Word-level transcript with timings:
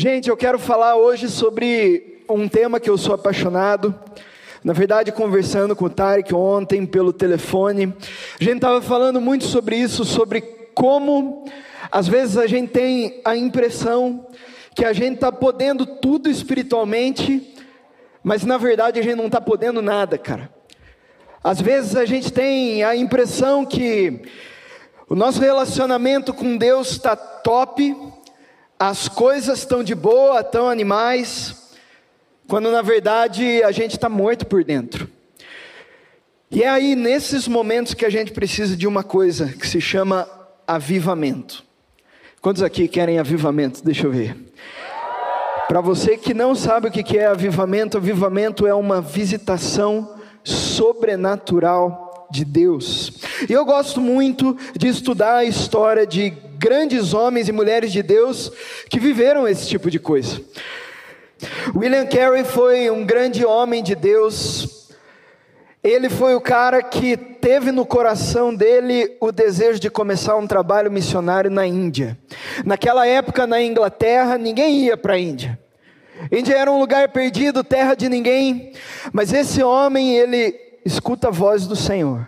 Gente, 0.00 0.30
eu 0.30 0.36
quero 0.36 0.60
falar 0.60 0.94
hoje 0.94 1.28
sobre 1.28 2.22
um 2.30 2.46
tema 2.46 2.78
que 2.78 2.88
eu 2.88 2.96
sou 2.96 3.16
apaixonado. 3.16 3.92
Na 4.62 4.72
verdade, 4.72 5.10
conversando 5.10 5.74
com 5.74 5.86
o 5.86 5.90
Tarek 5.90 6.32
ontem 6.32 6.86
pelo 6.86 7.12
telefone, 7.12 7.92
a 8.40 8.44
gente 8.44 8.58
estava 8.58 8.80
falando 8.80 9.20
muito 9.20 9.46
sobre 9.46 9.74
isso, 9.74 10.04
sobre 10.04 10.40
como 10.72 11.44
às 11.90 12.06
vezes 12.06 12.36
a 12.36 12.46
gente 12.46 12.70
tem 12.70 13.20
a 13.24 13.36
impressão 13.36 14.24
que 14.72 14.84
a 14.84 14.92
gente 14.92 15.16
está 15.16 15.32
podendo 15.32 15.84
tudo 15.84 16.30
espiritualmente, 16.30 17.52
mas 18.22 18.44
na 18.44 18.56
verdade 18.56 19.00
a 19.00 19.02
gente 19.02 19.16
não 19.16 19.26
está 19.26 19.40
podendo 19.40 19.82
nada, 19.82 20.16
cara. 20.16 20.48
Às 21.42 21.60
vezes 21.60 21.96
a 21.96 22.04
gente 22.04 22.32
tem 22.32 22.84
a 22.84 22.94
impressão 22.94 23.66
que 23.66 24.22
o 25.08 25.16
nosso 25.16 25.40
relacionamento 25.40 26.32
com 26.32 26.56
Deus 26.56 26.92
está 26.92 27.16
top, 27.16 27.96
as 28.78 29.08
coisas 29.08 29.58
estão 29.58 29.82
de 29.82 29.94
boa, 29.94 30.40
estão 30.40 30.68
animais, 30.68 31.74
quando 32.46 32.70
na 32.70 32.80
verdade 32.80 33.62
a 33.62 33.72
gente 33.72 33.92
está 33.92 34.08
morto 34.08 34.46
por 34.46 34.62
dentro. 34.62 35.08
E 36.50 36.62
é 36.62 36.68
aí 36.68 36.94
nesses 36.94 37.48
momentos 37.48 37.92
que 37.92 38.06
a 38.06 38.10
gente 38.10 38.32
precisa 38.32 38.76
de 38.76 38.86
uma 38.86 39.02
coisa 39.02 39.48
que 39.48 39.66
se 39.66 39.80
chama 39.80 40.28
avivamento. 40.66 41.64
Quantos 42.40 42.62
aqui 42.62 42.86
querem 42.86 43.18
avivamento? 43.18 43.84
Deixa 43.84 44.06
eu 44.06 44.12
ver. 44.12 44.36
Para 45.66 45.80
você 45.82 46.16
que 46.16 46.32
não 46.32 46.54
sabe 46.54 46.88
o 46.88 46.90
que 46.90 47.18
é 47.18 47.26
avivamento, 47.26 47.98
avivamento 47.98 48.66
é 48.66 48.72
uma 48.72 49.02
visitação 49.02 50.14
sobrenatural 50.42 52.28
de 52.30 52.44
Deus. 52.44 53.20
E 53.48 53.52
eu 53.52 53.64
gosto 53.64 54.00
muito 54.00 54.56
de 54.74 54.88
estudar 54.88 55.36
a 55.36 55.44
história 55.44 56.06
de 56.06 56.32
grandes 56.58 57.14
homens 57.14 57.48
e 57.48 57.52
mulheres 57.52 57.92
de 57.92 58.02
Deus 58.02 58.50
que 58.90 58.98
viveram 58.98 59.46
esse 59.46 59.66
tipo 59.68 59.90
de 59.90 59.98
coisa. 59.98 60.40
William 61.74 62.06
Carey 62.06 62.44
foi 62.44 62.90
um 62.90 63.04
grande 63.04 63.44
homem 63.44 63.82
de 63.82 63.94
Deus. 63.94 64.88
Ele 65.82 66.10
foi 66.10 66.34
o 66.34 66.40
cara 66.40 66.82
que 66.82 67.16
teve 67.16 67.70
no 67.70 67.86
coração 67.86 68.52
dele 68.52 69.16
o 69.20 69.30
desejo 69.30 69.78
de 69.78 69.88
começar 69.88 70.36
um 70.36 70.46
trabalho 70.46 70.90
missionário 70.90 71.50
na 71.50 71.64
Índia. 71.64 72.18
Naquela 72.64 73.06
época, 73.06 73.46
na 73.46 73.62
Inglaterra, 73.62 74.36
ninguém 74.36 74.86
ia 74.86 74.96
para 74.96 75.14
a 75.14 75.18
Índia. 75.18 75.58
Índia 76.32 76.56
era 76.56 76.70
um 76.70 76.80
lugar 76.80 77.08
perdido, 77.10 77.62
terra 77.62 77.94
de 77.94 78.08
ninguém. 78.08 78.72
Mas 79.12 79.32
esse 79.32 79.62
homem, 79.62 80.16
ele 80.16 80.54
escuta 80.84 81.28
a 81.28 81.30
voz 81.30 81.66
do 81.68 81.76
Senhor. 81.76 82.26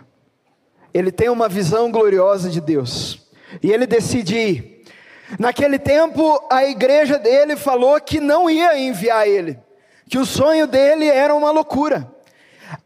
Ele 0.93 1.11
tem 1.11 1.29
uma 1.29 1.49
visão 1.49 1.91
gloriosa 1.91 2.49
de 2.49 2.61
Deus. 2.61 3.20
E 3.61 3.71
ele 3.71 3.85
decide 3.85 4.37
ir. 4.37 4.83
Naquele 5.39 5.79
tempo, 5.79 6.45
a 6.51 6.65
igreja 6.65 7.17
dele 7.17 7.55
falou 7.55 7.99
que 7.99 8.19
não 8.19 8.49
ia 8.49 8.77
enviar 8.77 9.27
ele, 9.27 9.57
que 10.09 10.17
o 10.17 10.25
sonho 10.25 10.67
dele 10.67 11.07
era 11.07 11.33
uma 11.33 11.51
loucura. 11.51 12.09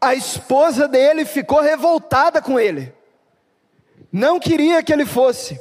A 0.00 0.14
esposa 0.14 0.86
dele 0.86 1.24
ficou 1.24 1.60
revoltada 1.60 2.40
com 2.40 2.58
ele, 2.58 2.92
não 4.12 4.38
queria 4.38 4.82
que 4.82 4.92
ele 4.92 5.04
fosse. 5.04 5.60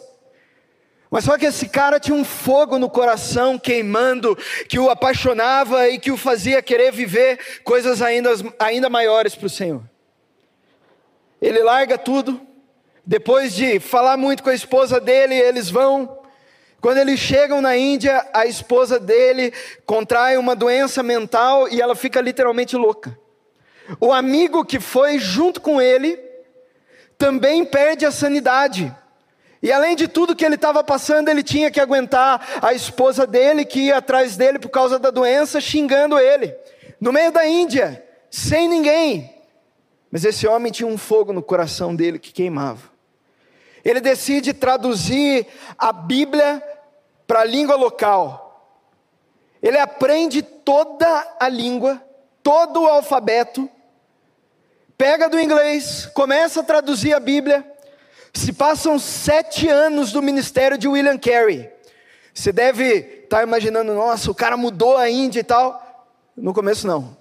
Mas 1.09 1.23
só 1.23 1.37
que 1.37 1.45
esse 1.45 1.69
cara 1.69 1.99
tinha 1.99 2.15
um 2.15 2.25
fogo 2.25 2.77
no 2.77 2.89
coração 2.89 3.57
queimando, 3.57 4.35
que 4.67 4.77
o 4.77 4.89
apaixonava 4.89 5.87
e 5.87 5.97
que 5.97 6.11
o 6.11 6.17
fazia 6.17 6.61
querer 6.61 6.91
viver 6.91 7.61
coisas 7.63 8.01
ainda, 8.01 8.31
ainda 8.59 8.89
maiores 8.89 9.33
para 9.35 9.45
o 9.45 9.49
Senhor. 9.49 9.83
Ele 11.41 11.59
larga 11.63 11.97
tudo, 11.97 12.44
depois 13.05 13.53
de 13.53 13.79
falar 13.79 14.17
muito 14.17 14.41
com 14.41 14.49
a 14.49 14.55
esposa 14.55 14.99
dele, 14.99 15.35
eles 15.35 15.69
vão. 15.69 16.17
Quando 16.81 16.97
eles 16.97 17.19
chegam 17.19 17.61
na 17.61 17.77
Índia, 17.77 18.25
a 18.33 18.45
esposa 18.47 18.99
dele 18.99 19.53
contrai 19.85 20.37
uma 20.37 20.55
doença 20.55 21.03
mental 21.03 21.69
e 21.69 21.81
ela 21.81 21.95
fica 21.95 22.19
literalmente 22.19 22.75
louca. 22.75 23.17
O 23.99 24.11
amigo 24.11 24.65
que 24.65 24.79
foi 24.79 25.19
junto 25.19 25.61
com 25.61 25.79
ele 25.79 26.19
também 27.17 27.63
perde 27.63 28.05
a 28.05 28.11
sanidade. 28.11 28.93
E 29.61 29.71
além 29.71 29.95
de 29.95 30.07
tudo 30.07 30.35
que 30.35 30.45
ele 30.45 30.55
estava 30.55 30.83
passando, 30.83 31.29
ele 31.29 31.43
tinha 31.43 31.69
que 31.69 31.79
aguentar 31.79 32.59
a 32.61 32.73
esposa 32.73 33.25
dele 33.25 33.65
que 33.65 33.81
ia 33.81 33.97
atrás 33.97 34.35
dele 34.35 34.59
por 34.59 34.69
causa 34.69 34.97
da 34.97 35.11
doença, 35.11 35.61
xingando 35.61 36.19
ele. 36.19 36.55
No 36.99 37.11
meio 37.11 37.31
da 37.31 37.47
Índia, 37.47 38.03
sem 38.29 38.67
ninguém. 38.67 39.31
Mas 40.11 40.25
esse 40.25 40.47
homem 40.47 40.71
tinha 40.71 40.87
um 40.87 40.97
fogo 40.97 41.33
no 41.33 41.41
coração 41.41 41.95
dele 41.95 42.19
que 42.19 42.31
queimava 42.31 42.94
ele 43.85 44.01
decide 44.01 44.51
traduzir 44.51 45.45
a 45.77 45.93
Bíblia 45.93 46.61
para 47.27 47.41
a 47.41 47.45
língua 47.45 47.75
local. 47.75 48.41
Ele 49.61 49.77
aprende 49.77 50.41
toda 50.41 51.35
a 51.39 51.47
língua, 51.47 52.01
todo 52.41 52.81
o 52.81 52.87
alfabeto, 52.87 53.69
pega 54.97 55.29
do 55.29 55.39
inglês, 55.39 56.07
começa 56.15 56.61
a 56.61 56.63
traduzir 56.63 57.13
a 57.13 57.19
Bíblia. 57.19 57.63
Se 58.33 58.51
passam 58.51 58.97
sete 58.97 59.69
anos 59.69 60.11
do 60.11 60.21
ministério 60.21 60.77
de 60.77 60.87
William 60.87 61.17
Carey. 61.17 61.69
Você 62.33 62.51
deve 62.51 63.21
estar 63.23 63.37
tá 63.37 63.43
imaginando, 63.43 63.93
nossa, 63.93 64.29
o 64.29 64.35
cara 64.35 64.57
mudou 64.57 64.97
a 64.97 65.09
Índia 65.09 65.39
e 65.39 65.43
tal. 65.43 66.09
No 66.35 66.53
começo, 66.53 66.85
não. 66.85 67.15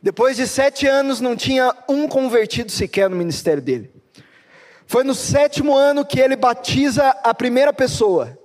Depois 0.00 0.36
de 0.36 0.46
sete 0.46 0.86
anos, 0.86 1.20
não 1.20 1.36
tinha 1.36 1.74
um 1.86 2.08
convertido 2.08 2.72
sequer 2.72 3.10
no 3.10 3.16
ministério 3.16 3.60
dele. 3.60 3.99
Foi 4.90 5.04
no 5.04 5.14
sétimo 5.14 5.76
ano 5.76 6.04
que 6.04 6.18
ele 6.18 6.34
batiza 6.34 7.10
a 7.22 7.32
primeira 7.32 7.72
pessoa. 7.72 8.36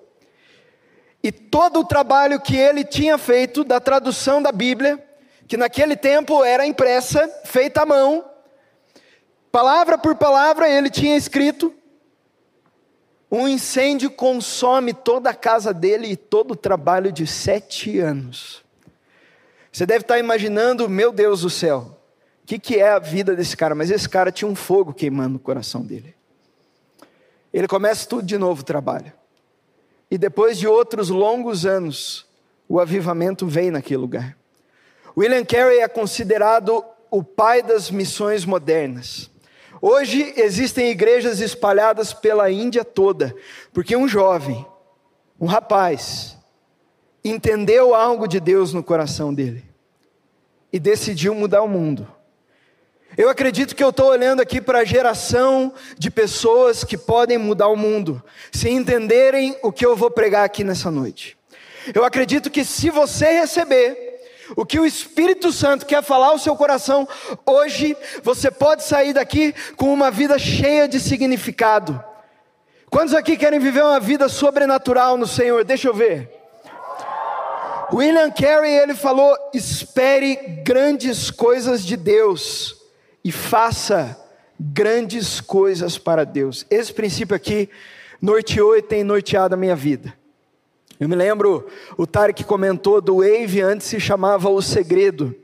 E 1.24 1.32
todo 1.32 1.80
o 1.80 1.84
trabalho 1.84 2.40
que 2.40 2.56
ele 2.56 2.84
tinha 2.86 3.18
feito 3.18 3.64
da 3.64 3.80
tradução 3.80 4.44
da 4.44 4.52
Bíblia, 4.52 5.04
que 5.48 5.58
naquele 5.58 5.96
tempo 5.96 6.44
era 6.44 6.64
impressa, 6.64 7.28
feita 7.46 7.82
à 7.82 7.86
mão, 7.88 8.24
palavra 9.52 9.98
por 9.98 10.14
palavra 10.18 10.70
ele 10.70 10.88
tinha 10.92 11.18
escrito. 11.18 11.74
Um 13.32 13.48
incêndio 13.48 14.12
consome 14.12 14.94
toda 14.94 15.32
a 15.32 15.34
casa 15.34 15.74
dele 15.74 16.12
e 16.12 16.16
todo 16.16 16.52
o 16.52 16.56
trabalho 16.56 17.12
de 17.12 17.26
sete 17.26 17.98
anos. 17.98 18.64
Você 19.72 19.84
deve 19.84 20.02
estar 20.02 20.20
imaginando, 20.20 20.88
meu 20.88 21.12
Deus 21.12 21.42
do 21.42 21.50
céu, 21.50 21.98
o 22.44 22.46
que, 22.46 22.60
que 22.60 22.76
é 22.76 22.90
a 22.90 23.00
vida 23.00 23.36
desse 23.36 23.58
cara? 23.58 23.74
Mas 23.74 23.90
esse 23.90 24.08
cara 24.08 24.32
tinha 24.32 24.48
um 24.48 24.54
fogo 24.54 24.94
queimando 24.94 25.34
no 25.34 25.40
coração 25.40 25.82
dele. 25.82 26.14
Ele 27.56 27.70
começa 27.70 28.06
tudo 28.06 28.24
de 28.24 28.38
novo 28.38 28.64
o 28.64 28.66
trabalho. 28.66 29.14
E 30.12 30.18
depois 30.18 30.58
de 30.58 30.68
outros 30.68 31.08
longos 31.08 31.66
anos, 31.66 32.26
o 32.68 32.82
avivamento 32.82 33.48
vem 33.48 33.72
naquele 33.72 34.02
lugar. 34.02 34.38
William 35.18 35.46
Carey 35.46 35.80
é 35.80 35.88
considerado 35.88 36.84
o 37.10 37.24
pai 37.24 37.64
das 37.64 37.90
missões 37.90 38.44
modernas. 38.44 39.32
Hoje 39.82 40.34
existem 40.36 40.90
igrejas 40.90 41.40
espalhadas 41.40 42.12
pela 42.12 42.52
Índia 42.52 42.84
toda, 42.84 43.34
porque 43.72 43.96
um 43.96 44.06
jovem, 44.06 44.66
um 45.40 45.46
rapaz, 45.46 46.38
entendeu 47.24 47.96
algo 47.96 48.28
de 48.28 48.42
Deus 48.42 48.74
no 48.74 48.84
coração 48.84 49.34
dele 49.34 49.64
e 50.74 50.78
decidiu 50.78 51.34
mudar 51.34 51.62
o 51.62 51.70
mundo. 51.70 52.06
Eu 53.18 53.30
acredito 53.30 53.76
que 53.76 53.84
eu 53.84 53.92
estou 53.92 54.10
olhando 54.10 54.42
aqui 54.42 54.60
para 54.60 54.80
a 54.80 54.84
geração 54.84 55.74
de 55.98 56.12
pessoas 56.12 56.84
que 56.84 56.98
podem 56.98 57.38
mudar 57.38 57.70
o 57.70 57.76
mundo, 57.78 58.22
se 58.52 58.70
entenderem 58.70 59.58
o 59.64 59.72
que 59.72 59.86
eu 59.86 59.96
vou 59.96 60.12
pregar 60.12 60.44
aqui 60.44 60.66
nessa 60.66 60.92
noite. 60.92 61.38
Eu 61.94 62.04
acredito 62.04 62.50
que 62.50 62.66
se 62.66 62.90
você 62.90 63.40
receber 63.40 64.20
o 64.58 64.66
que 64.66 64.78
o 64.78 64.86
Espírito 64.86 65.54
Santo 65.54 65.86
quer 65.86 66.04
falar 66.04 66.28
ao 66.28 66.40
seu 66.40 66.58
coração, 66.58 67.08
hoje 67.46 67.96
você 68.22 68.52
pode 68.52 68.84
sair 68.84 69.14
daqui 69.14 69.56
com 69.78 69.94
uma 69.94 70.12
vida 70.12 70.38
cheia 70.38 70.86
de 70.86 71.00
significado. 71.00 72.04
Quantos 72.90 73.14
aqui 73.14 73.38
querem 73.38 73.60
viver 73.60 73.84
uma 73.84 74.00
vida 74.00 74.28
sobrenatural 74.28 75.18
no 75.18 75.26
Senhor? 75.26 75.64
Deixa 75.64 75.88
eu 75.88 75.94
ver. 75.94 76.30
William 77.94 78.30
Carey 78.32 78.74
ele 78.74 78.94
falou: 78.94 79.36
espere 79.54 80.36
grandes 80.64 81.32
coisas 81.32 81.84
de 81.86 81.96
Deus 81.96 82.85
e 83.26 83.32
faça 83.32 84.16
grandes 84.60 85.42
coisas 85.42 85.98
para 85.98 86.24
Deus. 86.24 86.64
Esse 86.70 86.94
princípio 86.94 87.36
aqui 87.36 87.68
norteou 88.22 88.78
e 88.78 88.84
tem 88.84 89.04
norteado 89.04 89.56
a 89.56 89.58
minha 89.58 89.76
vida. 89.76 90.14
Eu 91.00 91.10
me 91.10 91.16
lembro, 91.16 91.68
o 91.98 92.06
Tarek 92.06 92.44
comentou 92.44 93.02
do 93.02 93.18
Wave, 93.18 93.62
antes 93.62 93.88
se 93.88 94.00
chamava 94.00 94.48
O 94.48 94.62
Segredo. 94.62 95.36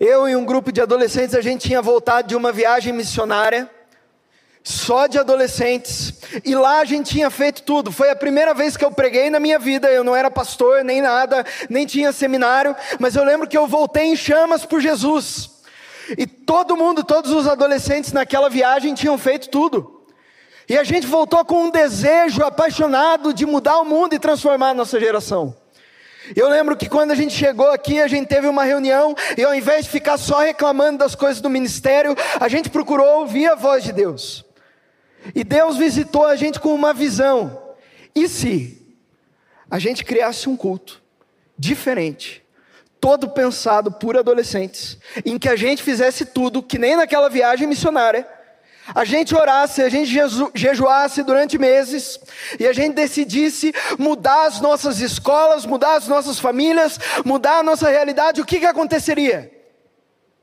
Eu 0.00 0.28
e 0.28 0.34
um 0.34 0.44
grupo 0.44 0.72
de 0.72 0.80
adolescentes, 0.80 1.36
a 1.36 1.40
gente 1.40 1.68
tinha 1.68 1.80
voltado 1.80 2.26
de 2.26 2.34
uma 2.34 2.50
viagem 2.50 2.92
missionária, 2.92 3.70
só 4.64 5.06
de 5.06 5.16
adolescentes, 5.16 6.12
e 6.44 6.56
lá 6.56 6.80
a 6.80 6.84
gente 6.84 7.12
tinha 7.12 7.30
feito 7.30 7.62
tudo. 7.62 7.92
Foi 7.92 8.10
a 8.10 8.16
primeira 8.16 8.52
vez 8.52 8.76
que 8.76 8.84
eu 8.84 8.90
preguei 8.90 9.30
na 9.30 9.38
minha 9.38 9.60
vida, 9.60 9.88
eu 9.88 10.02
não 10.02 10.14
era 10.14 10.28
pastor, 10.28 10.82
nem 10.82 11.00
nada, 11.00 11.46
nem 11.70 11.86
tinha 11.86 12.10
seminário, 12.10 12.74
mas 12.98 13.14
eu 13.14 13.24
lembro 13.24 13.46
que 13.48 13.56
eu 13.56 13.68
voltei 13.68 14.06
em 14.06 14.16
chamas 14.16 14.66
por 14.66 14.80
Jesus. 14.80 15.55
E 16.16 16.26
todo 16.26 16.76
mundo, 16.76 17.02
todos 17.02 17.30
os 17.32 17.48
adolescentes 17.48 18.12
naquela 18.12 18.48
viagem 18.48 18.94
tinham 18.94 19.16
feito 19.16 19.48
tudo. 19.48 20.04
E 20.68 20.76
a 20.76 20.84
gente 20.84 21.06
voltou 21.06 21.44
com 21.44 21.64
um 21.64 21.70
desejo 21.70 22.42
apaixonado 22.42 23.32
de 23.32 23.46
mudar 23.46 23.78
o 23.78 23.84
mundo 23.84 24.14
e 24.14 24.18
transformar 24.18 24.70
a 24.70 24.74
nossa 24.74 24.98
geração. 24.98 25.56
Eu 26.34 26.48
lembro 26.48 26.76
que 26.76 26.88
quando 26.88 27.12
a 27.12 27.14
gente 27.14 27.34
chegou 27.34 27.70
aqui, 27.70 28.00
a 28.00 28.08
gente 28.08 28.26
teve 28.26 28.48
uma 28.48 28.64
reunião 28.64 29.14
e 29.36 29.44
ao 29.44 29.54
invés 29.54 29.84
de 29.84 29.90
ficar 29.90 30.16
só 30.16 30.40
reclamando 30.40 30.98
das 30.98 31.14
coisas 31.14 31.40
do 31.40 31.48
ministério, 31.48 32.16
a 32.40 32.48
gente 32.48 32.68
procurou 32.68 33.20
ouvir 33.20 33.46
a 33.46 33.54
voz 33.54 33.84
de 33.84 33.92
Deus. 33.92 34.44
E 35.34 35.44
Deus 35.44 35.76
visitou 35.76 36.24
a 36.24 36.34
gente 36.34 36.58
com 36.58 36.74
uma 36.74 36.92
visão. 36.92 37.62
E 38.14 38.28
se 38.28 38.96
a 39.70 39.78
gente 39.78 40.04
criasse 40.04 40.48
um 40.48 40.56
culto 40.56 41.02
diferente, 41.58 42.45
todo 43.00 43.28
pensado 43.28 43.92
por 43.92 44.16
adolescentes, 44.16 44.98
em 45.24 45.38
que 45.38 45.48
a 45.48 45.56
gente 45.56 45.82
fizesse 45.82 46.26
tudo 46.26 46.62
que 46.62 46.78
nem 46.78 46.96
naquela 46.96 47.28
viagem 47.28 47.66
missionária, 47.66 48.26
a 48.94 49.04
gente 49.04 49.34
orasse, 49.34 49.82
a 49.82 49.88
gente 49.88 50.10
jejuasse 50.54 51.22
durante 51.22 51.58
meses 51.58 52.20
e 52.58 52.66
a 52.66 52.72
gente 52.72 52.94
decidisse 52.94 53.74
mudar 53.98 54.46
as 54.46 54.60
nossas 54.60 55.00
escolas, 55.00 55.66
mudar 55.66 55.96
as 55.96 56.06
nossas 56.06 56.38
famílias, 56.38 56.98
mudar 57.24 57.58
a 57.58 57.62
nossa 57.62 57.88
realidade, 57.88 58.40
o 58.40 58.44
que, 58.44 58.60
que 58.60 58.66
aconteceria? 58.66 59.50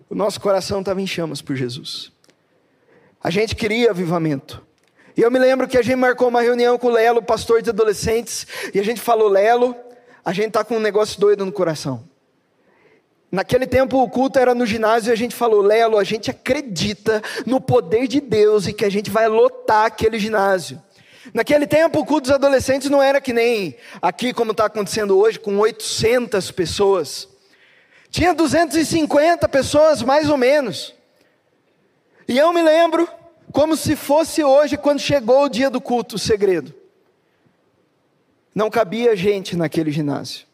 O 0.10 0.16
nosso 0.16 0.42
coração 0.42 0.82
estava 0.82 1.02
em 1.02 1.08
chamas 1.08 1.42
por 1.42 1.56
Jesus. 1.56 2.12
A 3.24 3.30
gente 3.30 3.56
queria 3.56 3.92
avivamento. 3.92 4.62
E 5.16 5.22
eu 5.22 5.32
me 5.32 5.40
lembro 5.40 5.68
que 5.68 5.78
a 5.78 5.82
gente 5.82 5.96
marcou 5.96 6.28
uma 6.28 6.42
reunião 6.42 6.78
com 6.78 6.88
o 6.88 6.92
Lelo, 6.92 7.22
pastor 7.22 7.62
de 7.62 7.70
adolescentes, 7.70 8.46
e 8.74 8.80
a 8.80 8.84
gente 8.84 9.00
falou: 9.00 9.30
Lelo, 9.30 9.76
a 10.26 10.34
gente 10.34 10.48
está 10.48 10.64
com 10.64 10.76
um 10.76 10.80
negócio 10.80 11.20
doido 11.20 11.46
no 11.46 11.52
coração. 11.52 12.04
Naquele 13.34 13.66
tempo 13.66 13.98
o 14.00 14.08
culto 14.08 14.38
era 14.38 14.54
no 14.54 14.64
ginásio 14.64 15.10
e 15.10 15.12
a 15.12 15.16
gente 15.16 15.34
falou, 15.34 15.60
Lelo, 15.60 15.98
a 15.98 16.04
gente 16.04 16.30
acredita 16.30 17.20
no 17.48 17.60
poder 17.60 18.08
de 18.08 18.22
Deus 18.22 18.68
e 18.68 18.74
que 18.74 18.86
a 18.86 18.92
gente 18.92 19.10
vai 19.10 19.28
lotar 19.28 19.88
aquele 19.88 20.20
ginásio. 20.20 20.80
Naquele 21.34 21.66
tempo 21.66 22.00
o 22.00 22.06
culto 22.06 22.28
dos 22.28 22.32
adolescentes 22.32 22.92
não 22.92 23.02
era 23.02 23.20
que 23.20 23.34
nem 23.34 23.76
aqui 24.00 24.34
como 24.34 24.52
está 24.52 24.66
acontecendo 24.66 25.18
hoje, 25.18 25.40
com 25.40 25.58
800 25.58 26.52
pessoas. 26.52 27.28
Tinha 28.12 28.36
250 28.36 29.50
pessoas 29.50 30.04
mais 30.04 30.30
ou 30.30 30.38
menos. 30.38 30.94
E 32.28 32.38
eu 32.38 32.54
me 32.54 32.62
lembro, 32.62 33.10
como 33.52 33.76
se 33.76 33.96
fosse 33.96 34.44
hoje, 34.44 34.78
quando 34.78 35.00
chegou 35.00 35.46
o 35.46 35.50
dia 35.50 35.72
do 35.72 35.82
culto, 35.82 36.18
o 36.18 36.20
segredo. 36.20 36.72
Não 38.54 38.70
cabia 38.70 39.16
gente 39.16 39.58
naquele 39.58 39.90
ginásio. 39.90 40.53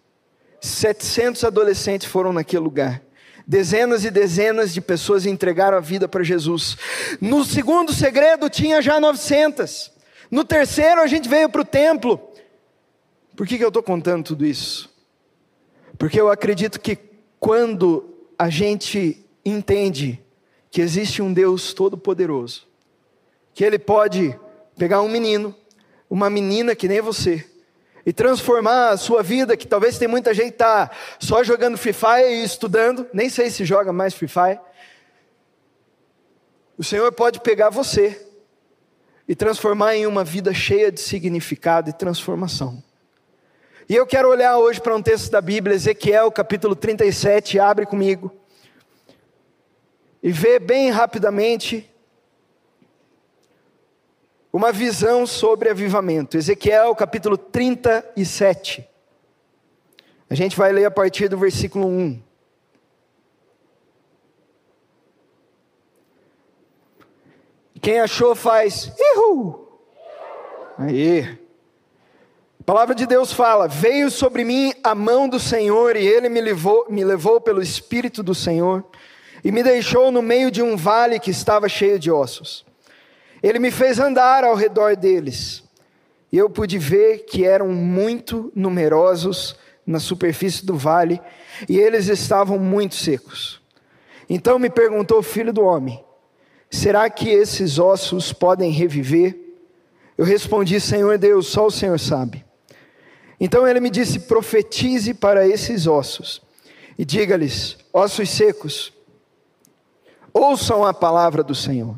700 0.62 1.44
adolescentes 1.44 2.08
foram 2.08 2.34
naquele 2.34 2.64
lugar. 2.64 3.02
Dezenas 3.48 4.06
e 4.06 4.12
dezenas 4.12 4.74
de 4.74 4.80
pessoas 4.80 5.26
entregaram 5.26 5.78
a 5.78 5.82
vida 5.82 6.08
para 6.08 6.24
Jesus. 6.24 6.78
No 7.20 7.44
segundo 7.44 7.92
segredo 7.94 8.50
tinha 8.50 8.82
já 8.82 9.00
900. 9.00 9.92
No 10.30 10.44
terceiro 10.44 11.02
a 11.02 11.08
gente 11.08 11.28
veio 11.28 11.50
para 11.50 11.62
o 11.62 11.66
templo. 11.66 12.20
Por 13.36 13.48
que, 13.48 13.58
que 13.58 13.64
eu 13.64 13.70
estou 13.70 13.82
contando 13.82 14.24
tudo 14.24 14.46
isso? 14.46 14.94
Porque 15.98 16.20
eu 16.20 16.30
acredito 16.30 16.80
que 16.80 16.98
quando 17.40 18.14
a 18.38 18.50
gente 18.50 19.26
entende 19.44 20.24
que 20.70 20.82
existe 20.82 21.22
um 21.22 21.34
Deus 21.34 21.74
todo-poderoso, 21.74 22.68
que 23.54 23.64
Ele 23.64 23.80
pode 23.80 24.38
pegar 24.78 25.02
um 25.02 25.10
menino, 25.10 25.56
uma 26.10 26.30
menina 26.30 26.76
que 26.76 26.88
nem 26.88 27.02
você, 27.02 27.49
e 28.06 28.14
transformar 28.14 28.90
a 28.90 28.98
sua 28.98 29.22
vida, 29.22 29.58
que 29.58 29.68
talvez 29.68 29.98
tem 29.98 30.08
muita 30.08 30.34
gente 30.34 30.54
está 30.54 30.90
só 31.20 31.44
jogando 31.44 31.78
Free 31.78 31.94
Fire 31.94 32.28
e 32.28 32.44
estudando, 32.44 33.08
nem 33.14 33.30
sei 33.30 33.50
se 33.50 33.66
joga 33.66 33.92
mais 33.92 34.14
Free 34.14 34.28
Fire. 34.28 34.60
O 36.78 36.84
Senhor 36.84 37.12
pode 37.12 37.42
pegar 37.42 37.70
você 37.70 38.26
e 39.28 39.36
transformar 39.36 39.96
em 39.96 40.08
uma 40.08 40.24
vida 40.24 40.54
cheia 40.54 40.92
de 40.92 41.00
significado 41.00 41.90
e 41.90 41.94
transformação. 41.94 42.82
E 43.88 43.96
eu 43.96 44.06
quero 44.06 44.30
olhar 44.30 44.58
hoje 44.58 44.80
para 44.80 44.96
um 44.96 45.02
texto 45.02 45.32
da 45.32 45.42
Bíblia, 45.42 45.76
Ezequiel 45.76 46.32
capítulo 46.32 46.76
37, 46.76 47.60
abre 47.60 47.86
comigo. 47.86 48.32
E 50.22 50.32
ver 50.32 50.60
bem 50.60 50.90
rapidamente 50.92 51.89
uma 54.52 54.72
visão 54.72 55.28
sobre 55.28 55.70
avivamento. 55.70 56.38
Ezequiel 56.38 56.96
capítulo 56.96 57.38
37. 57.38 58.88
A 60.30 60.36
gente 60.36 60.58
vai 60.58 60.72
ler 60.72 60.86
a 60.86 60.92
partir 60.92 61.28
do 61.28 61.38
versículo 61.38 61.88
1. 61.88 62.22
Quem 67.82 68.00
achou 68.00 68.36
faz. 68.36 68.92
Ihu! 69.00 69.68
Aí. 70.78 71.40
A 72.60 72.64
palavra 72.64 72.94
de 72.94 73.06
Deus 73.06 73.32
fala: 73.32 73.68
Veio 73.68 74.12
sobre 74.12 74.44
mim 74.44 74.74
a 74.84 74.94
mão 74.94 75.30
do 75.30 75.40
Senhor, 75.40 75.96
e 75.96 76.06
ele 76.06 76.30
me 76.30 76.42
levou, 76.42 76.86
me 76.90 77.04
levou 77.04 77.40
pelo 77.40 77.62
Espírito 77.62 78.22
do 78.22 78.36
Senhor, 78.36 78.86
e 79.44 79.52
me 79.52 79.64
deixou 79.64 80.12
no 80.12 80.22
meio 80.22 80.52
de 80.52 80.62
um 80.62 80.76
vale 80.76 81.20
que 81.20 81.32
estava 81.32 81.70
cheio 81.70 81.98
de 81.98 82.12
ossos. 82.12 82.69
Ele 83.42 83.60
me 83.60 83.72
fez 83.72 84.00
andar 84.00 84.44
ao 84.44 84.56
redor 84.56 84.96
deles, 84.96 85.64
e 86.32 86.38
eu 86.38 86.50
pude 86.50 86.78
ver 86.78 87.26
que 87.26 87.46
eram 87.46 87.70
muito 87.70 88.52
numerosos 88.56 89.56
na 89.86 90.00
superfície 90.00 90.66
do 90.66 90.76
vale, 90.78 91.20
e 91.68 91.78
eles 91.80 92.08
estavam 92.08 92.60
muito 92.60 92.96
secos. 92.96 93.60
Então 94.30 94.60
me 94.60 94.70
perguntou, 94.70 95.24
filho 95.24 95.52
do 95.52 95.64
homem, 95.64 96.04
será 96.70 97.10
que 97.10 97.30
esses 97.30 97.80
ossos 97.80 98.32
podem 98.32 98.72
reviver? 98.72 99.36
Eu 100.18 100.26
respondi, 100.26 100.80
Senhor 100.80 101.18
Deus, 101.18 101.48
só 101.48 101.66
o 101.66 101.72
Senhor 101.72 102.00
sabe. 102.00 102.46
Então 103.40 103.68
ele 103.68 103.80
me 103.80 103.90
disse: 103.90 104.20
profetize 104.20 105.14
para 105.14 105.48
esses 105.48 105.88
ossos, 105.88 106.42
e 106.98 107.06
diga-lhes, 107.06 107.78
ossos 107.94 108.30
secos, 108.30 108.94
ouçam 110.34 110.86
a 110.86 110.94
palavra 110.94 111.42
do 111.42 111.56
Senhor. 111.56 111.96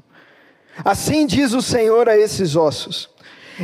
Assim 0.84 1.26
diz 1.26 1.54
o 1.54 1.62
Senhor 1.62 2.08
a 2.10 2.18
esses 2.18 2.56
ossos: 2.56 3.10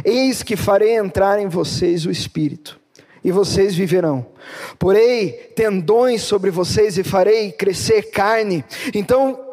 Eis 0.03 0.43
que 0.43 0.55
farei 0.55 0.95
entrar 0.95 1.39
em 1.39 1.47
vocês 1.47 2.05
o 2.05 2.11
espírito, 2.11 2.79
e 3.23 3.31
vocês 3.31 3.75
viverão. 3.75 4.25
Porei 4.77 5.51
tendões 5.55 6.21
sobre 6.21 6.51
vocês 6.51 6.97
e 6.97 7.03
farei 7.03 7.51
crescer 7.51 8.11
carne. 8.11 8.63
Então 8.93 9.43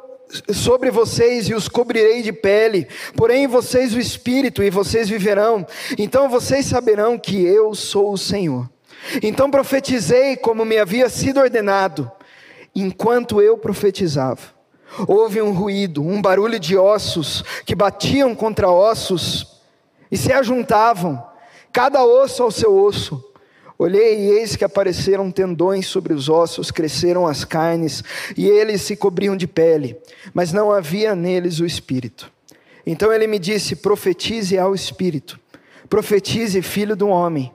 sobre 0.53 0.91
vocês 0.91 1.49
e 1.49 1.55
os 1.55 1.69
cobrirei 1.69 2.23
de 2.23 2.33
pele, 2.33 2.89
porém 3.15 3.47
vocês 3.47 3.95
o 3.95 4.01
espírito 4.01 4.63
e 4.63 4.71
vocês 4.71 5.09
viverão. 5.09 5.67
Então 5.99 6.29
vocês 6.29 6.67
saberão 6.67 7.19
que 7.19 7.45
eu 7.45 7.75
sou 7.75 8.13
o 8.13 8.19
Senhor. 8.19 8.69
Então 9.23 9.51
profetizei 9.51 10.37
como 10.37 10.65
me 10.65 10.79
havia 10.79 11.09
sido 11.09 11.41
ordenado, 11.41 12.11
enquanto 12.75 13.41
eu 13.41 13.57
profetizava. 13.59 14.54
Houve 15.07 15.41
um 15.41 15.53
ruído, 15.53 16.03
um 16.03 16.21
barulho 16.21 16.59
de 16.59 16.77
ossos 16.77 17.43
que 17.65 17.75
batiam 17.75 18.35
contra 18.35 18.71
ossos 18.71 19.61
e 20.11 20.17
se 20.17 20.33
ajuntavam, 20.33 21.23
cada 21.73 22.05
osso 22.05 22.43
ao 22.43 22.51
seu 22.51 22.75
osso. 22.75 23.23
Olhei 23.79 24.19
e 24.19 24.31
eis 24.39 24.55
que 24.55 24.65
apareceram 24.65 25.31
tendões 25.31 25.87
sobre 25.87 26.13
os 26.13 26.29
ossos, 26.29 26.71
cresceram 26.71 27.27
as 27.27 27.45
carnes, 27.45 28.05
e 28.37 28.47
eles 28.47 28.83
se 28.83 28.95
cobriam 28.97 29.37
de 29.37 29.49
pele, 29.49 29.97
mas 30.33 30.53
não 30.53 30.71
havia 30.71 31.15
neles 31.15 31.59
o 31.59 31.67
espírito. 31.67 32.31
Então 32.87 33.13
ele 33.13 33.27
me 33.27 33.39
disse: 33.39 33.77
profetize 33.77 34.59
ao 34.59 34.75
espírito, 34.75 35.41
profetize, 35.89 36.61
filho 36.63 36.95
do 36.95 37.09
homem 37.09 37.53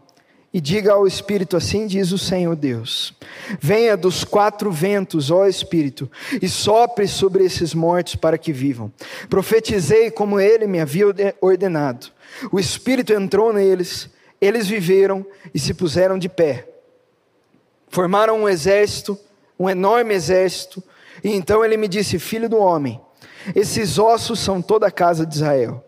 e 0.54 0.60
diga 0.60 0.94
ao 0.94 1.08
Espírito: 1.08 1.56
Assim 1.56 1.86
diz 1.88 2.12
o 2.12 2.18
Senhor 2.18 2.56
Deus: 2.56 3.14
Venha 3.60 3.96
dos 3.96 4.24
quatro 4.24 4.72
ventos, 4.72 5.32
ó 5.32 5.46
Espírito, 5.46 6.10
e 6.42 6.50
sopre 6.50 7.08
sobre 7.08 7.44
esses 7.44 7.74
mortos 7.74 8.16
para 8.16 8.38
que 8.38 8.52
vivam. 8.52 8.92
Profetizei 9.30 10.10
como 10.12 10.40
ele 10.40 10.68
me 10.68 10.80
havia 10.80 11.06
ordenado. 11.40 12.08
O 12.52 12.60
Espírito 12.60 13.14
entrou 13.14 13.54
neles, 13.54 14.10
eles 14.42 14.68
viveram 14.68 15.26
e 15.54 15.60
se 15.60 15.74
puseram 15.74 16.18
de 16.18 16.30
pé. 16.30 16.68
Formaram 17.90 18.42
um 18.42 18.50
exército, 18.50 19.20
um 19.58 19.70
enorme 19.70 20.14
exército, 20.14 20.84
e 21.24 21.32
então 21.32 21.64
ele 21.64 21.78
me 21.78 21.88
disse: 21.88 22.18
Filho 22.18 22.50
do 22.50 22.58
homem, 22.58 23.00
esses 23.56 23.98
ossos 24.00 24.40
são 24.40 24.62
toda 24.62 24.88
a 24.88 24.92
casa 24.92 25.26
de 25.26 25.36
Israel. 25.36 25.84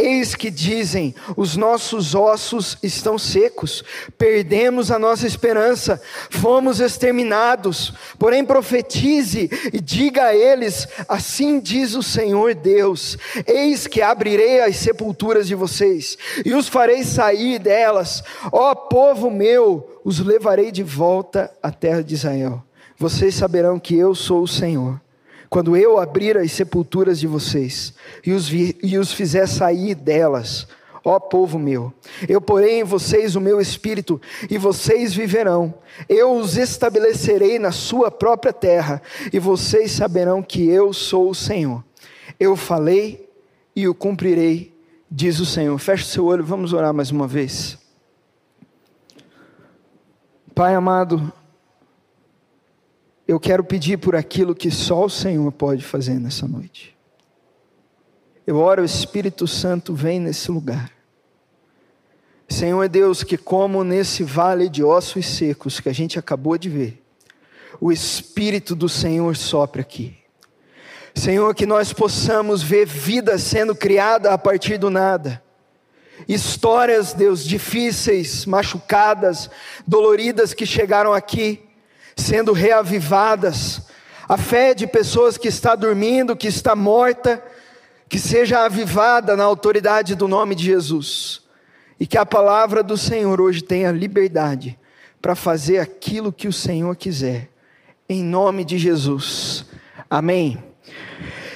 Eis 0.00 0.36
que 0.36 0.48
dizem: 0.48 1.12
os 1.36 1.56
nossos 1.56 2.14
ossos 2.14 2.78
estão 2.84 3.18
secos, 3.18 3.82
perdemos 4.16 4.92
a 4.92 4.98
nossa 4.98 5.26
esperança, 5.26 6.00
fomos 6.30 6.78
exterminados. 6.78 7.92
Porém, 8.16 8.44
profetize 8.44 9.50
e 9.72 9.80
diga 9.80 10.26
a 10.26 10.36
eles: 10.36 10.86
assim 11.08 11.58
diz 11.58 11.96
o 11.96 12.02
Senhor 12.02 12.54
Deus: 12.54 13.18
Eis 13.44 13.88
que 13.88 14.00
abrirei 14.00 14.60
as 14.60 14.76
sepulturas 14.76 15.48
de 15.48 15.56
vocês 15.56 16.16
e 16.46 16.54
os 16.54 16.68
farei 16.68 17.02
sair 17.02 17.58
delas. 17.58 18.22
Ó 18.52 18.76
povo 18.76 19.28
meu, 19.28 20.00
os 20.04 20.20
levarei 20.20 20.70
de 20.70 20.84
volta 20.84 21.52
à 21.60 21.72
terra 21.72 22.04
de 22.04 22.14
Israel. 22.14 22.62
Vocês 22.96 23.34
saberão 23.34 23.80
que 23.80 23.96
eu 23.96 24.14
sou 24.14 24.42
o 24.42 24.48
Senhor 24.48 25.00
quando 25.48 25.76
eu 25.76 25.98
abrir 25.98 26.36
as 26.36 26.52
sepulturas 26.52 27.18
de 27.18 27.26
vocês 27.26 27.94
e 28.24 28.32
os, 28.32 28.48
vi, 28.48 28.76
e 28.82 28.98
os 28.98 29.12
fizer 29.12 29.46
sair 29.46 29.94
delas, 29.94 30.66
ó 31.04 31.18
povo 31.18 31.58
meu. 31.58 31.92
Eu 32.28 32.40
porei 32.40 32.80
em 32.80 32.84
vocês 32.84 33.34
o 33.34 33.40
meu 33.40 33.60
espírito, 33.60 34.20
e 34.50 34.58
vocês 34.58 35.14
viverão. 35.14 35.74
Eu 36.08 36.36
os 36.36 36.56
estabelecerei 36.56 37.58
na 37.58 37.72
sua 37.72 38.10
própria 38.10 38.52
terra, 38.52 39.00
e 39.32 39.38
vocês 39.38 39.92
saberão 39.92 40.42
que 40.42 40.68
eu 40.68 40.92
sou 40.92 41.30
o 41.30 41.34
Senhor. 41.34 41.82
Eu 42.38 42.54
falei 42.56 43.28
e 43.74 43.88
o 43.88 43.94
cumprirei, 43.94 44.74
diz 45.10 45.40
o 45.40 45.46
Senhor. 45.46 45.78
Feche 45.78 46.04
seu 46.04 46.26
olho, 46.26 46.44
vamos 46.44 46.72
orar 46.72 46.92
mais 46.92 47.10
uma 47.10 47.26
vez. 47.26 47.78
Pai 50.54 50.74
amado, 50.74 51.32
eu 53.28 53.38
quero 53.38 53.62
pedir 53.62 53.98
por 53.98 54.16
aquilo 54.16 54.54
que 54.54 54.70
só 54.70 55.04
o 55.04 55.10
Senhor 55.10 55.52
pode 55.52 55.84
fazer 55.84 56.14
nessa 56.14 56.48
noite. 56.48 56.96
Eu 58.46 58.56
oro, 58.56 58.80
o 58.80 58.86
Espírito 58.86 59.46
Santo 59.46 59.94
vem 59.94 60.18
nesse 60.18 60.50
lugar. 60.50 60.90
Senhor 62.48 62.82
é 62.82 62.88
Deus, 62.88 63.22
que 63.22 63.36
como 63.36 63.84
nesse 63.84 64.24
vale 64.24 64.70
de 64.70 64.82
ossos 64.82 65.26
secos 65.26 65.78
que 65.78 65.90
a 65.90 65.92
gente 65.92 66.18
acabou 66.18 66.56
de 66.56 66.70
ver, 66.70 67.02
o 67.78 67.92
Espírito 67.92 68.74
do 68.74 68.88
Senhor 68.88 69.36
sopra 69.36 69.82
aqui. 69.82 70.16
Senhor, 71.14 71.54
que 71.54 71.66
nós 71.66 71.92
possamos 71.92 72.62
ver 72.62 72.86
vida 72.86 73.36
sendo 73.36 73.74
criada 73.74 74.32
a 74.32 74.38
partir 74.38 74.78
do 74.78 74.88
nada. 74.88 75.42
Histórias, 76.26 77.12
Deus, 77.12 77.44
difíceis, 77.44 78.46
machucadas, 78.46 79.50
doloridas 79.86 80.54
que 80.54 80.64
chegaram 80.64 81.12
aqui, 81.12 81.67
sendo 82.18 82.52
reavivadas. 82.52 83.82
A 84.28 84.36
fé 84.36 84.74
de 84.74 84.86
pessoas 84.86 85.38
que 85.38 85.48
está 85.48 85.74
dormindo, 85.74 86.36
que 86.36 86.48
está 86.48 86.76
morta, 86.76 87.42
que 88.08 88.18
seja 88.18 88.64
avivada 88.64 89.36
na 89.36 89.44
autoridade 89.44 90.14
do 90.14 90.28
nome 90.28 90.54
de 90.54 90.64
Jesus. 90.64 91.42
E 91.98 92.06
que 92.06 92.18
a 92.18 92.26
palavra 92.26 92.82
do 92.82 92.96
Senhor 92.96 93.40
hoje 93.40 93.62
tenha 93.62 93.90
liberdade 93.90 94.78
para 95.22 95.34
fazer 95.34 95.78
aquilo 95.78 96.32
que 96.32 96.48
o 96.48 96.52
Senhor 96.52 96.94
quiser. 96.96 97.48
Em 98.08 98.22
nome 98.22 98.64
de 98.64 98.78
Jesus. 98.78 99.64
Amém. 100.10 100.62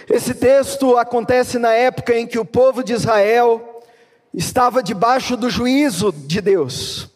Esse 0.09 0.35
texto 0.35 0.97
acontece 0.97 1.59
na 1.59 1.73
época 1.73 2.16
em 2.16 2.26
que 2.26 2.38
o 2.38 2.45
povo 2.45 2.83
de 2.83 2.92
Israel 2.92 3.83
estava 4.33 4.83
debaixo 4.83 5.37
do 5.37 5.49
juízo 5.50 6.12
de 6.12 6.40
Deus. 6.40 7.12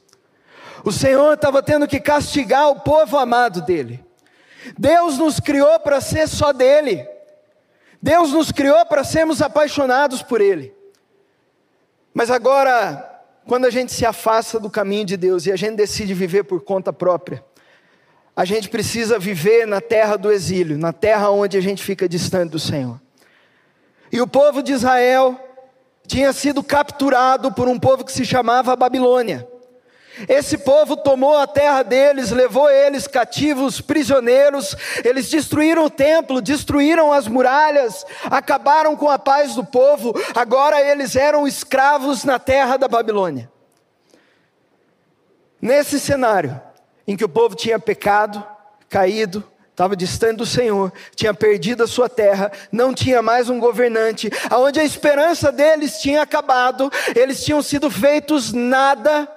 O 0.87 0.93
Senhor 0.93 1.35
estava 1.35 1.65
tendo 1.65 1.89
que 1.89 1.99
castigar 1.99 2.69
o 2.69 2.79
povo 2.79 3.19
amado 3.19 3.61
dele. 3.61 4.05
Deus 4.79 5.19
nos 5.19 5.41
criou 5.41 5.81
para 5.81 6.01
ser 6.01 6.29
só 6.29 6.53
dele. 6.53 7.05
Deus 8.01 8.33
nos 8.33 8.53
criou 8.53 8.87
para 8.87 9.03
sermos 9.03 9.43
apaixonados 9.43 10.23
por 10.23 10.41
Ele. 10.41 10.73
Mas 12.15 12.31
agora, 12.31 13.21
quando 13.49 13.65
a 13.65 13.71
gente 13.71 13.93
se 13.93 14.07
afasta 14.07 14.61
do 14.61 14.71
caminho 14.71 15.05
de 15.05 15.17
Deus 15.17 15.45
e 15.45 15.51
a 15.51 15.57
gente 15.57 15.75
decide 15.75 16.15
viver 16.15 16.45
por 16.45 16.61
conta 16.61 16.93
própria, 16.93 17.45
a 18.37 18.45
gente 18.45 18.69
precisa 18.69 19.19
viver 19.19 19.67
na 19.67 19.81
terra 19.81 20.17
do 20.17 20.31
exílio, 20.31 20.79
na 20.79 20.93
terra 20.93 21.31
onde 21.31 21.59
a 21.59 21.61
gente 21.61 21.83
fica 21.83 22.09
distante 22.09 22.53
do 22.53 22.61
Senhor. 22.61 23.01
E 24.13 24.21
o 24.21 24.27
povo 24.29 24.63
de 24.63 24.73
Israel 24.73 25.37
tinha 26.07 26.33
sido 26.33 26.63
capturado 26.63 27.51
por 27.51 27.67
um 27.67 27.77
povo 27.77 28.05
que 28.05 28.13
se 28.13 28.25
chamava 28.25 28.77
Babilônia. 28.77 29.56
Esse 30.29 30.57
povo 30.57 30.97
tomou 30.97 31.37
a 31.37 31.47
terra 31.47 31.83
deles, 31.83 32.31
levou 32.31 32.71
eles 32.71 33.07
cativos, 33.07 33.83
prisioneiros, 33.83 34.75
eles 35.05 35.29
destruíram 35.29 35.85
o 35.85 35.91
templo, 35.91 36.41
destruíram 36.41 37.13
as 37.13 37.29
muralhas, 37.29 38.07
acabaram 38.25 38.97
com 38.97 39.11
a 39.11 39.19
paz 39.19 39.55
do 39.55 39.65
povo, 39.65 40.15
agora 40.35 40.81
eles 40.81 41.17
eram 41.17 41.47
escravos 41.47 42.25
na 42.25 42.39
terra 42.39 42.79
da 42.79 42.89
Babilônia. 42.89 43.51
Nesse 45.61 46.01
cenário, 46.01 46.59
em 47.07 47.15
que 47.15 47.25
o 47.25 47.29
povo 47.29 47.55
tinha 47.55 47.79
pecado, 47.79 48.43
caído, 48.89 49.45
estava 49.71 49.95
distante 49.95 50.39
do 50.39 50.47
Senhor, 50.47 50.91
tinha 51.15 51.35
perdido 51.35 51.85
a 51.85 51.87
sua 51.87 52.09
terra, 52.09 52.51
não 52.73 52.95
tinha 52.95 53.21
mais 53.21 53.51
um 53.51 53.61
governante, 53.61 54.31
aonde 54.49 54.81
a 54.81 54.85
esperança 54.85 55.53
deles 55.53 56.01
tinha 56.01 56.23
acabado, 56.23 56.91
eles 57.15 57.45
tinham 57.45 57.61
sido 57.61 57.91
feitos 57.91 58.55
nada 58.55 59.36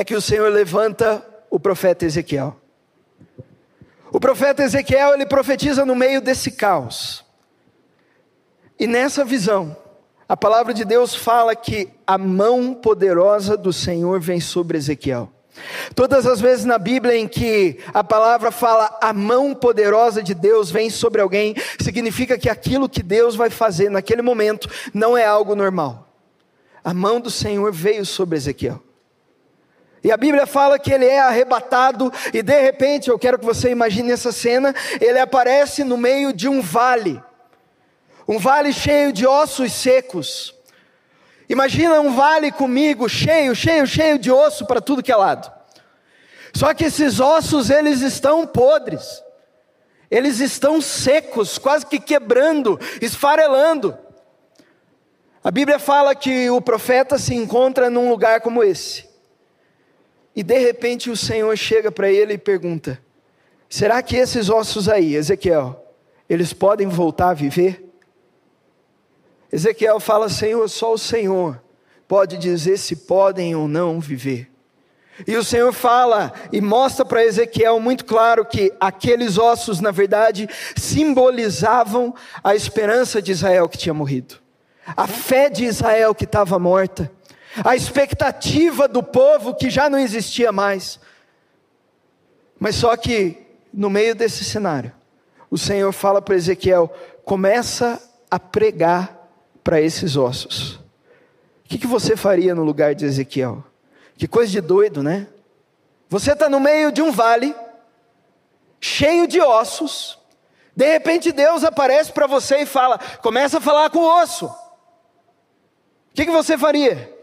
é 0.00 0.04
que 0.04 0.14
o 0.14 0.20
Senhor 0.20 0.50
levanta 0.50 1.22
o 1.50 1.60
profeta 1.60 2.06
Ezequiel. 2.06 2.56
O 4.10 4.18
profeta 4.18 4.62
Ezequiel, 4.62 5.12
ele 5.12 5.26
profetiza 5.26 5.84
no 5.84 5.94
meio 5.94 6.22
desse 6.22 6.52
caos. 6.52 7.22
E 8.78 8.86
nessa 8.86 9.26
visão, 9.26 9.76
a 10.26 10.34
palavra 10.34 10.72
de 10.72 10.86
Deus 10.86 11.14
fala 11.14 11.54
que 11.54 11.90
a 12.06 12.16
mão 12.16 12.72
poderosa 12.72 13.58
do 13.58 13.74
Senhor 13.74 14.18
vem 14.20 14.40
sobre 14.40 14.78
Ezequiel. 14.78 15.30
Todas 15.94 16.26
as 16.26 16.40
vezes 16.40 16.64
na 16.64 16.78
Bíblia 16.78 17.14
em 17.14 17.28
que 17.28 17.78
a 17.92 18.02
palavra 18.02 18.50
fala 18.50 18.98
a 19.02 19.12
mão 19.12 19.54
poderosa 19.54 20.22
de 20.22 20.32
Deus 20.32 20.70
vem 20.70 20.88
sobre 20.88 21.20
alguém, 21.20 21.54
significa 21.78 22.38
que 22.38 22.48
aquilo 22.48 22.88
que 22.88 23.02
Deus 23.02 23.36
vai 23.36 23.50
fazer 23.50 23.90
naquele 23.90 24.22
momento 24.22 24.66
não 24.94 25.14
é 25.14 25.26
algo 25.26 25.54
normal. 25.54 26.10
A 26.82 26.94
mão 26.94 27.20
do 27.20 27.30
Senhor 27.30 27.70
veio 27.70 28.06
sobre 28.06 28.38
Ezequiel. 28.38 28.82
E 30.02 30.10
a 30.10 30.16
Bíblia 30.16 30.46
fala 30.46 30.78
que 30.78 30.92
ele 30.92 31.04
é 31.04 31.20
arrebatado, 31.20 32.10
e 32.32 32.42
de 32.42 32.58
repente, 32.58 33.10
eu 33.10 33.18
quero 33.18 33.38
que 33.38 33.44
você 33.44 33.70
imagine 33.70 34.10
essa 34.10 34.32
cena: 34.32 34.74
ele 35.00 35.18
aparece 35.18 35.84
no 35.84 35.98
meio 35.98 36.32
de 36.32 36.48
um 36.48 36.62
vale, 36.62 37.22
um 38.26 38.38
vale 38.38 38.72
cheio 38.72 39.12
de 39.12 39.26
ossos 39.26 39.72
secos. 39.72 40.54
Imagina 41.48 42.00
um 42.00 42.14
vale 42.14 42.52
comigo, 42.52 43.08
cheio, 43.08 43.54
cheio, 43.54 43.86
cheio 43.86 44.18
de 44.18 44.30
osso 44.30 44.64
para 44.66 44.80
tudo 44.80 45.02
que 45.02 45.10
é 45.10 45.16
lado. 45.16 45.52
Só 46.54 46.72
que 46.72 46.84
esses 46.84 47.20
ossos, 47.20 47.70
eles 47.70 48.00
estão 48.00 48.46
podres, 48.46 49.22
eles 50.10 50.40
estão 50.40 50.80
secos, 50.80 51.58
quase 51.58 51.84
que 51.84 51.98
quebrando, 51.98 52.78
esfarelando. 53.02 53.98
A 55.42 55.50
Bíblia 55.50 55.78
fala 55.78 56.14
que 56.14 56.48
o 56.50 56.60
profeta 56.60 57.18
se 57.18 57.34
encontra 57.34 57.90
num 57.90 58.08
lugar 58.08 58.40
como 58.40 58.62
esse. 58.62 59.09
E 60.34 60.42
de 60.42 60.58
repente 60.58 61.10
o 61.10 61.16
Senhor 61.16 61.56
chega 61.56 61.90
para 61.90 62.10
ele 62.10 62.34
e 62.34 62.38
pergunta: 62.38 63.00
Será 63.68 64.02
que 64.02 64.16
esses 64.16 64.48
ossos 64.48 64.88
aí, 64.88 65.14
Ezequiel, 65.14 65.84
eles 66.28 66.52
podem 66.52 66.86
voltar 66.86 67.30
a 67.30 67.34
viver? 67.34 67.84
Ezequiel 69.52 69.98
fala: 69.98 70.28
Senhor, 70.28 70.68
só 70.68 70.92
o 70.92 70.98
Senhor 70.98 71.60
pode 72.06 72.36
dizer 72.36 72.76
se 72.76 72.96
podem 72.96 73.54
ou 73.54 73.68
não 73.68 74.00
viver. 74.00 74.50
E 75.26 75.36
o 75.36 75.44
Senhor 75.44 75.72
fala 75.72 76.32
e 76.50 76.60
mostra 76.60 77.04
para 77.04 77.24
Ezequiel 77.24 77.78
muito 77.78 78.04
claro 78.04 78.44
que 78.44 78.72
aqueles 78.80 79.36
ossos, 79.36 79.78
na 79.78 79.90
verdade, 79.90 80.48
simbolizavam 80.76 82.14
a 82.42 82.54
esperança 82.54 83.20
de 83.20 83.32
Israel 83.32 83.68
que 83.68 83.76
tinha 83.76 83.92
morrido, 83.92 84.36
a 84.96 85.06
fé 85.06 85.50
de 85.50 85.64
Israel 85.64 86.14
que 86.14 86.24
estava 86.24 86.58
morta 86.58 87.12
a 87.64 87.74
expectativa 87.74 88.86
do 88.86 89.02
povo 89.02 89.54
que 89.54 89.70
já 89.70 89.90
não 89.90 89.98
existia 89.98 90.52
mais. 90.52 91.00
Mas 92.58 92.76
só 92.76 92.96
que, 92.96 93.38
no 93.72 93.88
meio 93.88 94.14
desse 94.14 94.44
cenário, 94.44 94.92
o 95.50 95.58
Senhor 95.58 95.92
fala 95.92 96.22
para 96.22 96.36
Ezequiel: 96.36 96.92
começa 97.24 98.00
a 98.30 98.38
pregar 98.38 99.28
para 99.64 99.80
esses 99.80 100.16
ossos. 100.16 100.74
O 100.74 100.82
que, 101.70 101.78
que 101.78 101.86
você 101.86 102.16
faria 102.16 102.54
no 102.54 102.64
lugar 102.64 102.94
de 102.94 103.04
Ezequiel? 103.04 103.64
Que 104.16 104.28
coisa 104.28 104.50
de 104.50 104.60
doido, 104.60 105.02
né? 105.02 105.26
Você 106.08 106.32
está 106.32 106.48
no 106.48 106.60
meio 106.60 106.90
de 106.90 107.00
um 107.00 107.12
vale, 107.12 107.54
cheio 108.80 109.26
de 109.26 109.40
ossos, 109.40 110.18
de 110.74 110.86
repente 110.86 111.32
Deus 111.32 111.64
aparece 111.64 112.12
para 112.12 112.26
você 112.26 112.62
e 112.62 112.66
fala: 112.66 112.98
começa 113.22 113.58
a 113.58 113.60
falar 113.60 113.90
com 113.90 113.98
o 113.98 114.22
osso. 114.22 114.46
O 114.46 116.14
que, 116.14 116.24
que 116.24 116.32
você 116.32 116.58
faria? 116.58 117.19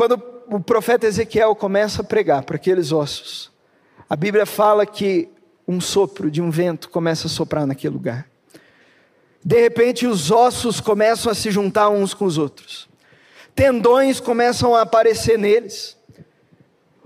Quando 0.00 0.14
o 0.48 0.58
profeta 0.58 1.06
Ezequiel 1.06 1.54
começa 1.54 2.00
a 2.00 2.04
pregar 2.04 2.42
para 2.42 2.56
aqueles 2.56 2.90
ossos, 2.90 3.52
a 4.08 4.16
Bíblia 4.16 4.46
fala 4.46 4.86
que 4.86 5.28
um 5.68 5.78
sopro 5.78 6.30
de 6.30 6.40
um 6.40 6.50
vento 6.50 6.88
começa 6.88 7.26
a 7.26 7.30
soprar 7.30 7.66
naquele 7.66 7.92
lugar. 7.92 8.26
De 9.44 9.60
repente, 9.60 10.06
os 10.06 10.30
ossos 10.30 10.80
começam 10.80 11.30
a 11.30 11.34
se 11.34 11.50
juntar 11.50 11.90
uns 11.90 12.14
com 12.14 12.24
os 12.24 12.38
outros, 12.38 12.88
tendões 13.54 14.20
começam 14.20 14.74
a 14.74 14.80
aparecer 14.80 15.38
neles, 15.38 15.98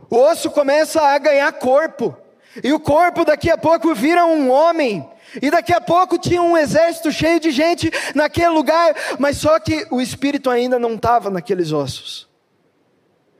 o 0.08 0.16
osso 0.16 0.48
começa 0.52 1.02
a 1.02 1.18
ganhar 1.18 1.52
corpo, 1.54 2.16
e 2.62 2.72
o 2.72 2.78
corpo 2.78 3.24
daqui 3.24 3.50
a 3.50 3.58
pouco 3.58 3.92
vira 3.92 4.24
um 4.24 4.52
homem, 4.52 5.04
e 5.42 5.50
daqui 5.50 5.72
a 5.72 5.80
pouco 5.80 6.16
tinha 6.16 6.40
um 6.40 6.56
exército 6.56 7.10
cheio 7.10 7.40
de 7.40 7.50
gente 7.50 7.90
naquele 8.14 8.50
lugar, 8.50 8.94
mas 9.18 9.38
só 9.38 9.58
que 9.58 9.84
o 9.90 10.00
espírito 10.00 10.48
ainda 10.48 10.78
não 10.78 10.94
estava 10.94 11.28
naqueles 11.28 11.72
ossos. 11.72 12.32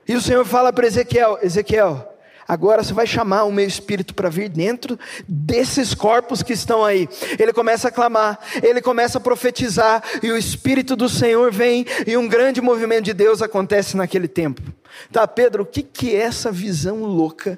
E 0.07 0.15
o 0.15 0.21
Senhor 0.21 0.45
fala 0.45 0.71
para 0.71 0.87
Ezequiel: 0.87 1.39
Ezequiel, 1.41 2.15
Agora 2.47 2.83
você 2.83 2.93
vai 2.93 3.07
chamar 3.07 3.45
o 3.45 3.51
meu 3.51 3.65
espírito 3.65 4.13
para 4.13 4.29
vir 4.29 4.49
dentro 4.49 4.99
desses 5.27 5.95
corpos 5.95 6.43
que 6.43 6.53
estão 6.53 6.85
aí. 6.85 7.09
Ele 7.39 7.51
começa 7.51 7.87
a 7.87 7.91
clamar, 7.91 8.39
ele 8.61 8.81
começa 8.81 9.17
a 9.17 9.21
profetizar, 9.21 10.03
e 10.21 10.31
o 10.31 10.37
espírito 10.37 10.95
do 10.95 11.09
Senhor 11.09 11.51
vem, 11.51 11.85
e 12.05 12.15
um 12.15 12.27
grande 12.27 12.61
movimento 12.61 13.05
de 13.05 13.13
Deus 13.13 13.41
acontece 13.41 13.97
naquele 13.97 14.27
tempo. 14.27 14.61
Tá, 15.11 15.27
Pedro, 15.27 15.63
o 15.63 15.65
que, 15.65 15.81
que 15.81 16.15
essa 16.15 16.51
visão 16.51 17.03
louca 17.03 17.57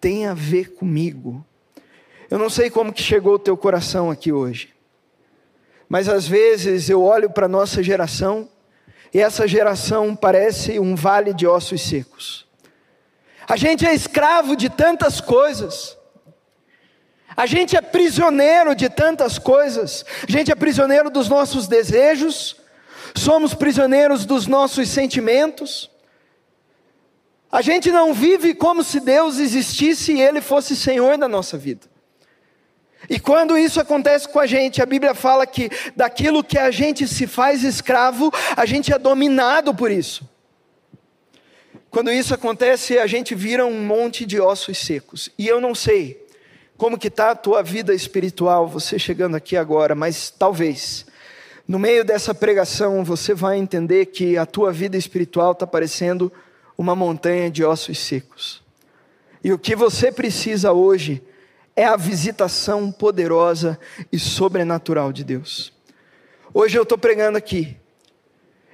tem 0.00 0.26
a 0.26 0.34
ver 0.34 0.72
comigo? 0.72 1.44
Eu 2.28 2.38
não 2.38 2.50
sei 2.50 2.70
como 2.70 2.92
que 2.92 3.02
chegou 3.02 3.34
o 3.34 3.38
teu 3.38 3.56
coração 3.56 4.10
aqui 4.10 4.32
hoje, 4.32 4.74
mas 5.88 6.08
às 6.08 6.26
vezes 6.26 6.90
eu 6.90 7.02
olho 7.02 7.30
para 7.30 7.46
a 7.46 7.48
nossa 7.48 7.82
geração, 7.84 8.48
e 9.14 9.20
essa 9.20 9.46
geração 9.46 10.16
parece 10.16 10.80
um 10.80 10.96
vale 10.96 11.32
de 11.32 11.46
ossos 11.46 11.80
secos. 11.80 12.44
A 13.48 13.56
gente 13.56 13.86
é 13.86 13.94
escravo 13.94 14.56
de 14.56 14.68
tantas 14.68 15.20
coisas. 15.20 15.96
A 17.36 17.46
gente 17.46 17.76
é 17.76 17.80
prisioneiro 17.80 18.74
de 18.74 18.88
tantas 18.88 19.38
coisas. 19.38 20.04
A 20.28 20.30
gente 20.30 20.50
é 20.50 20.54
prisioneiro 20.56 21.10
dos 21.10 21.28
nossos 21.28 21.68
desejos. 21.68 22.56
Somos 23.14 23.54
prisioneiros 23.54 24.26
dos 24.26 24.48
nossos 24.48 24.88
sentimentos. 24.88 25.88
A 27.52 27.62
gente 27.62 27.92
não 27.92 28.12
vive 28.12 28.52
como 28.52 28.82
se 28.82 28.98
Deus 28.98 29.38
existisse 29.38 30.12
e 30.12 30.20
Ele 30.20 30.40
fosse 30.40 30.74
Senhor 30.74 31.16
da 31.16 31.28
nossa 31.28 31.56
vida. 31.56 31.86
E 33.08 33.18
quando 33.18 33.56
isso 33.58 33.80
acontece 33.80 34.28
com 34.28 34.38
a 34.38 34.46
gente, 34.46 34.82
a 34.82 34.86
Bíblia 34.86 35.14
fala 35.14 35.46
que 35.46 35.70
daquilo 35.94 36.44
que 36.44 36.58
a 36.58 36.70
gente 36.70 37.06
se 37.06 37.26
faz 37.26 37.62
escravo, 37.62 38.32
a 38.56 38.64
gente 38.64 38.92
é 38.92 38.98
dominado 38.98 39.74
por 39.74 39.90
isso. 39.90 40.28
Quando 41.90 42.10
isso 42.10 42.34
acontece, 42.34 42.98
a 42.98 43.06
gente 43.06 43.34
vira 43.34 43.64
um 43.64 43.86
monte 43.86 44.26
de 44.26 44.40
ossos 44.40 44.78
secos. 44.78 45.28
E 45.38 45.46
eu 45.46 45.60
não 45.60 45.74
sei 45.74 46.26
como 46.76 46.98
que 46.98 47.08
está 47.08 47.30
a 47.30 47.36
tua 47.36 47.62
vida 47.62 47.94
espiritual, 47.94 48.66
você 48.66 48.98
chegando 48.98 49.36
aqui 49.36 49.56
agora, 49.56 49.94
mas 49.94 50.28
talvez 50.30 51.06
no 51.66 51.78
meio 51.78 52.04
dessa 52.04 52.34
pregação 52.34 53.04
você 53.04 53.32
vai 53.32 53.58
entender 53.58 54.06
que 54.06 54.36
a 54.36 54.44
tua 54.44 54.72
vida 54.72 54.96
espiritual 54.96 55.52
está 55.52 55.66
parecendo 55.66 56.32
uma 56.76 56.96
montanha 56.96 57.50
de 57.50 57.64
ossos 57.64 57.98
secos. 57.98 58.62
E 59.42 59.52
o 59.52 59.58
que 59.58 59.76
você 59.76 60.10
precisa 60.10 60.72
hoje 60.72 61.22
é 61.76 61.84
a 61.84 61.96
visitação 61.96 62.90
poderosa 62.90 63.78
e 64.12 64.18
sobrenatural 64.18 65.12
de 65.12 65.24
Deus. 65.24 65.72
Hoje 66.52 66.78
eu 66.78 66.84
estou 66.84 66.96
pregando 66.96 67.36
aqui, 67.36 67.76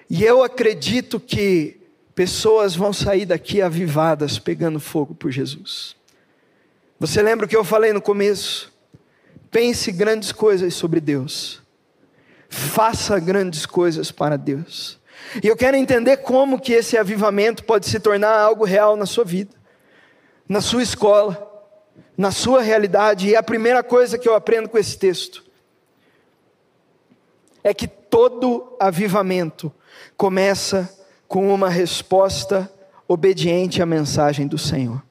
e 0.09 0.25
eu 0.25 0.43
acredito 0.43 1.19
que 1.19 1.81
pessoas 2.15 2.75
vão 2.75 2.93
sair 2.93 3.25
daqui 3.25 3.63
avivadas, 3.63 4.39
pegando 4.39 4.81
fogo 4.81 5.15
por 5.15 5.31
Jesus. 5.31 5.97
Você 6.99 7.23
lembra 7.23 7.47
o 7.47 7.49
que 7.49 7.57
eu 7.57 7.65
falei 7.65 7.93
no 7.93 8.03
começo? 8.03 8.73
Pense 9.51 9.91
grandes 9.91 10.33
coisas 10.33 10.75
sobre 10.75 11.01
Deus. 11.01 11.63
Faça 12.49 13.19
grandes 13.19 13.65
coisas 13.65 14.11
para 14.11 14.37
Deus. 14.37 14.99
E 15.43 15.47
eu 15.47 15.57
quero 15.57 15.77
entender 15.77 16.19
como 16.19 16.61
que 16.61 16.73
esse 16.73 16.99
avivamento 16.99 17.65
pode 17.65 17.87
se 17.87 17.99
tornar 18.01 18.37
algo 18.37 18.65
real 18.65 18.97
na 18.97 19.07
sua 19.07 19.25
vida, 19.25 19.55
na 20.49 20.61
sua 20.61 20.83
escola, 20.83 21.50
na 22.21 22.31
sua 22.31 22.61
realidade. 22.61 23.31
E 23.31 23.35
a 23.35 23.43
primeira 23.43 23.83
coisa 23.83 24.19
que 24.19 24.29
eu 24.29 24.35
aprendo 24.35 24.69
com 24.69 24.77
esse 24.77 24.99
texto 24.99 25.43
é 27.65 27.73
que 27.73 27.89
todo 27.89 28.77
avivamento 28.79 29.73
começa 30.19 30.95
com 31.27 31.53
uma 31.53 31.71
resposta 31.71 32.71
obediente 33.09 33.81
à 33.81 33.87
mensagem 33.87 34.47
do 34.47 34.59
Senhor. 34.59 35.03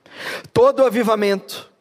Todo 0.54 0.86
avivamento 0.86 1.72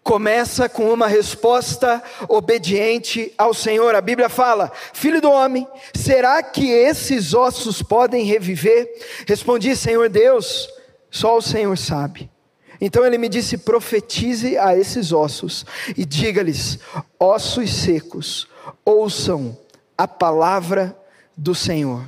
começa 0.00 0.68
com 0.68 0.92
uma 0.92 1.08
resposta 1.08 2.00
obediente 2.28 3.34
ao 3.36 3.52
Senhor. 3.52 3.96
A 3.96 4.00
Bíblia 4.00 4.28
fala: 4.28 4.70
Filho 4.92 5.20
do 5.20 5.28
homem, 5.28 5.66
será 5.92 6.40
que 6.40 6.70
esses 6.70 7.34
ossos 7.34 7.82
podem 7.82 8.24
reviver? 8.24 8.88
Respondi: 9.26 9.74
Senhor 9.74 10.08
Deus, 10.08 10.68
só 11.10 11.36
o 11.36 11.42
Senhor 11.42 11.76
sabe. 11.76 12.30
Então 12.80 13.04
ele 13.04 13.18
me 13.18 13.28
disse: 13.28 13.58
profetize 13.58 14.56
a 14.56 14.76
esses 14.76 15.12
ossos 15.12 15.66
e 15.96 16.04
diga-lhes: 16.04 16.78
ossos 17.18 17.72
secos, 17.72 18.48
ouçam 18.84 19.56
a 19.96 20.06
palavra 20.06 20.96
do 21.36 21.54
Senhor. 21.54 22.04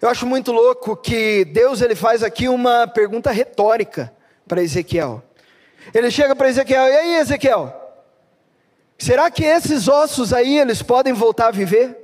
Eu 0.00 0.08
acho 0.08 0.26
muito 0.26 0.50
louco 0.50 0.96
que 0.96 1.44
Deus 1.44 1.80
ele 1.80 1.94
faz 1.94 2.22
aqui 2.22 2.48
uma 2.48 2.88
pergunta 2.88 3.30
retórica 3.30 4.12
para 4.48 4.62
Ezequiel. 4.62 5.22
Ele 5.94 6.10
chega 6.10 6.34
para 6.34 6.48
Ezequiel, 6.48 6.86
e 6.86 6.96
aí 6.96 7.16
Ezequiel, 7.16 7.72
será 8.98 9.30
que 9.30 9.44
esses 9.44 9.88
ossos 9.88 10.32
aí 10.32 10.58
eles 10.58 10.82
podem 10.82 11.12
voltar 11.12 11.48
a 11.48 11.52
viver? 11.52 11.98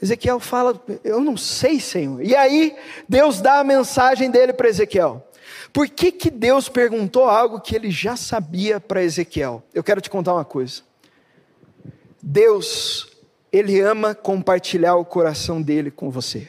Ezequiel 0.00 0.38
fala, 0.38 0.80
eu 1.02 1.20
não 1.20 1.36
sei, 1.36 1.80
Senhor. 1.80 2.22
E 2.22 2.34
aí 2.34 2.76
Deus 3.08 3.40
dá 3.40 3.58
a 3.58 3.64
mensagem 3.64 4.30
dele 4.30 4.52
para 4.52 4.68
Ezequiel. 4.68 5.27
Por 5.72 5.88
que, 5.88 6.10
que 6.10 6.30
Deus 6.30 6.68
perguntou 6.68 7.24
algo 7.24 7.60
que 7.60 7.74
ele 7.76 7.90
já 7.90 8.16
sabia 8.16 8.80
para 8.80 9.02
Ezequiel? 9.02 9.62
Eu 9.72 9.84
quero 9.84 10.00
te 10.00 10.10
contar 10.10 10.34
uma 10.34 10.44
coisa. 10.44 10.82
Deus, 12.22 13.08
ele 13.52 13.80
ama 13.80 14.14
compartilhar 14.14 14.96
o 14.96 15.04
coração 15.04 15.62
dele 15.62 15.90
com 15.90 16.10
você. 16.10 16.48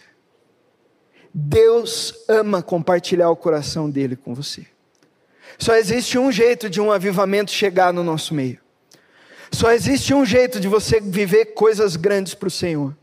Deus 1.34 2.14
ama 2.28 2.62
compartilhar 2.62 3.30
o 3.30 3.36
coração 3.36 3.90
dele 3.90 4.16
com 4.16 4.34
você. 4.34 4.66
Só 5.58 5.76
existe 5.76 6.18
um 6.18 6.32
jeito 6.32 6.70
de 6.70 6.82
um 6.82 6.92
avivamento 6.92 7.52
chegar 7.52 7.94
no 7.94 8.04
nosso 8.04 8.34
meio. 8.34 8.60
Só 9.52 9.72
existe 9.72 10.14
um 10.14 10.26
jeito 10.26 10.60
de 10.60 10.68
você 10.68 11.00
viver 11.00 11.48
coisas 11.48 11.96
grandes 11.96 12.34
para 12.34 12.48
o 12.48 12.52
Senhor. 12.52 12.96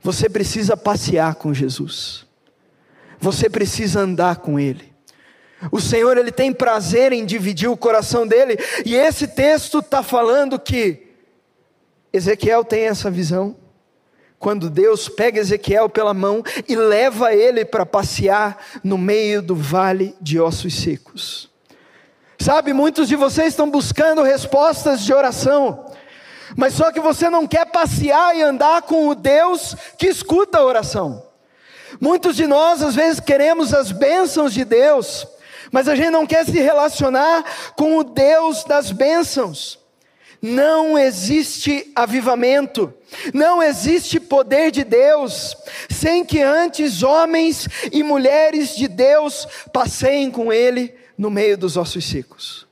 Você 0.00 0.28
precisa 0.28 0.76
passear 0.76 1.34
com 1.34 1.52
Jesus. 1.52 2.26
Você 3.18 3.48
precisa 3.48 4.00
andar 4.00 4.36
com 4.36 4.60
Ele. 4.60 4.93
O 5.70 5.80
Senhor 5.80 6.16
ele 6.16 6.32
tem 6.32 6.52
prazer 6.52 7.12
em 7.12 7.24
dividir 7.24 7.68
o 7.68 7.76
coração 7.76 8.26
dele. 8.26 8.58
E 8.84 8.94
esse 8.94 9.28
texto 9.28 9.78
está 9.78 10.02
falando 10.02 10.58
que 10.58 11.02
Ezequiel 12.12 12.64
tem 12.64 12.84
essa 12.84 13.10
visão 13.10 13.56
quando 14.38 14.68
Deus 14.68 15.08
pega 15.08 15.40
Ezequiel 15.40 15.88
pela 15.88 16.12
mão 16.12 16.42
e 16.68 16.76
leva 16.76 17.32
ele 17.32 17.64
para 17.64 17.86
passear 17.86 18.58
no 18.84 18.98
meio 18.98 19.40
do 19.40 19.56
vale 19.56 20.14
de 20.20 20.38
ossos 20.38 20.74
secos. 20.74 21.50
Sabe, 22.38 22.74
muitos 22.74 23.08
de 23.08 23.16
vocês 23.16 23.48
estão 23.48 23.70
buscando 23.70 24.22
respostas 24.22 25.00
de 25.00 25.14
oração, 25.14 25.86
mas 26.54 26.74
só 26.74 26.92
que 26.92 27.00
você 27.00 27.30
não 27.30 27.46
quer 27.46 27.64
passear 27.64 28.36
e 28.36 28.42
andar 28.42 28.82
com 28.82 29.08
o 29.08 29.14
Deus 29.14 29.74
que 29.96 30.08
escuta 30.08 30.58
a 30.58 30.64
oração. 30.64 31.24
Muitos 31.98 32.36
de 32.36 32.46
nós 32.46 32.82
às 32.82 32.94
vezes 32.94 33.20
queremos 33.20 33.72
as 33.72 33.92
bênçãos 33.92 34.52
de 34.52 34.62
Deus, 34.62 35.26
mas 35.70 35.88
a 35.88 35.94
gente 35.94 36.10
não 36.10 36.26
quer 36.26 36.44
se 36.44 36.58
relacionar 36.58 37.44
com 37.76 37.98
o 37.98 38.04
Deus 38.04 38.64
das 38.64 38.90
bênçãos. 38.90 39.78
Não 40.40 40.98
existe 40.98 41.90
avivamento, 41.96 42.92
não 43.32 43.62
existe 43.62 44.20
poder 44.20 44.70
de 44.70 44.84
Deus, 44.84 45.56
sem 45.88 46.22
que 46.22 46.42
antes 46.42 47.02
homens 47.02 47.66
e 47.90 48.02
mulheres 48.02 48.76
de 48.76 48.86
Deus 48.86 49.48
passeiem 49.72 50.30
com 50.30 50.52
Ele 50.52 50.94
no 51.16 51.30
meio 51.30 51.56
dos 51.56 51.78
ossos 51.78 52.04
secos. 52.04 52.66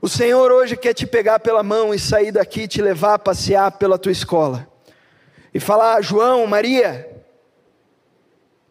O 0.00 0.08
Senhor 0.08 0.50
hoje 0.50 0.76
quer 0.76 0.94
te 0.94 1.06
pegar 1.06 1.38
pela 1.38 1.62
mão 1.62 1.94
e 1.94 1.98
sair 1.98 2.32
daqui 2.32 2.66
te 2.66 2.82
levar 2.82 3.14
a 3.14 3.18
passear 3.20 3.70
pela 3.70 3.96
tua 3.96 4.10
escola. 4.10 4.68
E 5.54 5.60
falar, 5.60 6.02
João, 6.02 6.44
Maria, 6.44 7.08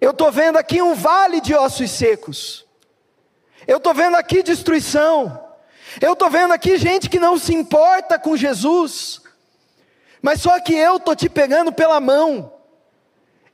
eu 0.01 0.11
estou 0.11 0.29
vendo 0.29 0.57
aqui 0.57 0.81
um 0.81 0.93
vale 0.93 1.39
de 1.39 1.55
ossos 1.55 1.89
secos. 1.89 2.65
Eu 3.67 3.77
estou 3.77 3.93
vendo 3.93 4.15
aqui 4.15 4.43
destruição. 4.43 5.51
Eu 5.99 6.13
estou 6.13 6.29
vendo 6.29 6.53
aqui 6.53 6.77
gente 6.77 7.09
que 7.09 7.19
não 7.19 7.37
se 7.37 7.53
importa 7.53 8.17
com 8.17 8.37
Jesus, 8.37 9.21
mas 10.21 10.41
só 10.41 10.59
que 10.59 10.73
eu 10.73 10.97
estou 10.97 11.15
te 11.15 11.27
pegando 11.27 11.71
pela 11.71 11.99
mão, 11.99 12.53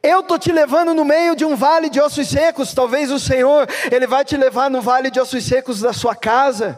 eu 0.04 0.20
estou 0.20 0.38
te 0.38 0.52
levando 0.52 0.94
no 0.94 1.04
meio 1.04 1.36
de 1.36 1.44
um 1.44 1.56
vale 1.56 1.90
de 1.90 2.00
ossos 2.00 2.28
secos, 2.28 2.74
talvez 2.74 3.10
o 3.10 3.18
Senhor, 3.18 3.68
Ele 3.92 4.06
vai 4.06 4.24
te 4.24 4.38
levar 4.38 4.70
no 4.70 4.82
vale 4.82 5.10
de 5.10 5.20
ossos 5.20 5.44
secos 5.44 5.82
da 5.82 5.94
sua 5.94 6.16
casa, 6.16 6.78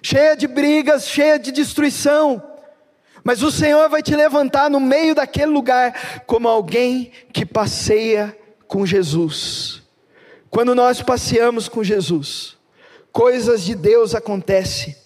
cheia 0.00 0.36
de 0.36 0.46
brigas, 0.46 1.08
cheia 1.08 1.38
de 1.38 1.50
destruição, 1.50 2.40
mas 3.24 3.42
o 3.42 3.50
Senhor 3.50 3.88
vai 3.88 4.02
te 4.02 4.14
levantar 4.14 4.70
no 4.70 4.78
meio 4.78 5.14
daquele 5.14 5.50
lugar, 5.50 6.22
como 6.24 6.48
alguém 6.48 7.10
que 7.32 7.44
passeia 7.44 8.36
com 8.68 8.86
Jesus. 8.86 9.87
Quando 10.50 10.74
nós 10.74 11.02
passeamos 11.02 11.68
com 11.68 11.84
Jesus, 11.84 12.56
coisas 13.12 13.62
de 13.62 13.74
Deus 13.74 14.14
acontecem. 14.14 14.96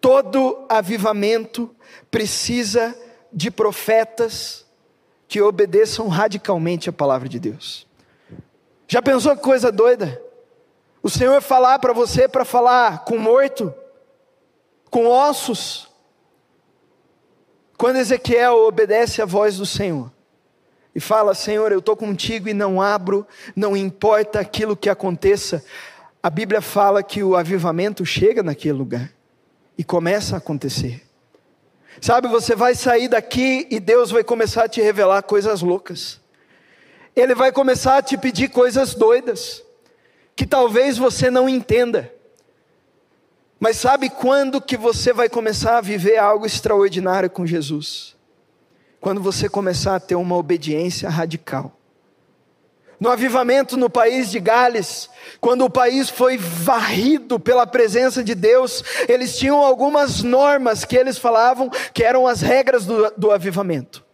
Todo 0.00 0.66
avivamento 0.68 1.74
precisa 2.10 2.96
de 3.32 3.50
profetas 3.50 4.66
que 5.26 5.40
obedeçam 5.40 6.08
radicalmente 6.08 6.90
a 6.90 6.92
palavra 6.92 7.28
de 7.28 7.38
Deus. 7.38 7.86
Já 8.86 9.00
pensou 9.00 9.36
que 9.36 9.42
coisa 9.42 9.70
doida? 9.70 10.20
O 11.02 11.08
Senhor 11.08 11.40
falar 11.40 11.78
para 11.78 11.92
você 11.92 12.28
para 12.28 12.44
falar 12.44 13.04
com 13.04 13.16
morto, 13.16 13.72
com 14.90 15.06
ossos. 15.06 15.88
Quando 17.78 17.96
Ezequiel 17.96 18.58
obedece 18.66 19.22
à 19.22 19.24
voz 19.24 19.56
do 19.56 19.64
Senhor 19.64 20.10
e 20.94 21.00
fala: 21.00 21.34
Senhor, 21.34 21.72
eu 21.72 21.78
estou 21.78 21.96
contigo 21.96 22.48
e 22.48 22.54
não 22.54 22.80
abro, 22.80 23.26
não 23.54 23.76
importa 23.76 24.40
aquilo 24.40 24.76
que 24.76 24.88
aconteça, 24.88 25.64
a 26.22 26.28
Bíblia 26.28 26.60
fala 26.60 27.02
que 27.02 27.22
o 27.22 27.36
avivamento 27.36 28.04
chega 28.04 28.42
naquele 28.42 28.74
lugar 28.74 29.10
e 29.78 29.84
começa 29.84 30.34
a 30.34 30.38
acontecer. 30.38 31.02
Sabe, 32.00 32.28
você 32.28 32.54
vai 32.54 32.74
sair 32.74 33.08
daqui 33.08 33.66
e 33.70 33.80
Deus 33.80 34.10
vai 34.10 34.22
começar 34.22 34.64
a 34.64 34.68
te 34.68 34.80
revelar 34.80 35.22
coisas 35.22 35.62
loucas. 35.62 36.20
Ele 37.16 37.34
vai 37.34 37.50
começar 37.50 37.96
a 37.96 38.02
te 38.02 38.16
pedir 38.16 38.48
coisas 38.48 38.94
doidas, 38.94 39.62
que 40.36 40.46
talvez 40.46 40.96
você 40.96 41.30
não 41.30 41.48
entenda. 41.48 42.12
Mas 43.58 43.76
sabe 43.76 44.08
quando 44.08 44.60
que 44.60 44.76
você 44.76 45.12
vai 45.12 45.28
começar 45.28 45.78
a 45.78 45.82
viver 45.82 46.16
algo 46.16 46.46
extraordinário 46.46 47.28
com 47.28 47.46
Jesus? 47.46 48.16
Quando 49.00 49.20
você 49.20 49.48
começar 49.48 49.96
a 49.96 50.00
ter 50.00 50.14
uma 50.14 50.36
obediência 50.36 51.08
radical 51.08 51.80
no 53.00 53.08
avivamento 53.08 53.78
no 53.78 53.88
país 53.88 54.30
de 54.30 54.38
Gales, 54.38 55.08
quando 55.40 55.64
o 55.64 55.70
país 55.70 56.10
foi 56.10 56.36
varrido 56.36 57.40
pela 57.40 57.66
presença 57.66 58.22
de 58.22 58.34
Deus, 58.34 58.84
eles 59.08 59.38
tinham 59.38 59.58
algumas 59.58 60.22
normas 60.22 60.84
que 60.84 60.96
eles 60.96 61.16
falavam 61.16 61.70
que 61.94 62.04
eram 62.04 62.26
as 62.26 62.42
regras 62.42 62.84
do, 62.84 63.10
do 63.16 63.30
avivamento. 63.30 64.04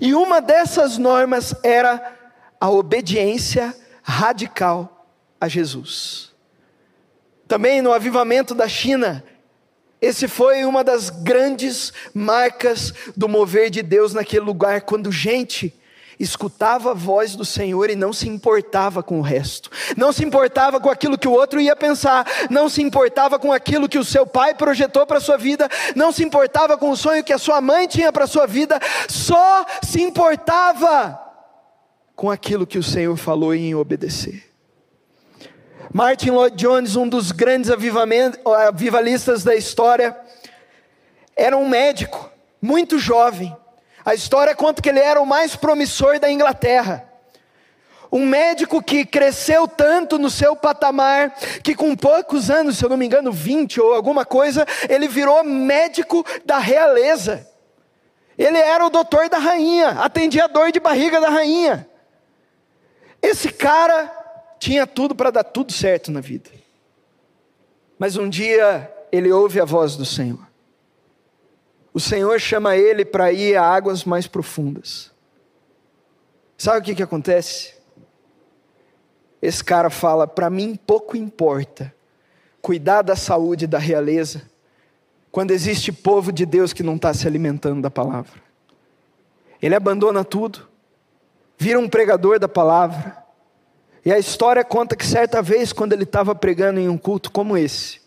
E 0.00 0.14
uma 0.14 0.40
dessas 0.40 0.96
normas 0.96 1.52
era 1.64 2.16
a 2.60 2.70
obediência 2.70 3.74
radical 4.00 5.08
a 5.40 5.48
Jesus. 5.48 6.30
Também 7.48 7.82
no 7.82 7.92
avivamento 7.92 8.54
da 8.54 8.68
China, 8.68 9.24
esse 10.00 10.26
foi 10.26 10.64
uma 10.64 10.82
das 10.82 11.10
grandes 11.10 11.92
marcas 12.14 12.94
do 13.16 13.28
mover 13.28 13.70
de 13.70 13.82
Deus 13.82 14.14
naquele 14.14 14.44
lugar, 14.44 14.80
quando 14.82 15.12
gente 15.12 15.74
escutava 16.18 16.90
a 16.90 16.94
voz 16.94 17.34
do 17.34 17.46
Senhor 17.46 17.88
e 17.88 17.96
não 17.96 18.12
se 18.12 18.28
importava 18.28 19.02
com 19.02 19.18
o 19.18 19.22
resto, 19.22 19.70
não 19.96 20.12
se 20.12 20.22
importava 20.22 20.78
com 20.78 20.90
aquilo 20.90 21.16
que 21.16 21.26
o 21.26 21.32
outro 21.32 21.58
ia 21.58 21.74
pensar, 21.74 22.26
não 22.50 22.68
se 22.68 22.82
importava 22.82 23.38
com 23.38 23.50
aquilo 23.50 23.88
que 23.88 23.98
o 23.98 24.04
seu 24.04 24.26
pai 24.26 24.54
projetou 24.54 25.06
para 25.06 25.16
a 25.16 25.20
sua 25.20 25.38
vida, 25.38 25.66
não 25.96 26.12
se 26.12 26.22
importava 26.22 26.76
com 26.76 26.90
o 26.90 26.96
sonho 26.96 27.24
que 27.24 27.32
a 27.32 27.38
sua 27.38 27.60
mãe 27.62 27.88
tinha 27.88 28.12
para 28.12 28.24
a 28.24 28.28
sua 28.28 28.46
vida, 28.46 28.78
só 29.08 29.64
se 29.82 30.02
importava 30.02 31.18
com 32.14 32.30
aquilo 32.30 32.66
que 32.66 32.78
o 32.78 32.82
Senhor 32.82 33.16
falou 33.16 33.54
em 33.54 33.74
obedecer. 33.74 34.49
Martin 35.92 36.30
Lloyd 36.30 36.56
Jones, 36.56 36.94
um 36.94 37.08
dos 37.08 37.32
grandes 37.32 37.68
avivalistas 37.68 39.42
da 39.42 39.56
história, 39.56 40.16
era 41.34 41.56
um 41.56 41.68
médico, 41.68 42.30
muito 42.62 42.96
jovem, 42.96 43.56
a 44.04 44.14
história 44.14 44.54
conta 44.54 44.80
que 44.80 44.88
ele 44.88 45.00
era 45.00 45.20
o 45.20 45.26
mais 45.26 45.56
promissor 45.56 46.20
da 46.20 46.30
Inglaterra. 46.30 47.04
Um 48.10 48.24
médico 48.24 48.80
que 48.80 49.04
cresceu 49.04 49.66
tanto 49.66 50.16
no 50.16 50.30
seu 50.30 50.54
patamar, 50.54 51.34
que 51.62 51.74
com 51.74 51.96
poucos 51.96 52.50
anos, 52.50 52.78
se 52.78 52.84
eu 52.84 52.88
não 52.88 52.96
me 52.96 53.06
engano, 53.06 53.32
20 53.32 53.80
ou 53.80 53.92
alguma 53.92 54.24
coisa, 54.24 54.64
ele 54.88 55.08
virou 55.08 55.42
médico 55.42 56.24
da 56.44 56.58
realeza. 56.58 57.48
Ele 58.38 58.58
era 58.58 58.86
o 58.86 58.90
doutor 58.90 59.28
da 59.28 59.38
rainha, 59.38 59.90
atendia 60.00 60.44
a 60.44 60.48
dor 60.48 60.70
de 60.70 60.78
barriga 60.78 61.20
da 61.20 61.28
rainha. 61.28 61.86
Esse 63.20 63.50
cara 63.52 64.19
tinha 64.60 64.86
tudo 64.86 65.16
para 65.16 65.32
dar 65.32 65.42
tudo 65.42 65.72
certo 65.72 66.12
na 66.12 66.20
vida. 66.20 66.50
Mas 67.98 68.16
um 68.16 68.28
dia 68.28 68.88
ele 69.10 69.32
ouve 69.32 69.60
a 69.60 69.64
voz 69.64 69.96
do 69.96 70.04
Senhor 70.04 70.50
o 71.92 71.98
Senhor 71.98 72.38
chama 72.40 72.76
ele 72.76 73.04
para 73.04 73.32
ir 73.32 73.56
a 73.56 73.64
águas 73.64 74.04
mais 74.04 74.26
profundas. 74.26 75.10
Sabe 76.56 76.78
o 76.78 76.82
que, 76.82 76.94
que 76.94 77.02
acontece? 77.02 77.74
Esse 79.42 79.62
cara 79.62 79.90
fala: 79.90 80.26
para 80.26 80.48
mim 80.48 80.76
pouco 80.76 81.16
importa 81.16 81.92
cuidar 82.62 83.02
da 83.02 83.16
saúde 83.16 83.66
da 83.66 83.78
realeza, 83.78 84.42
quando 85.32 85.50
existe 85.50 85.90
povo 85.90 86.30
de 86.30 86.44
Deus 86.44 86.72
que 86.72 86.82
não 86.82 86.96
está 86.96 87.12
se 87.14 87.26
alimentando 87.26 87.80
da 87.80 87.90
palavra. 87.90 88.40
Ele 89.62 89.74
abandona 89.74 90.22
tudo, 90.24 90.68
vira 91.58 91.78
um 91.78 91.88
pregador 91.88 92.38
da 92.38 92.48
palavra. 92.48 93.16
E 94.04 94.12
a 94.12 94.18
história 94.18 94.64
conta 94.64 94.96
que 94.96 95.06
certa 95.06 95.42
vez, 95.42 95.72
quando 95.72 95.92
ele 95.92 96.04
estava 96.04 96.34
pregando 96.34 96.80
em 96.80 96.88
um 96.88 96.96
culto 96.96 97.30
como 97.30 97.56
esse, 97.56 98.00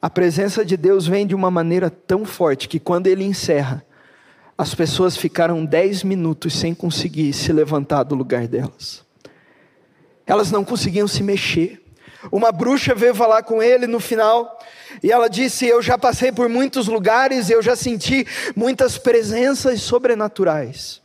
a 0.00 0.10
presença 0.10 0.64
de 0.64 0.76
Deus 0.76 1.06
vem 1.06 1.26
de 1.26 1.34
uma 1.34 1.50
maneira 1.50 1.90
tão 1.90 2.24
forte 2.24 2.68
que 2.68 2.80
quando 2.80 3.06
ele 3.06 3.24
encerra, 3.24 3.84
as 4.56 4.74
pessoas 4.74 5.16
ficaram 5.16 5.64
dez 5.64 6.02
minutos 6.02 6.58
sem 6.58 6.74
conseguir 6.74 7.32
se 7.32 7.52
levantar 7.52 8.02
do 8.02 8.16
lugar 8.16 8.48
delas. 8.48 9.04
Elas 10.26 10.50
não 10.50 10.64
conseguiam 10.64 11.06
se 11.06 11.22
mexer. 11.22 11.80
Uma 12.30 12.50
bruxa 12.50 12.94
veio 12.94 13.14
falar 13.14 13.44
com 13.44 13.62
ele 13.62 13.86
no 13.86 14.00
final 14.00 14.58
e 15.02 15.12
ela 15.12 15.28
disse: 15.28 15.66
Eu 15.66 15.80
já 15.80 15.96
passei 15.96 16.32
por 16.32 16.48
muitos 16.48 16.88
lugares, 16.88 17.48
eu 17.48 17.62
já 17.62 17.76
senti 17.76 18.26
muitas 18.56 18.98
presenças 18.98 19.80
sobrenaturais. 19.80 21.00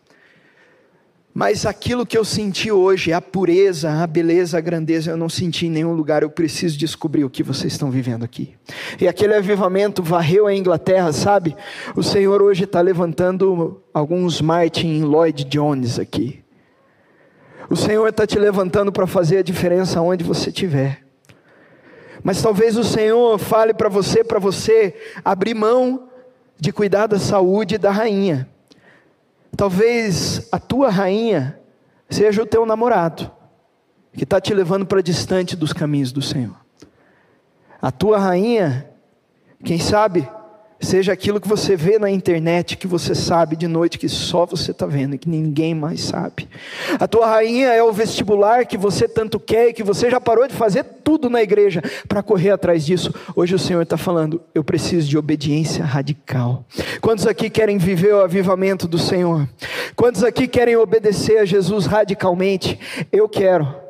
Mas 1.33 1.65
aquilo 1.65 2.05
que 2.05 2.15
eu 2.15 2.23
senti 2.23 2.71
hoje, 2.71 3.11
a 3.11 3.19
pureza, 3.19 3.91
a 3.91 4.05
beleza, 4.05 4.55
a 4.55 4.61
grandeza, 4.61 5.09
eu 5.09 5.17
não 5.17 5.27
senti 5.27 5.65
em 5.65 5.69
nenhum 5.69 5.93
lugar. 5.93 6.21
Eu 6.21 6.29
preciso 6.29 6.77
descobrir 6.77 7.23
o 7.23 7.29
que 7.29 7.41
vocês 7.41 7.73
estão 7.73 7.89
vivendo 7.89 8.23
aqui. 8.23 8.53
E 9.01 9.07
aquele 9.07 9.33
avivamento 9.33 10.03
varreu 10.03 10.45
a 10.45 10.53
Inglaterra, 10.53 11.11
sabe? 11.11 11.55
O 11.95 12.03
Senhor 12.03 12.39
hoje 12.39 12.65
está 12.65 12.81
levantando 12.81 13.81
alguns 13.91 14.41
Martin 14.41 15.01
Lloyd 15.01 15.43
Jones 15.45 15.97
aqui. 15.97 16.43
O 17.67 17.75
Senhor 17.75 18.07
está 18.07 18.27
te 18.27 18.37
levantando 18.37 18.91
para 18.91 19.07
fazer 19.07 19.39
a 19.39 19.43
diferença 19.43 20.01
onde 20.01 20.23
você 20.23 20.49
estiver. 20.49 21.03
Mas 22.21 22.43
talvez 22.43 22.77
o 22.77 22.83
Senhor 22.83 23.39
fale 23.39 23.73
para 23.73 23.89
você, 23.89 24.23
para 24.23 24.37
você 24.37 24.93
abrir 25.25 25.55
mão 25.55 26.09
de 26.59 26.71
cuidar 26.71 27.07
da 27.07 27.17
saúde 27.17 27.79
da 27.79 27.89
rainha 27.89 28.52
Talvez 29.55 30.47
a 30.51 30.59
tua 30.59 30.89
rainha 30.89 31.59
seja 32.09 32.41
o 32.41 32.45
teu 32.45 32.65
namorado, 32.65 33.31
que 34.13 34.23
está 34.23 34.39
te 34.41 34.53
levando 34.53 34.85
para 34.85 35.01
distante 35.01 35.55
dos 35.55 35.73
caminhos 35.73 36.11
do 36.11 36.21
Senhor. 36.21 36.55
A 37.81 37.91
tua 37.91 38.17
rainha, 38.17 38.89
quem 39.63 39.79
sabe, 39.79 40.27
seja 40.85 41.13
aquilo 41.13 41.39
que 41.39 41.47
você 41.47 41.75
vê 41.75 41.97
na 41.99 42.09
internet, 42.09 42.77
que 42.77 42.87
você 42.87 43.13
sabe 43.13 43.55
de 43.55 43.67
noite, 43.67 43.97
que 43.97 44.09
só 44.09 44.45
você 44.45 44.71
está 44.71 44.85
vendo 44.85 45.15
e 45.15 45.17
que 45.17 45.29
ninguém 45.29 45.73
mais 45.73 46.01
sabe. 46.01 46.47
A 46.99 47.07
tua 47.07 47.25
rainha 47.27 47.69
é 47.69 47.83
o 47.83 47.91
vestibular 47.91 48.65
que 48.65 48.77
você 48.77 49.07
tanto 49.07 49.39
quer 49.39 49.69
e 49.69 49.73
que 49.73 49.83
você 49.83 50.09
já 50.09 50.19
parou 50.19 50.47
de 50.47 50.53
fazer 50.53 50.83
tudo 51.03 51.29
na 51.29 51.41
igreja 51.41 51.81
para 52.07 52.23
correr 52.23 52.51
atrás 52.51 52.85
disso. 52.85 53.13
Hoje 53.35 53.55
o 53.55 53.59
Senhor 53.59 53.81
está 53.81 53.97
falando, 53.97 54.41
eu 54.53 54.63
preciso 54.63 55.07
de 55.07 55.17
obediência 55.17 55.83
radical. 55.83 56.65
Quantos 57.01 57.27
aqui 57.27 57.49
querem 57.49 57.77
viver 57.77 58.13
o 58.13 58.21
avivamento 58.21 58.87
do 58.87 58.97
Senhor? 58.97 59.47
Quantos 59.95 60.23
aqui 60.23 60.47
querem 60.47 60.75
obedecer 60.75 61.37
a 61.39 61.45
Jesus 61.45 61.85
radicalmente? 61.85 62.79
Eu 63.11 63.27
quero. 63.27 63.82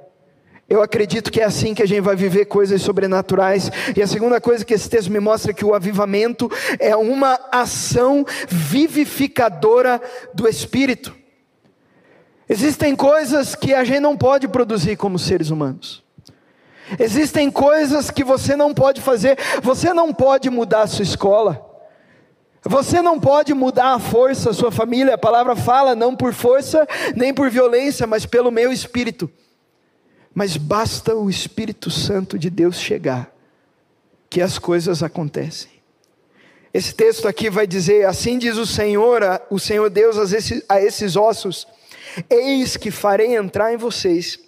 Eu 0.73 0.81
acredito 0.81 1.31
que 1.31 1.39
é 1.39 1.43
assim 1.43 1.75
que 1.75 1.83
a 1.83 1.85
gente 1.85 2.01
vai 2.01 2.15
viver 2.15 2.45
coisas 2.45 2.81
sobrenaturais. 2.81 3.69
E 3.95 4.01
a 4.01 4.07
segunda 4.07 4.41
coisa 4.41 4.65
que 4.65 4.73
esse 4.73 4.89
texto 4.89 5.11
me 5.11 5.19
mostra 5.19 5.51
é 5.51 5.53
que 5.53 5.63
o 5.63 5.75
avivamento 5.75 6.49
é 6.79 6.95
uma 6.95 7.39
ação 7.51 8.25
vivificadora 8.47 10.01
do 10.33 10.47
Espírito. 10.47 11.15
Existem 12.49 12.95
coisas 12.95 13.53
que 13.53 13.71
a 13.71 13.83
gente 13.83 13.99
não 13.99 14.17
pode 14.17 14.47
produzir 14.47 14.95
como 14.95 15.19
seres 15.19 15.51
humanos. 15.51 16.03
Existem 16.99 17.51
coisas 17.51 18.09
que 18.09 18.23
você 18.23 18.55
não 18.55 18.73
pode 18.73 18.99
fazer. 18.99 19.37
Você 19.61 19.93
não 19.93 20.11
pode 20.11 20.49
mudar 20.49 20.81
a 20.81 20.87
sua 20.87 21.03
escola. 21.03 21.63
Você 22.63 22.99
não 22.99 23.19
pode 23.19 23.53
mudar 23.53 23.93
a 23.93 23.99
força, 23.99 24.49
a 24.49 24.53
sua 24.53 24.71
família. 24.71 25.13
A 25.13 25.19
palavra 25.19 25.55
fala 25.55 25.93
não 25.93 26.15
por 26.15 26.33
força 26.33 26.87
nem 27.15 27.31
por 27.31 27.51
violência, 27.51 28.07
mas 28.07 28.25
pelo 28.25 28.49
meu 28.49 28.73
espírito. 28.73 29.29
Mas 30.33 30.57
basta 30.57 31.15
o 31.15 31.29
Espírito 31.29 31.91
Santo 31.91 32.39
de 32.39 32.49
Deus 32.49 32.77
chegar, 32.77 33.33
que 34.29 34.41
as 34.41 34.57
coisas 34.57 35.03
acontecem. 35.03 35.71
Esse 36.73 36.93
texto 36.93 37.27
aqui 37.27 37.49
vai 37.49 37.67
dizer: 37.67 38.05
Assim 38.07 38.39
diz 38.39 38.57
o 38.57 38.65
Senhor, 38.65 39.21
o 39.49 39.59
Senhor 39.59 39.89
Deus 39.89 40.17
a 40.17 40.37
esses, 40.37 40.63
a 40.67 40.81
esses 40.81 41.15
ossos: 41.15 41.67
Eis 42.29 42.75
que 42.75 42.89
farei 42.89 43.35
entrar 43.35 43.71
em 43.71 43.77
vocês 43.77 44.39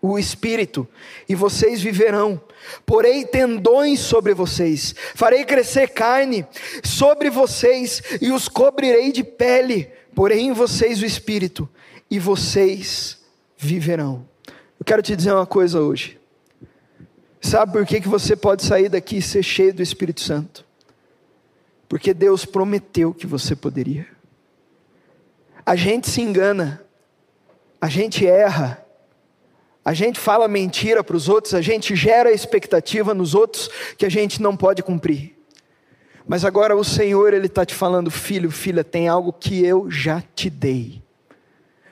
o 0.00 0.16
espírito, 0.16 0.86
e 1.28 1.34
vocês 1.34 1.82
viverão. 1.82 2.40
Porei 2.86 3.24
tendões 3.24 3.98
sobre 3.98 4.34
vocês, 4.34 4.94
farei 5.14 5.44
crescer 5.44 5.88
carne 5.88 6.46
sobre 6.84 7.28
vocês, 7.28 8.02
e 8.20 8.30
os 8.30 8.48
cobrirei 8.48 9.10
de 9.10 9.24
pele. 9.24 9.90
Porei 10.14 10.40
em 10.40 10.52
vocês 10.52 11.02
o 11.02 11.06
espírito, 11.06 11.68
e 12.08 12.20
vocês 12.20 13.18
viverão. 13.56 14.26
Eu 14.78 14.84
quero 14.84 15.02
te 15.02 15.16
dizer 15.16 15.32
uma 15.32 15.46
coisa 15.46 15.80
hoje. 15.80 16.18
Sabe 17.40 17.72
por 17.72 17.86
que, 17.86 18.00
que 18.00 18.08
você 18.08 18.36
pode 18.36 18.62
sair 18.62 18.88
daqui 18.88 19.18
e 19.18 19.22
ser 19.22 19.42
cheio 19.42 19.72
do 19.72 19.82
Espírito 19.82 20.20
Santo? 20.20 20.64
Porque 21.88 22.12
Deus 22.12 22.44
prometeu 22.44 23.14
que 23.14 23.26
você 23.26 23.56
poderia. 23.56 24.06
A 25.64 25.74
gente 25.76 26.08
se 26.08 26.20
engana, 26.20 26.84
a 27.80 27.88
gente 27.88 28.26
erra, 28.26 28.84
a 29.84 29.94
gente 29.94 30.20
fala 30.20 30.46
mentira 30.46 31.02
para 31.02 31.16
os 31.16 31.28
outros, 31.28 31.54
a 31.54 31.60
gente 31.60 31.96
gera 31.96 32.32
expectativa 32.32 33.14
nos 33.14 33.34
outros 33.34 33.70
que 33.96 34.04
a 34.04 34.10
gente 34.10 34.42
não 34.42 34.56
pode 34.56 34.82
cumprir. 34.82 35.36
Mas 36.26 36.44
agora 36.44 36.76
o 36.76 36.84
Senhor, 36.84 37.32
Ele 37.32 37.46
está 37.46 37.64
te 37.64 37.74
falando, 37.74 38.10
filho, 38.10 38.50
filha, 38.50 38.84
tem 38.84 39.08
algo 39.08 39.32
que 39.32 39.64
eu 39.64 39.90
já 39.90 40.22
te 40.34 40.50
dei, 40.50 41.02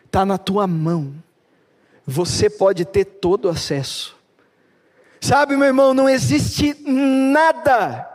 está 0.04 0.26
na 0.26 0.36
tua 0.36 0.66
mão, 0.66 1.14
você 2.06 2.48
pode 2.48 2.84
ter 2.84 3.04
todo 3.04 3.48
acesso. 3.48 4.16
Sabe, 5.20 5.56
meu 5.56 5.66
irmão, 5.66 5.92
não 5.92 6.08
existe 6.08 6.76
nada, 6.86 8.08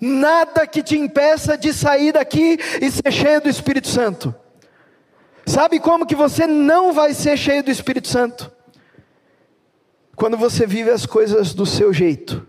nada 0.00 0.66
que 0.66 0.82
te 0.82 0.98
impeça 0.98 1.56
de 1.56 1.72
sair 1.72 2.12
daqui 2.12 2.58
e 2.82 2.90
ser 2.90 3.10
cheio 3.10 3.40
do 3.40 3.48
Espírito 3.48 3.88
Santo. 3.88 4.34
Sabe 5.46 5.80
como 5.80 6.06
que 6.06 6.14
você 6.14 6.46
não 6.46 6.92
vai 6.92 7.14
ser 7.14 7.36
cheio 7.36 7.62
do 7.62 7.70
Espírito 7.70 8.08
Santo? 8.08 8.52
Quando 10.14 10.36
você 10.36 10.66
vive 10.66 10.90
as 10.90 11.06
coisas 11.06 11.54
do 11.54 11.64
seu 11.64 11.94
jeito. 11.94 12.46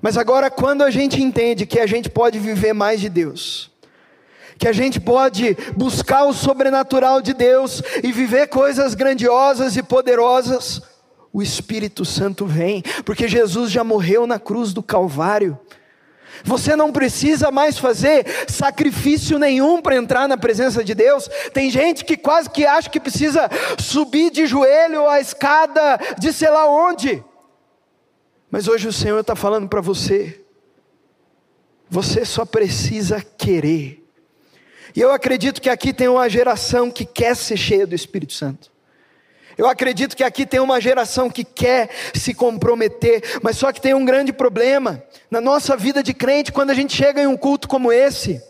Mas 0.00 0.16
agora, 0.16 0.48
quando 0.48 0.82
a 0.82 0.90
gente 0.90 1.20
entende 1.20 1.66
que 1.66 1.80
a 1.80 1.86
gente 1.86 2.08
pode 2.08 2.38
viver 2.38 2.72
mais 2.72 3.00
de 3.00 3.08
Deus, 3.08 3.72
que 4.58 4.68
a 4.68 4.72
gente 4.72 5.00
pode 5.00 5.56
buscar 5.76 6.24
o 6.24 6.32
sobrenatural 6.32 7.20
de 7.20 7.32
Deus 7.32 7.82
e 8.02 8.12
viver 8.12 8.48
coisas 8.48 8.94
grandiosas 8.94 9.76
e 9.76 9.82
poderosas, 9.82 10.82
o 11.32 11.42
Espírito 11.42 12.04
Santo 12.04 12.46
vem, 12.46 12.82
porque 13.04 13.28
Jesus 13.28 13.70
já 13.70 13.84
morreu 13.84 14.26
na 14.26 14.38
cruz 14.38 14.72
do 14.72 14.82
Calvário. 14.82 15.58
Você 16.44 16.76
não 16.76 16.92
precisa 16.92 17.50
mais 17.50 17.78
fazer 17.78 18.26
sacrifício 18.48 19.38
nenhum 19.38 19.80
para 19.80 19.96
entrar 19.96 20.28
na 20.28 20.36
presença 20.36 20.84
de 20.84 20.94
Deus. 20.94 21.28
Tem 21.52 21.70
gente 21.70 22.04
que 22.04 22.16
quase 22.16 22.48
que 22.50 22.64
acha 22.64 22.90
que 22.90 23.00
precisa 23.00 23.50
subir 23.78 24.30
de 24.30 24.46
joelho 24.46 25.08
a 25.08 25.20
escada 25.20 25.98
de 26.18 26.32
sei 26.32 26.50
lá 26.50 26.68
onde. 26.68 27.22
Mas 28.50 28.68
hoje 28.68 28.88
o 28.88 28.92
Senhor 28.92 29.20
está 29.20 29.34
falando 29.34 29.68
para 29.68 29.80
você, 29.80 30.42
você 31.88 32.24
só 32.24 32.44
precisa 32.44 33.20
querer. 33.20 34.05
E 34.96 35.00
eu 35.00 35.12
acredito 35.12 35.60
que 35.60 35.68
aqui 35.68 35.92
tem 35.92 36.08
uma 36.08 36.26
geração 36.26 36.90
que 36.90 37.04
quer 37.04 37.36
ser 37.36 37.58
cheia 37.58 37.86
do 37.86 37.94
Espírito 37.94 38.32
Santo. 38.32 38.72
Eu 39.58 39.68
acredito 39.68 40.16
que 40.16 40.24
aqui 40.24 40.46
tem 40.46 40.58
uma 40.58 40.80
geração 40.80 41.28
que 41.28 41.44
quer 41.44 41.90
se 42.14 42.32
comprometer, 42.32 43.22
mas 43.42 43.58
só 43.58 43.70
que 43.72 43.80
tem 43.80 43.92
um 43.92 44.06
grande 44.06 44.32
problema. 44.32 45.02
Na 45.30 45.40
nossa 45.40 45.76
vida 45.76 46.02
de 46.02 46.14
crente, 46.14 46.50
quando 46.50 46.70
a 46.70 46.74
gente 46.74 46.96
chega 46.96 47.20
em 47.20 47.26
um 47.26 47.36
culto 47.36 47.68
como 47.68 47.92
esse, 47.92 48.42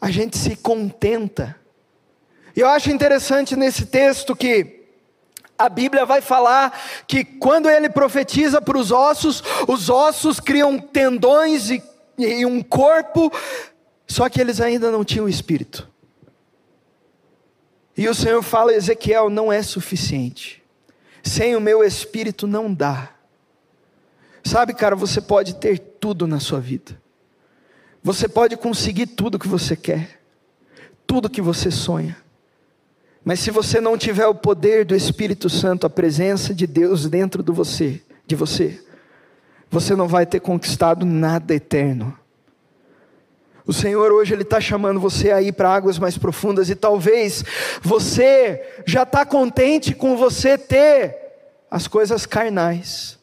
a 0.00 0.12
gente 0.12 0.38
se 0.38 0.54
contenta. 0.54 1.56
E 2.54 2.60
eu 2.60 2.68
acho 2.68 2.90
interessante 2.90 3.56
nesse 3.56 3.86
texto 3.86 4.34
que 4.34 4.84
a 5.58 5.68
Bíblia 5.68 6.04
vai 6.04 6.20
falar 6.20 6.78
que 7.06 7.24
quando 7.24 7.68
ele 7.68 7.88
profetiza 7.88 8.60
para 8.60 8.78
os 8.78 8.92
ossos, 8.92 9.42
os 9.66 9.90
ossos 9.90 10.38
criam 10.38 10.78
tendões 10.78 11.70
e, 11.70 11.82
e 12.18 12.46
um 12.46 12.62
corpo, 12.62 13.32
só 14.06 14.28
que 14.28 14.40
eles 14.40 14.60
ainda 14.60 14.90
não 14.90 15.04
tinham 15.04 15.28
espírito. 15.28 15.88
E 17.96 18.08
o 18.08 18.14
Senhor 18.14 18.42
fala, 18.42 18.74
Ezequiel, 18.74 19.30
não 19.30 19.52
é 19.52 19.62
suficiente. 19.62 20.62
Sem 21.22 21.56
o 21.56 21.60
meu 21.60 21.82
espírito 21.82 22.46
não 22.46 22.72
dá. 22.72 23.10
Sabe, 24.44 24.74
cara, 24.74 24.94
você 24.94 25.20
pode 25.20 25.56
ter 25.56 25.78
tudo 25.78 26.26
na 26.26 26.38
sua 26.38 26.60
vida. 26.60 27.00
Você 28.02 28.28
pode 28.28 28.56
conseguir 28.56 29.06
tudo 29.06 29.38
que 29.38 29.48
você 29.48 29.74
quer. 29.74 30.20
Tudo 31.06 31.30
que 31.30 31.42
você 31.42 31.70
sonha. 31.70 32.16
Mas 33.24 33.40
se 33.40 33.50
você 33.50 33.80
não 33.80 33.98
tiver 33.98 34.26
o 34.28 34.34
poder 34.34 34.84
do 34.84 34.94
Espírito 34.94 35.50
Santo, 35.50 35.84
a 35.84 35.90
presença 35.90 36.54
de 36.54 36.64
Deus 36.64 37.08
dentro 37.08 37.42
de 37.42 37.50
você, 37.50 38.00
de 38.24 38.36
você, 38.36 38.80
você 39.68 39.96
não 39.96 40.06
vai 40.06 40.24
ter 40.24 40.38
conquistado 40.38 41.04
nada 41.04 41.52
eterno. 41.52 42.16
O 43.66 43.72
Senhor 43.72 44.12
hoje 44.12 44.32
ele 44.32 44.42
está 44.42 44.60
chamando 44.60 45.00
você 45.00 45.32
a 45.32 45.42
ir 45.42 45.52
para 45.52 45.74
águas 45.74 45.98
mais 45.98 46.16
profundas 46.16 46.70
e 46.70 46.76
talvez 46.76 47.44
você 47.82 48.62
já 48.86 49.02
está 49.02 49.26
contente 49.26 49.92
com 49.92 50.16
você 50.16 50.56
ter 50.56 51.16
as 51.68 51.88
coisas 51.88 52.24
carnais, 52.24 53.18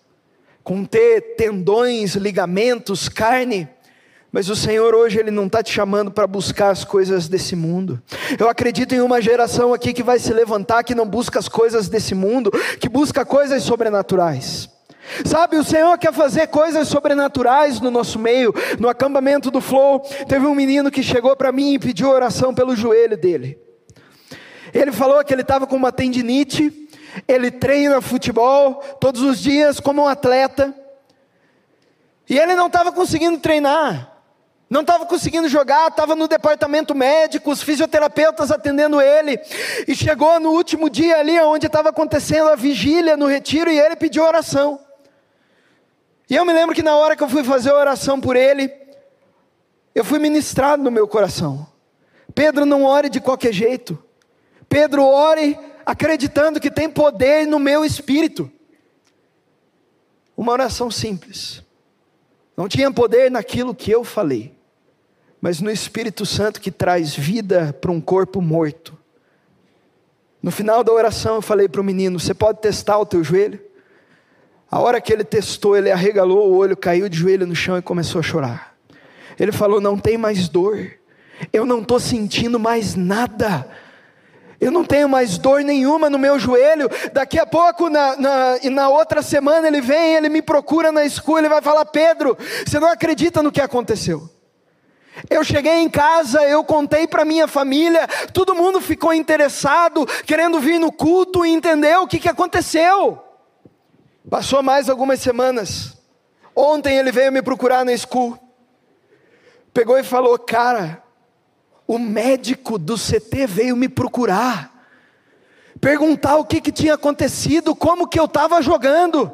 com 0.61 0.83
ter 0.83 1.35
tendões, 1.37 2.15
ligamentos, 2.15 3.07
carne. 3.07 3.69
Mas 4.33 4.49
o 4.49 4.55
Senhor 4.55 4.93
hoje 4.93 5.17
Ele 5.17 5.31
não 5.31 5.45
está 5.45 5.63
te 5.63 5.71
chamando 5.71 6.11
para 6.11 6.27
buscar 6.27 6.71
as 6.71 6.83
coisas 6.83 7.29
desse 7.29 7.55
mundo. 7.55 8.01
Eu 8.37 8.49
acredito 8.49 8.93
em 8.93 8.99
uma 8.99 9.21
geração 9.21 9.73
aqui 9.73 9.93
que 9.93 10.03
vai 10.03 10.19
se 10.19 10.33
levantar, 10.33 10.83
que 10.83 10.93
não 10.93 11.07
busca 11.07 11.39
as 11.39 11.47
coisas 11.47 11.87
desse 11.87 12.13
mundo, 12.13 12.51
que 12.81 12.89
busca 12.89 13.23
coisas 13.23 13.63
sobrenaturais. 13.63 14.72
Sabe, 15.25 15.57
o 15.57 15.63
Senhor 15.63 15.97
quer 15.97 16.13
fazer 16.13 16.47
coisas 16.47 16.87
sobrenaturais 16.87 17.79
no 17.79 17.91
nosso 17.91 18.17
meio. 18.17 18.53
No 18.79 18.87
acampamento 18.87 19.51
do 19.51 19.61
Flow, 19.61 19.99
teve 20.27 20.45
um 20.45 20.55
menino 20.55 20.89
que 20.89 21.03
chegou 21.03 21.35
para 21.35 21.51
mim 21.51 21.73
e 21.73 21.79
pediu 21.79 22.09
oração 22.09 22.53
pelo 22.53 22.75
joelho 22.75 23.17
dele. 23.17 23.59
Ele 24.73 24.91
falou 24.91 25.23
que 25.23 25.33
ele 25.33 25.41
estava 25.41 25.67
com 25.67 25.75
uma 25.75 25.91
tendinite, 25.91 26.89
ele 27.27 27.51
treina 27.51 28.01
futebol 28.01 28.75
todos 28.99 29.21
os 29.21 29.39
dias 29.39 29.79
como 29.79 30.01
um 30.01 30.07
atleta, 30.07 30.73
e 32.27 32.39
ele 32.39 32.55
não 32.55 32.67
estava 32.67 32.91
conseguindo 32.91 33.37
treinar 33.37 34.13
não 34.73 34.81
estava 34.81 35.05
conseguindo 35.05 35.47
jogar, 35.47 35.89
estava 35.89 36.15
no 36.15 36.27
departamento 36.27 36.95
médico, 36.95 37.51
os 37.51 37.61
fisioterapeutas 37.61 38.51
atendendo 38.51 38.99
ele, 38.99 39.39
e 39.87 39.95
chegou 39.95 40.39
no 40.39 40.49
último 40.49 40.89
dia 40.89 41.19
ali 41.19 41.39
onde 41.41 41.67
estava 41.67 41.89
acontecendo 41.89 42.49
a 42.49 42.55
vigília 42.55 43.15
no 43.15 43.27
retiro 43.27 43.71
e 43.71 43.79
ele 43.79 43.95
pediu 43.95 44.23
oração. 44.23 44.79
E 46.29 46.35
eu 46.35 46.45
me 46.45 46.53
lembro 46.53 46.75
que 46.75 46.83
na 46.83 46.95
hora 46.95 47.15
que 47.15 47.23
eu 47.23 47.29
fui 47.29 47.43
fazer 47.43 47.71
a 47.71 47.77
oração 47.77 48.19
por 48.19 48.35
ele, 48.35 48.71
eu 49.93 50.03
fui 50.03 50.19
ministrado 50.19 50.81
no 50.81 50.91
meu 50.91 51.07
coração. 51.07 51.67
Pedro, 52.33 52.65
não 52.65 52.83
ore 52.83 53.09
de 53.09 53.19
qualquer 53.19 53.53
jeito. 53.53 54.01
Pedro, 54.67 55.03
ore 55.03 55.57
acreditando 55.85 56.59
que 56.59 56.71
tem 56.71 56.89
poder 56.89 57.45
no 57.45 57.59
meu 57.59 57.85
espírito. 57.85 58.51
Uma 60.35 60.51
oração 60.51 60.89
simples. 60.89 61.61
Não 62.55 62.67
tinha 62.67 62.91
poder 62.91 63.29
naquilo 63.29 63.75
que 63.75 63.91
eu 63.91 64.03
falei 64.03 64.55
mas 65.43 65.59
no 65.59 65.69
Espírito 65.69 66.25
Santo 66.25 66.61
que 66.61 66.71
traz 66.71 67.13
vida 67.13 67.77
para 67.81 67.91
um 67.91 67.99
corpo 67.99 68.39
morto. 68.39 68.97
No 70.41 70.49
final 70.49 70.85
da 70.85 70.93
oração 70.93 71.35
eu 71.35 71.41
falei 71.41 71.67
para 71.67 71.81
o 71.81 71.83
menino: 71.83 72.17
Você 72.17 72.33
pode 72.33 72.61
testar 72.61 72.97
o 72.97 73.05
teu 73.05 73.21
joelho? 73.25 73.59
A 74.73 74.79
hora 74.79 74.99
que 74.99 75.13
ele 75.13 75.23
testou, 75.23 75.77
ele 75.77 75.91
arregalou 75.91 76.49
o 76.49 76.55
olho, 76.57 76.75
caiu 76.75 77.07
de 77.07 77.15
joelho 77.15 77.45
no 77.45 77.55
chão 77.55 77.77
e 77.77 77.81
começou 77.83 78.17
a 78.17 78.23
chorar. 78.23 78.75
Ele 79.39 79.51
falou: 79.51 79.79
Não 79.79 79.99
tem 79.99 80.17
mais 80.17 80.49
dor, 80.49 80.93
eu 81.53 81.63
não 81.63 81.83
estou 81.83 81.99
sentindo 81.99 82.59
mais 82.59 82.95
nada. 82.95 83.69
Eu 84.59 84.71
não 84.71 84.83
tenho 84.83 85.07
mais 85.07 85.37
dor 85.37 85.61
nenhuma 85.61 86.09
no 86.09 86.17
meu 86.17 86.39
joelho. 86.39 86.89
Daqui 87.13 87.37
a 87.37 87.45
pouco, 87.45 87.87
na, 87.87 88.15
na, 88.15 88.57
e 88.63 88.69
na 88.71 88.89
outra 88.89 89.21
semana, 89.21 89.67
ele 89.67 89.79
vem, 89.79 90.15
ele 90.15 90.27
me 90.27 90.41
procura 90.41 90.91
na 90.91 91.05
escola, 91.05 91.41
ele 91.41 91.49
vai 91.49 91.61
falar: 91.61 91.85
Pedro, 91.85 92.35
você 92.65 92.79
não 92.79 92.87
acredita 92.87 93.43
no 93.43 93.51
que 93.51 93.61
aconteceu. 93.61 94.27
Eu 95.29 95.43
cheguei 95.43 95.83
em 95.83 95.89
casa, 95.89 96.41
eu 96.45 96.63
contei 96.63 97.05
para 97.05 97.23
minha 97.23 97.47
família, 97.47 98.07
todo 98.33 98.55
mundo 98.55 98.81
ficou 98.81 99.13
interessado, 99.13 100.03
querendo 100.25 100.59
vir 100.59 100.79
no 100.79 100.91
culto 100.91 101.45
e 101.45 101.51
entender 101.51 101.95
o 101.99 102.07
que, 102.07 102.17
que 102.17 102.27
aconteceu. 102.27 103.23
Passou 104.29 104.63
mais 104.63 104.89
algumas 104.89 105.19
semanas. 105.19 105.97
Ontem 106.55 106.97
ele 106.97 107.11
veio 107.11 107.31
me 107.31 107.41
procurar 107.41 107.83
na 107.83 107.95
school. 107.97 108.37
Pegou 109.73 109.97
e 109.97 110.03
falou: 110.03 110.37
Cara, 110.39 111.03
o 111.87 111.99
médico 111.99 112.77
do 112.77 112.95
CT 112.95 113.47
veio 113.47 113.75
me 113.75 113.89
procurar, 113.89 114.71
perguntar 115.81 116.37
o 116.37 116.45
que, 116.45 116.61
que 116.61 116.71
tinha 116.71 116.93
acontecido, 116.93 117.75
como 117.75 118.07
que 118.07 118.19
eu 118.19 118.25
estava 118.25 118.61
jogando. 118.61 119.31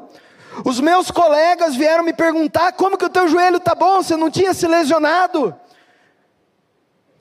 Os 0.66 0.80
meus 0.80 1.12
colegas 1.12 1.76
vieram 1.76 2.04
me 2.04 2.14
perguntar 2.14 2.74
como 2.74 2.98
que 2.98 3.06
o 3.06 3.10
teu 3.10 3.28
joelho 3.28 3.58
está 3.58 3.76
bom, 3.76 4.02
você 4.02 4.16
não 4.16 4.32
tinha 4.32 4.54
se 4.54 4.68
lesionado. 4.68 5.56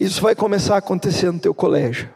Isso 0.01 0.23
vai 0.23 0.35
começar 0.35 0.77
a 0.77 0.79
acontecer 0.79 1.31
no 1.31 1.39
teu 1.39 1.53
colégio. 1.53 2.09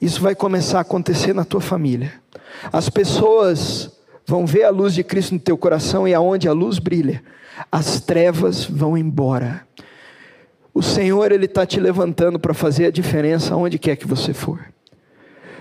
Isso 0.00 0.20
vai 0.20 0.34
começar 0.34 0.78
a 0.78 0.82
acontecer 0.82 1.34
na 1.34 1.44
tua 1.44 1.60
família. 1.60 2.22
As 2.72 2.88
pessoas 2.88 3.90
vão 4.26 4.46
ver 4.46 4.64
a 4.64 4.70
luz 4.70 4.94
de 4.94 5.04
Cristo 5.04 5.34
no 5.34 5.40
teu 5.40 5.56
coração 5.56 6.06
e 6.08 6.14
aonde 6.14 6.48
a 6.48 6.52
luz 6.52 6.78
brilha, 6.78 7.22
as 7.70 8.00
trevas 8.00 8.64
vão 8.64 8.96
embora. 8.96 9.66
O 10.72 10.82
Senhor 10.82 11.30
ele 11.30 11.44
está 11.46 11.64
te 11.64 11.78
levantando 11.78 12.38
para 12.38 12.52
fazer 12.52 12.86
a 12.86 12.90
diferença 12.90 13.54
aonde 13.54 13.78
quer 13.78 13.96
que 13.96 14.06
você 14.06 14.32
for. 14.32 14.72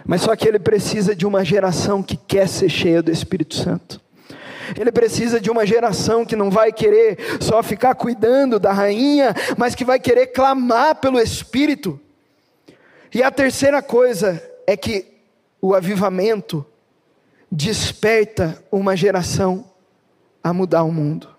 Mas 0.05 0.21
só 0.21 0.35
que 0.35 0.47
ele 0.47 0.59
precisa 0.59 1.15
de 1.15 1.25
uma 1.25 1.45
geração 1.45 2.01
que 2.01 2.17
quer 2.17 2.47
ser 2.47 2.69
cheia 2.69 3.01
do 3.01 3.11
Espírito 3.11 3.55
Santo. 3.55 4.01
Ele 4.77 4.91
precisa 4.91 5.39
de 5.39 5.51
uma 5.51 5.65
geração 5.65 6.25
que 6.25 6.35
não 6.35 6.49
vai 6.49 6.71
querer 6.71 7.17
só 7.39 7.61
ficar 7.61 7.95
cuidando 7.95 8.59
da 8.59 8.71
rainha, 8.71 9.35
mas 9.57 9.75
que 9.75 9.85
vai 9.85 9.99
querer 9.99 10.27
clamar 10.27 10.95
pelo 10.95 11.19
Espírito. 11.19 11.99
E 13.13 13.21
a 13.21 13.29
terceira 13.29 13.81
coisa 13.81 14.41
é 14.65 14.75
que 14.75 15.05
o 15.61 15.75
avivamento 15.75 16.65
desperta 17.55 18.65
uma 18.71 18.97
geração 18.97 19.63
a 20.43 20.51
mudar 20.51 20.81
o 20.81 20.91
mundo. 20.91 21.29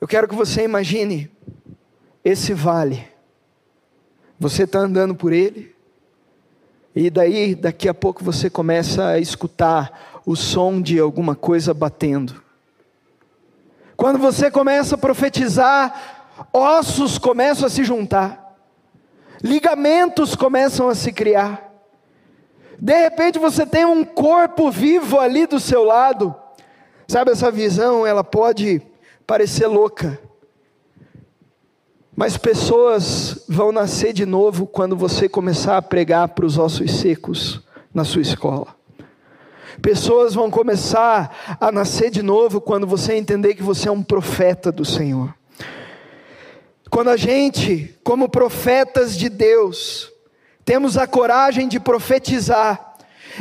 Eu 0.00 0.06
quero 0.06 0.28
que 0.28 0.36
você 0.36 0.62
imagine 0.62 1.28
esse 2.24 2.54
vale. 2.54 3.08
Você 4.38 4.62
está 4.62 4.78
andando 4.78 5.16
por 5.16 5.32
ele, 5.32 5.74
e 6.94 7.10
daí, 7.10 7.56
daqui 7.56 7.88
a 7.88 7.94
pouco, 7.94 8.22
você 8.22 8.48
começa 8.48 9.08
a 9.08 9.18
escutar 9.18 10.22
o 10.24 10.36
som 10.36 10.80
de 10.80 11.00
alguma 11.00 11.34
coisa 11.34 11.74
batendo. 11.74 12.40
Quando 13.96 14.20
você 14.20 14.48
começa 14.48 14.94
a 14.94 14.98
profetizar, 14.98 16.46
ossos 16.52 17.18
começam 17.18 17.66
a 17.66 17.70
se 17.70 17.82
juntar, 17.82 18.56
ligamentos 19.42 20.36
começam 20.36 20.88
a 20.88 20.94
se 20.94 21.12
criar. 21.12 21.67
De 22.80 22.96
repente 22.96 23.38
você 23.38 23.66
tem 23.66 23.84
um 23.84 24.04
corpo 24.04 24.70
vivo 24.70 25.18
ali 25.18 25.46
do 25.46 25.58
seu 25.58 25.82
lado. 25.82 26.34
Sabe, 27.08 27.32
essa 27.32 27.50
visão, 27.50 28.06
ela 28.06 28.22
pode 28.22 28.80
parecer 29.26 29.66
louca. 29.66 30.20
Mas 32.14 32.36
pessoas 32.36 33.44
vão 33.48 33.72
nascer 33.72 34.12
de 34.12 34.26
novo 34.26 34.66
quando 34.66 34.96
você 34.96 35.28
começar 35.28 35.76
a 35.76 35.82
pregar 35.82 36.28
para 36.28 36.44
os 36.44 36.58
ossos 36.58 36.90
secos 36.98 37.60
na 37.92 38.04
sua 38.04 38.22
escola. 38.22 38.76
Pessoas 39.80 40.34
vão 40.34 40.50
começar 40.50 41.56
a 41.60 41.70
nascer 41.70 42.10
de 42.10 42.22
novo 42.22 42.60
quando 42.60 42.86
você 42.86 43.14
entender 43.14 43.54
que 43.54 43.62
você 43.62 43.88
é 43.88 43.92
um 43.92 44.02
profeta 44.02 44.72
do 44.72 44.84
Senhor. 44.84 45.32
Quando 46.90 47.10
a 47.10 47.16
gente, 47.16 47.94
como 48.02 48.28
profetas 48.28 49.16
de 49.16 49.28
Deus, 49.28 50.10
temos 50.68 50.98
a 50.98 51.06
coragem 51.06 51.66
de 51.66 51.80
profetizar 51.80 52.94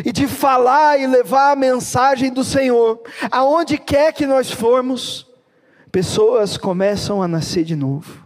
e 0.06 0.14
de 0.14 0.30
falar 0.30 0.98
e 0.98 1.06
levar 1.06 1.52
a 1.52 1.56
mensagem 1.58 2.32
do 2.32 2.42
Senhor, 2.42 3.02
aonde 3.30 3.78
quer 3.78 4.14
que 4.14 4.26
nós 4.26 4.50
formos, 4.50 5.28
pessoas 5.92 6.56
começam 6.56 7.22
a 7.22 7.28
nascer 7.28 7.66
de 7.66 7.76
novo. 7.76 8.26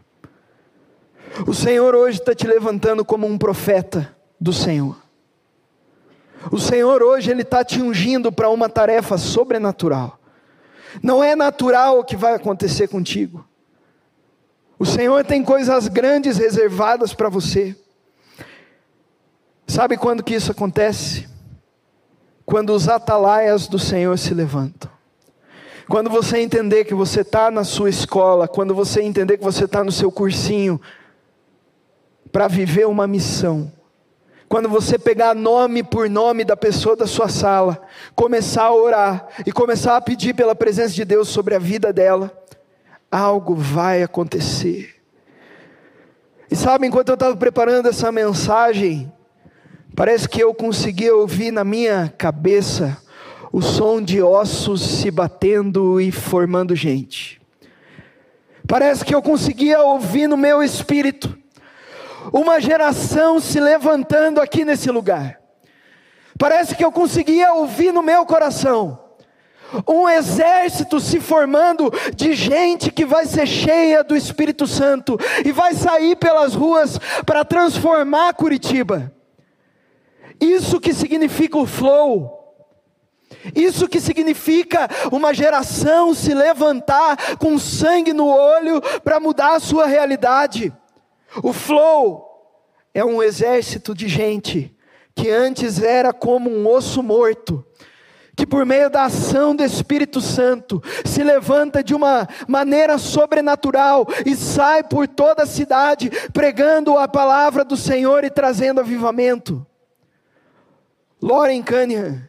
O 1.47 1.53
Senhor 1.53 1.95
hoje 1.95 2.19
está 2.19 2.35
te 2.35 2.45
levantando 2.45 3.03
como 3.03 3.25
um 3.25 3.39
profeta 3.39 4.15
do 4.39 4.53
Senhor. 4.53 4.95
O 6.51 6.59
Senhor 6.59 7.01
hoje 7.01 7.31
ele 7.31 7.41
está 7.41 7.65
te 7.65 7.81
ungindo 7.81 8.31
para 8.31 8.51
uma 8.51 8.69
tarefa 8.69 9.17
sobrenatural. 9.17 10.19
Não 11.01 11.23
é 11.23 11.35
natural 11.35 11.97
o 11.97 12.03
que 12.03 12.15
vai 12.15 12.35
acontecer 12.35 12.87
contigo. 12.87 13.43
O 14.77 14.85
Senhor 14.85 15.25
tem 15.25 15.43
coisas 15.43 15.87
grandes 15.87 16.37
reservadas 16.37 17.15
para 17.15 17.29
você. 17.29 17.75
Sabe 19.71 19.95
quando 19.95 20.21
que 20.21 20.35
isso 20.35 20.51
acontece? 20.51 21.29
Quando 22.45 22.71
os 22.71 22.89
atalaias 22.89 23.69
do 23.69 23.79
Senhor 23.79 24.19
se 24.19 24.33
levantam. 24.33 24.91
Quando 25.87 26.09
você 26.09 26.39
entender 26.39 26.83
que 26.83 26.93
você 26.93 27.21
está 27.21 27.49
na 27.49 27.63
sua 27.63 27.89
escola, 27.89 28.49
quando 28.49 28.75
você 28.75 29.01
entender 29.01 29.37
que 29.37 29.43
você 29.45 29.63
está 29.63 29.81
no 29.81 29.91
seu 29.91 30.11
cursinho, 30.11 30.77
para 32.33 32.49
viver 32.49 32.85
uma 32.85 33.07
missão. 33.07 33.71
Quando 34.49 34.67
você 34.67 34.99
pegar 34.99 35.33
nome 35.33 35.83
por 35.83 36.09
nome 36.09 36.43
da 36.43 36.57
pessoa 36.57 36.97
da 36.97 37.07
sua 37.07 37.29
sala, 37.29 37.81
começar 38.13 38.63
a 38.63 38.75
orar 38.75 39.27
e 39.45 39.53
começar 39.53 39.95
a 39.95 40.01
pedir 40.01 40.35
pela 40.35 40.53
presença 40.53 40.93
de 40.93 41.05
Deus 41.05 41.29
sobre 41.29 41.55
a 41.55 41.59
vida 41.59 41.93
dela, 41.93 42.29
algo 43.09 43.55
vai 43.55 44.03
acontecer. 44.03 45.01
E 46.51 46.57
sabe, 46.57 46.87
enquanto 46.87 47.07
eu 47.07 47.13
estava 47.13 47.37
preparando 47.37 47.87
essa 47.87 48.11
mensagem, 48.11 49.09
Parece 49.95 50.27
que 50.27 50.41
eu 50.41 50.53
conseguia 50.53 51.13
ouvir 51.15 51.51
na 51.51 51.63
minha 51.63 52.13
cabeça 52.17 52.97
o 53.51 53.61
som 53.61 54.01
de 54.01 54.21
ossos 54.21 54.81
se 54.81 55.11
batendo 55.11 55.99
e 55.99 56.11
formando 56.11 56.75
gente. 56.75 57.41
Parece 58.65 59.03
que 59.03 59.13
eu 59.13 59.21
conseguia 59.21 59.81
ouvir 59.81 60.27
no 60.27 60.37
meu 60.37 60.63
espírito 60.63 61.37
uma 62.31 62.61
geração 62.61 63.39
se 63.39 63.59
levantando 63.59 64.39
aqui 64.39 64.63
nesse 64.63 64.89
lugar. 64.89 65.39
Parece 66.37 66.73
que 66.73 66.85
eu 66.85 66.91
conseguia 66.91 67.53
ouvir 67.53 67.91
no 67.91 68.01
meu 68.01 68.25
coração 68.25 68.97
um 69.87 70.07
exército 70.07 70.99
se 70.99 71.19
formando 71.19 71.91
de 72.15 72.33
gente 72.33 72.91
que 72.91 73.05
vai 73.05 73.25
ser 73.25 73.45
cheia 73.45 74.03
do 74.03 74.15
Espírito 74.15 74.65
Santo 74.67 75.17
e 75.45 75.51
vai 75.51 75.73
sair 75.73 76.15
pelas 76.15 76.53
ruas 76.55 76.97
para 77.25 77.45
transformar 77.45 78.33
Curitiba. 78.33 79.13
Isso 80.41 80.79
que 80.79 80.91
significa 80.91 81.57
o 81.57 81.67
flow. 81.67 82.41
Isso 83.55 83.87
que 83.87 84.01
significa 84.01 84.89
uma 85.11 85.33
geração 85.33 86.13
se 86.13 86.33
levantar 86.33 87.37
com 87.37 87.57
sangue 87.57 88.11
no 88.11 88.27
olho 88.27 88.81
para 89.03 89.19
mudar 89.19 89.55
a 89.55 89.59
sua 89.59 89.85
realidade. 89.85 90.73
O 91.43 91.53
flow 91.53 92.27
é 92.93 93.05
um 93.05 93.23
exército 93.23 93.95
de 93.95 94.07
gente 94.07 94.75
que 95.15 95.29
antes 95.29 95.81
era 95.81 96.11
como 96.13 96.49
um 96.49 96.67
osso 96.67 97.03
morto, 97.03 97.65
que 98.35 98.45
por 98.45 98.65
meio 98.65 98.89
da 98.89 99.03
ação 99.03 99.55
do 99.55 99.63
Espírito 99.63 100.19
Santo 100.21 100.81
se 101.05 101.23
levanta 101.23 101.83
de 101.83 101.93
uma 101.93 102.27
maneira 102.47 102.97
sobrenatural 102.97 104.07
e 104.25 104.35
sai 104.35 104.83
por 104.83 105.07
toda 105.07 105.43
a 105.43 105.47
cidade 105.47 106.09
pregando 106.33 106.97
a 106.97 107.07
palavra 107.07 107.63
do 107.63 107.77
Senhor 107.77 108.23
e 108.23 108.29
trazendo 108.29 108.79
avivamento. 108.79 109.65
Loren 111.21 111.61
Cunningham, 111.61 112.23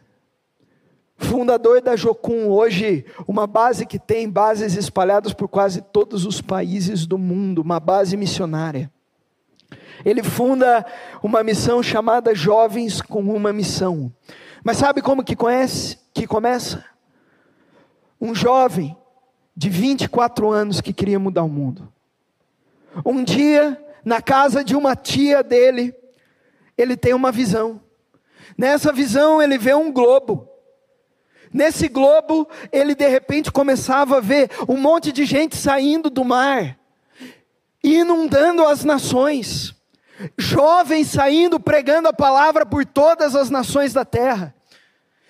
fundador 1.17 1.81
da 1.81 1.95
Jocum, 1.95 2.47
hoje 2.47 3.05
uma 3.27 3.47
base 3.47 3.87
que 3.87 3.97
tem 3.97 4.29
bases 4.29 4.75
espalhadas 4.75 5.33
por 5.33 5.47
quase 5.47 5.81
todos 5.81 6.25
os 6.25 6.41
países 6.41 7.07
do 7.07 7.17
mundo, 7.17 7.61
uma 7.61 7.79
base 7.79 8.15
missionária. 8.15 8.91
Ele 10.05 10.21
funda 10.21 10.85
uma 11.23 11.43
missão 11.43 11.81
chamada 11.81 12.35
Jovens 12.35 13.01
com 13.01 13.21
uma 13.21 13.51
Missão. 13.51 14.13
Mas 14.63 14.77
sabe 14.77 15.01
como 15.01 15.23
que 15.23 15.35
conhece, 15.35 15.97
que 16.13 16.27
começa? 16.27 16.85
Um 18.21 18.35
jovem 18.35 18.95
de 19.55 19.69
24 19.69 20.51
anos 20.51 20.81
que 20.81 20.93
queria 20.93 21.19
mudar 21.19 21.43
o 21.43 21.49
mundo. 21.49 21.91
Um 23.03 23.23
dia, 23.23 23.81
na 24.05 24.21
casa 24.21 24.63
de 24.63 24.75
uma 24.75 24.95
tia 24.95 25.41
dele, 25.41 25.95
ele 26.77 26.95
tem 26.95 27.13
uma 27.13 27.31
visão. 27.31 27.81
Nessa 28.57 28.91
visão, 28.91 29.41
ele 29.41 29.57
vê 29.57 29.73
um 29.73 29.91
globo. 29.91 30.49
Nesse 31.53 31.87
globo, 31.87 32.47
ele 32.71 32.95
de 32.95 33.07
repente 33.07 33.51
começava 33.51 34.17
a 34.17 34.21
ver 34.21 34.49
um 34.67 34.75
monte 34.75 35.11
de 35.11 35.23
gente 35.23 35.55
saindo 35.55 36.09
do 36.09 36.25
mar, 36.25 36.77
inundando 37.83 38.65
as 38.65 38.83
nações. 38.83 39.75
Jovens 40.37 41.07
saindo 41.07 41.59
pregando 41.59 42.07
a 42.07 42.13
palavra 42.13 42.65
por 42.65 42.85
todas 42.85 43.35
as 43.35 43.49
nações 43.49 43.93
da 43.93 44.03
terra. 44.03 44.53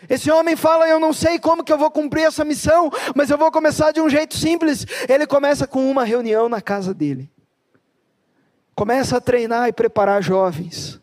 Esse 0.10 0.30
homem 0.32 0.56
fala: 0.56 0.88
Eu 0.88 1.00
não 1.00 1.14
sei 1.14 1.40
como 1.40 1.64
que 1.64 1.72
eu 1.72 1.78
vou 1.78 1.92
cumprir 1.92 2.24
essa 2.24 2.46
missão, 2.46 2.92
mas 3.16 3.30
eu 3.30 3.38
vou 3.38 3.52
começar 3.52 3.92
de 3.92 4.02
um 4.02 4.10
jeito 4.10 4.38
simples. 4.38 4.86
Ele 5.08 5.26
começa 5.26 5.66
com 5.66 5.90
uma 5.90 6.04
reunião 6.04 6.48
na 6.48 6.62
casa 6.62 6.94
dele. 6.94 7.30
Começa 8.76 9.18
a 9.18 9.22
treinar 9.22 9.68
e 9.68 9.74
preparar 9.74 10.22
jovens. 10.22 11.00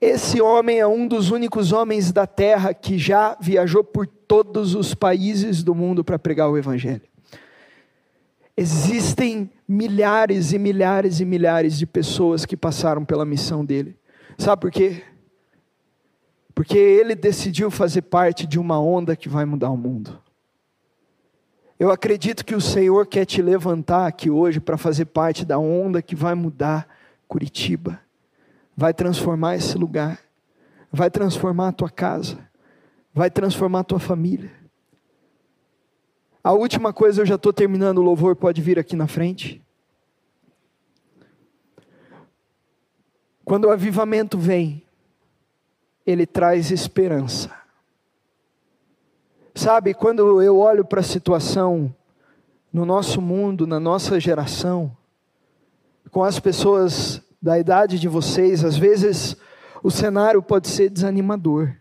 Esse 0.00 0.40
homem 0.40 0.78
é 0.78 0.86
um 0.86 1.06
dos 1.06 1.30
únicos 1.30 1.72
homens 1.72 2.10
da 2.10 2.26
terra 2.26 2.72
que 2.72 2.96
já 2.96 3.36
viajou 3.38 3.84
por 3.84 4.06
todos 4.06 4.74
os 4.74 4.94
países 4.94 5.62
do 5.62 5.74
mundo 5.74 6.02
para 6.02 6.18
pregar 6.18 6.48
o 6.48 6.56
Evangelho. 6.56 7.02
Existem 8.56 9.50
milhares 9.68 10.52
e 10.52 10.58
milhares 10.58 11.20
e 11.20 11.24
milhares 11.26 11.78
de 11.78 11.86
pessoas 11.86 12.46
que 12.46 12.56
passaram 12.56 13.04
pela 13.04 13.26
missão 13.26 13.62
dele. 13.62 13.94
Sabe 14.38 14.62
por 14.62 14.70
quê? 14.70 15.02
Porque 16.54 16.78
ele 16.78 17.14
decidiu 17.14 17.70
fazer 17.70 18.02
parte 18.02 18.46
de 18.46 18.58
uma 18.58 18.80
onda 18.80 19.14
que 19.14 19.28
vai 19.28 19.44
mudar 19.44 19.70
o 19.70 19.76
mundo. 19.76 20.18
Eu 21.78 21.90
acredito 21.90 22.44
que 22.44 22.54
o 22.54 22.60
Senhor 22.60 23.06
quer 23.06 23.26
te 23.26 23.42
levantar 23.42 24.06
aqui 24.06 24.30
hoje 24.30 24.60
para 24.60 24.78
fazer 24.78 25.06
parte 25.06 25.44
da 25.44 25.58
onda 25.58 26.00
que 26.00 26.16
vai 26.16 26.34
mudar 26.34 26.88
Curitiba 27.28 28.00
vai 28.80 28.94
transformar 28.94 29.56
esse 29.56 29.76
lugar, 29.76 30.18
vai 30.90 31.10
transformar 31.10 31.68
a 31.68 31.72
tua 31.72 31.90
casa, 31.90 32.38
vai 33.12 33.30
transformar 33.30 33.80
a 33.80 33.84
tua 33.84 34.00
família. 34.00 34.50
A 36.42 36.54
última 36.54 36.90
coisa, 36.90 37.20
eu 37.20 37.26
já 37.26 37.34
estou 37.34 37.52
terminando 37.52 37.98
o 37.98 38.02
louvor, 38.02 38.34
pode 38.34 38.62
vir 38.62 38.78
aqui 38.78 38.96
na 38.96 39.06
frente. 39.06 39.62
Quando 43.44 43.66
o 43.66 43.70
avivamento 43.70 44.38
vem, 44.38 44.82
ele 46.06 46.24
traz 46.24 46.70
esperança. 46.70 47.54
Sabe, 49.54 49.92
quando 49.92 50.40
eu 50.40 50.56
olho 50.56 50.86
para 50.86 51.00
a 51.00 51.04
situação 51.04 51.94
no 52.72 52.86
nosso 52.86 53.20
mundo, 53.20 53.66
na 53.66 53.78
nossa 53.78 54.18
geração, 54.18 54.96
com 56.10 56.24
as 56.24 56.40
pessoas 56.40 57.22
da 57.40 57.58
idade 57.58 57.98
de 57.98 58.08
vocês, 58.08 58.64
às 58.64 58.76
vezes 58.76 59.36
o 59.82 59.90
cenário 59.90 60.42
pode 60.42 60.68
ser 60.68 60.90
desanimador. 60.90 61.72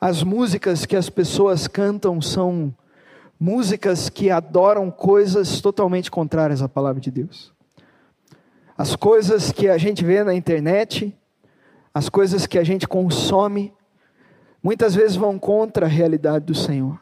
As 0.00 0.22
músicas 0.22 0.84
que 0.84 0.96
as 0.96 1.08
pessoas 1.08 1.66
cantam 1.66 2.20
são 2.20 2.74
músicas 3.38 4.08
que 4.08 4.30
adoram 4.30 4.90
coisas 4.90 5.60
totalmente 5.60 6.10
contrárias 6.10 6.60
à 6.60 6.68
palavra 6.68 7.00
de 7.00 7.10
Deus. 7.10 7.52
As 8.76 8.96
coisas 8.96 9.52
que 9.52 9.68
a 9.68 9.78
gente 9.78 10.04
vê 10.04 10.24
na 10.24 10.34
internet, 10.34 11.16
as 11.94 12.08
coisas 12.08 12.46
que 12.46 12.58
a 12.58 12.64
gente 12.64 12.86
consome, 12.86 13.72
muitas 14.62 14.94
vezes 14.94 15.16
vão 15.16 15.38
contra 15.38 15.86
a 15.86 15.88
realidade 15.88 16.44
do 16.44 16.54
Senhor. 16.54 17.00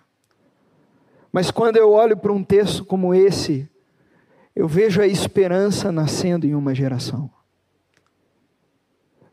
Mas 1.32 1.50
quando 1.50 1.76
eu 1.76 1.90
olho 1.90 2.16
para 2.16 2.32
um 2.32 2.42
texto 2.42 2.84
como 2.84 3.14
esse, 3.14 3.68
eu 4.54 4.66
vejo 4.66 5.00
a 5.00 5.06
esperança 5.06 5.92
nascendo 5.92 6.46
em 6.46 6.54
uma 6.54 6.74
geração. 6.74 7.30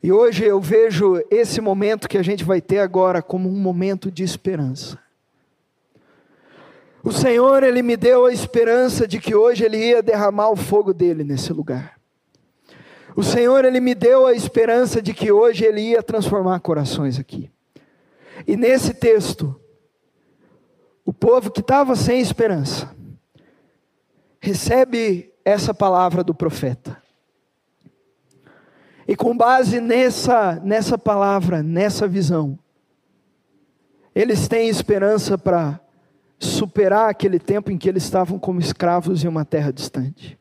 E 0.01 0.11
hoje 0.11 0.45
eu 0.45 0.61
vejo 0.61 1.21
esse 1.29 1.59
momento 1.59 2.07
que 2.07 2.17
a 2.17 2.23
gente 2.23 2.43
vai 2.43 2.61
ter 2.61 2.79
agora 2.79 3.21
como 3.21 3.49
um 3.49 3.59
momento 3.59 4.11
de 4.11 4.23
esperança. 4.23 4.99
O 7.03 7.11
Senhor, 7.11 7.63
Ele 7.63 7.81
me 7.81 7.97
deu 7.97 8.25
a 8.25 8.33
esperança 8.33 9.07
de 9.07 9.19
que 9.19 9.33
hoje 9.33 9.63
Ele 9.63 9.77
ia 9.77 10.03
derramar 10.03 10.49
o 10.49 10.55
fogo 10.55 10.93
dele 10.93 11.23
nesse 11.23 11.51
lugar. 11.51 11.97
O 13.15 13.23
Senhor, 13.23 13.65
Ele 13.65 13.79
me 13.79 13.95
deu 13.95 14.27
a 14.27 14.33
esperança 14.33 15.01
de 15.01 15.13
que 15.13 15.31
hoje 15.31 15.65
Ele 15.65 15.81
ia 15.81 16.03
transformar 16.03 16.59
corações 16.59 17.17
aqui. 17.17 17.49
E 18.45 18.55
nesse 18.55 18.93
texto, 18.93 19.59
o 21.03 21.13
povo 21.13 21.49
que 21.49 21.61
estava 21.61 21.95
sem 21.95 22.19
esperança, 22.19 22.93
recebe 24.39 25.33
essa 25.43 25.73
palavra 25.73 26.23
do 26.23 26.33
profeta. 26.33 27.01
E 29.07 29.15
com 29.15 29.35
base 29.35 29.79
nessa, 29.79 30.59
nessa 30.63 30.97
palavra, 30.97 31.63
nessa 31.63 32.07
visão, 32.07 32.59
eles 34.13 34.47
têm 34.47 34.67
esperança 34.67 35.37
para 35.37 35.79
superar 36.39 37.09
aquele 37.09 37.39
tempo 37.39 37.71
em 37.71 37.77
que 37.77 37.87
eles 37.87 38.03
estavam 38.03 38.37
como 38.37 38.59
escravos 38.59 39.23
em 39.23 39.27
uma 39.27 39.45
terra 39.45 39.71
distante. 39.71 40.37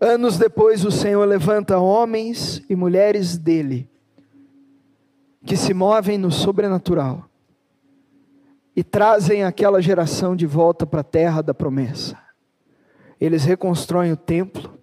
Anos 0.00 0.38
depois, 0.38 0.84
o 0.84 0.90
Senhor 0.90 1.24
levanta 1.24 1.78
homens 1.78 2.62
e 2.68 2.76
mulheres 2.76 3.38
dele, 3.38 3.88
que 5.44 5.56
se 5.56 5.72
movem 5.72 6.18
no 6.18 6.30
sobrenatural 6.30 7.28
e 8.76 8.84
trazem 8.84 9.44
aquela 9.44 9.80
geração 9.80 10.36
de 10.36 10.46
volta 10.46 10.86
para 10.86 11.00
a 11.00 11.04
terra 11.04 11.42
da 11.42 11.54
promessa. 11.54 12.27
Eles 13.20 13.44
reconstroem 13.44 14.12
o 14.12 14.16
templo, 14.16 14.78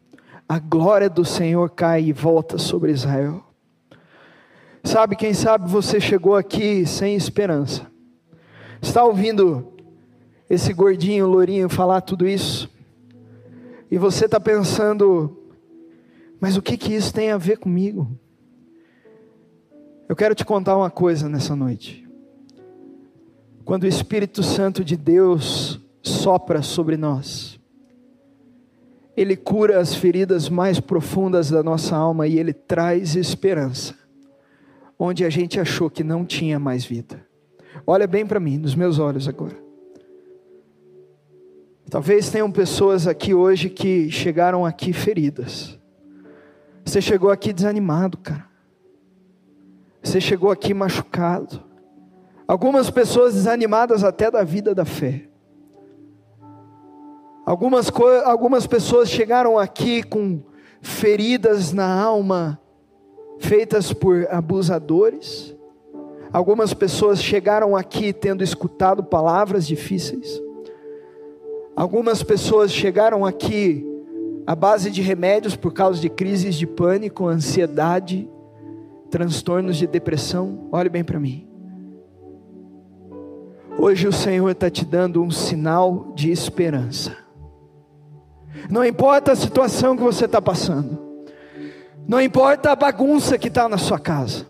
a 0.47 0.59
glória 0.59 1.09
do 1.09 1.23
Senhor 1.23 1.69
cai 1.69 2.03
e 2.03 2.13
volta 2.13 2.57
sobre 2.57 2.91
Israel. 2.91 3.43
Sabe, 4.83 5.15
quem 5.15 5.33
sabe 5.33 5.69
você 5.69 5.99
chegou 5.99 6.35
aqui 6.35 6.85
sem 6.85 7.15
esperança, 7.15 7.89
está 8.81 9.03
ouvindo 9.03 9.73
esse 10.47 10.71
gordinho, 10.73 11.25
lourinho 11.25 11.67
falar 11.67 12.01
tudo 12.01 12.27
isso, 12.27 12.69
e 13.89 13.97
você 13.97 14.25
está 14.25 14.39
pensando, 14.39 15.41
mas 16.39 16.55
o 16.55 16.61
que, 16.61 16.77
que 16.77 16.93
isso 16.93 17.13
tem 17.13 17.31
a 17.31 17.37
ver 17.37 17.57
comigo? 17.57 18.07
Eu 20.07 20.15
quero 20.15 20.35
te 20.35 20.45
contar 20.45 20.77
uma 20.77 20.91
coisa 20.91 21.27
nessa 21.27 21.55
noite. 21.55 22.07
Quando 23.63 23.83
o 23.83 23.87
Espírito 23.87 24.43
Santo 24.43 24.83
de 24.83 24.95
Deus 24.95 25.81
sopra 26.03 26.61
sobre 26.61 26.95
nós, 26.95 27.59
Ele 29.15 29.35
cura 29.35 29.79
as 29.79 29.95
feridas 29.95 30.49
mais 30.49 30.79
profundas 30.79 31.49
da 31.49 31.63
nossa 31.63 31.95
alma 31.95 32.27
e 32.27 32.37
Ele 32.37 32.53
traz 32.53 33.15
esperança, 33.15 33.95
onde 34.99 35.23
a 35.23 35.29
gente 35.29 35.59
achou 35.59 35.89
que 35.89 36.03
não 36.03 36.25
tinha 36.25 36.59
mais 36.59 36.83
vida. 36.83 37.25
Olha 37.87 38.07
bem 38.07 38.25
para 38.25 38.39
mim, 38.39 38.57
nos 38.57 38.75
meus 38.75 38.99
olhos 38.99 39.27
agora. 39.27 39.55
Talvez 41.89 42.29
tenham 42.29 42.51
pessoas 42.51 43.07
aqui 43.07 43.33
hoje 43.33 43.69
que 43.69 44.09
chegaram 44.09 44.65
aqui 44.65 44.91
feridas. 44.91 45.79
Você 46.83 47.01
chegou 47.01 47.29
aqui 47.29 47.53
desanimado, 47.53 48.17
cara. 48.17 48.45
Você 50.03 50.19
chegou 50.19 50.51
aqui 50.51 50.73
machucado. 50.73 51.63
Algumas 52.47 52.89
pessoas 52.89 53.33
desanimadas 53.33 54.03
até 54.03 54.29
da 54.29 54.43
vida 54.43 54.73
da 54.73 54.85
fé. 54.85 55.27
Algumas, 57.45 57.91
algumas 58.23 58.65
pessoas 58.65 59.07
chegaram 59.07 59.59
aqui 59.59 60.01
com 60.01 60.41
feridas 60.81 61.71
na 61.71 62.01
alma, 62.01 62.59
feitas 63.37 63.93
por 63.93 64.27
abusadores. 64.31 65.55
Algumas 66.33 66.73
pessoas 66.73 67.21
chegaram 67.21 67.75
aqui 67.75 68.11
tendo 68.11 68.43
escutado 68.43 69.03
palavras 69.03 69.67
difíceis. 69.67 70.41
Algumas 71.75 72.23
pessoas 72.23 72.71
chegaram 72.71 73.23
aqui 73.23 73.85
à 74.47 74.55
base 74.55 74.89
de 74.89 75.03
remédios 75.03 75.55
por 75.55 75.71
causa 75.71 76.01
de 76.01 76.09
crises 76.09 76.55
de 76.55 76.65
pânico, 76.65 77.27
ansiedade, 77.27 78.27
transtornos 79.11 79.77
de 79.77 79.85
depressão. 79.85 80.67
Olhe 80.71 80.89
bem 80.89 81.03
para 81.03 81.19
mim. 81.19 81.47
Hoje 83.77 84.07
o 84.07 84.13
Senhor 84.13 84.49
está 84.49 84.67
te 84.67 84.83
dando 84.83 85.21
um 85.21 85.29
sinal 85.29 86.11
de 86.15 86.31
esperança. 86.31 87.24
Não 88.69 88.85
importa 88.85 89.31
a 89.31 89.35
situação 89.35 89.95
que 89.95 90.03
você 90.03 90.25
está 90.25 90.41
passando, 90.41 90.99
não 92.07 92.21
importa 92.21 92.71
a 92.71 92.75
bagunça 92.75 93.37
que 93.37 93.47
está 93.47 93.67
na 93.67 93.77
sua 93.77 93.99
casa, 93.99 94.45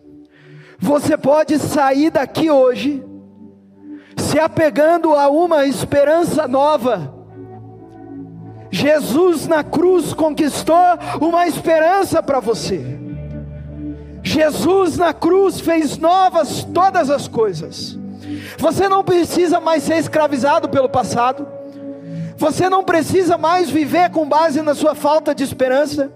você 0.77 1.17
pode 1.17 1.57
sair 1.59 2.09
daqui 2.09 2.49
hoje 2.49 3.03
se 4.17 4.39
apegando 4.39 5.13
a 5.13 5.29
uma 5.29 5.65
esperança 5.65 6.47
nova. 6.47 7.13
Jesus 8.71 9.47
na 9.47 9.63
cruz 9.63 10.13
conquistou 10.13 10.75
uma 11.21 11.47
esperança 11.47 12.21
para 12.21 12.39
você. 12.39 12.99
Jesus 14.21 14.97
na 14.97 15.13
cruz 15.13 15.59
fez 15.59 15.97
novas 15.97 16.63
todas 16.65 17.09
as 17.09 17.27
coisas. 17.27 17.97
Você 18.57 18.89
não 18.89 19.03
precisa 19.03 19.59
mais 19.59 19.83
ser 19.83 19.97
escravizado 19.97 20.67
pelo 20.67 20.89
passado. 20.89 21.47
Você 22.37 22.69
não 22.69 22.83
precisa 22.83 23.37
mais 23.37 23.69
viver 23.69 24.09
com 24.09 24.27
base 24.27 24.61
na 24.61 24.75
sua 24.75 24.93
falta 24.93 25.33
de 25.33 25.43
esperança. 25.43 26.11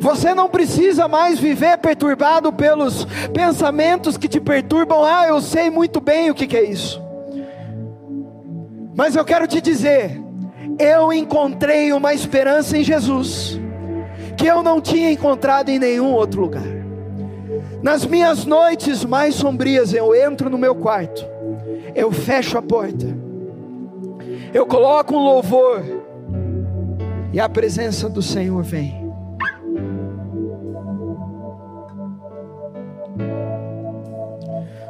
Você 0.00 0.34
não 0.34 0.48
precisa 0.48 1.08
mais 1.08 1.38
viver 1.38 1.78
perturbado 1.78 2.52
pelos 2.52 3.06
pensamentos 3.32 4.16
que 4.16 4.28
te 4.28 4.40
perturbam. 4.40 5.02
Ah, 5.02 5.26
eu 5.26 5.40
sei 5.40 5.70
muito 5.70 6.00
bem 6.00 6.30
o 6.30 6.34
que, 6.34 6.56
é 6.56 6.62
isso. 6.62 7.02
Mas 8.94 9.16
eu 9.16 9.24
quero 9.24 9.46
te 9.46 9.60
dizer: 9.60 10.20
eu 10.78 11.12
encontrei 11.12 11.92
uma 11.92 12.12
esperança 12.12 12.76
em 12.76 12.84
Jesus, 12.84 13.58
que 14.36 14.46
eu 14.46 14.62
não 14.62 14.80
tinha 14.80 15.10
encontrado 15.10 15.70
em 15.70 15.78
nenhum 15.78 16.12
outro 16.12 16.42
lugar. 16.42 16.62
Nas 17.82 18.04
minhas 18.04 18.44
noites 18.44 19.04
mais 19.04 19.34
sombrias, 19.34 19.92
eu 19.92 20.14
entro 20.14 20.50
no 20.50 20.58
meu 20.58 20.74
quarto, 20.74 21.24
eu 21.94 22.10
fecho 22.12 22.58
a 22.58 22.62
porta, 22.62 23.06
eu 24.54 24.64
coloco 24.64 25.16
um 25.16 25.24
louvor, 25.24 25.82
e 27.32 27.40
a 27.40 27.48
presença 27.48 28.08
do 28.08 28.22
Senhor 28.22 28.62
vem. 28.62 29.04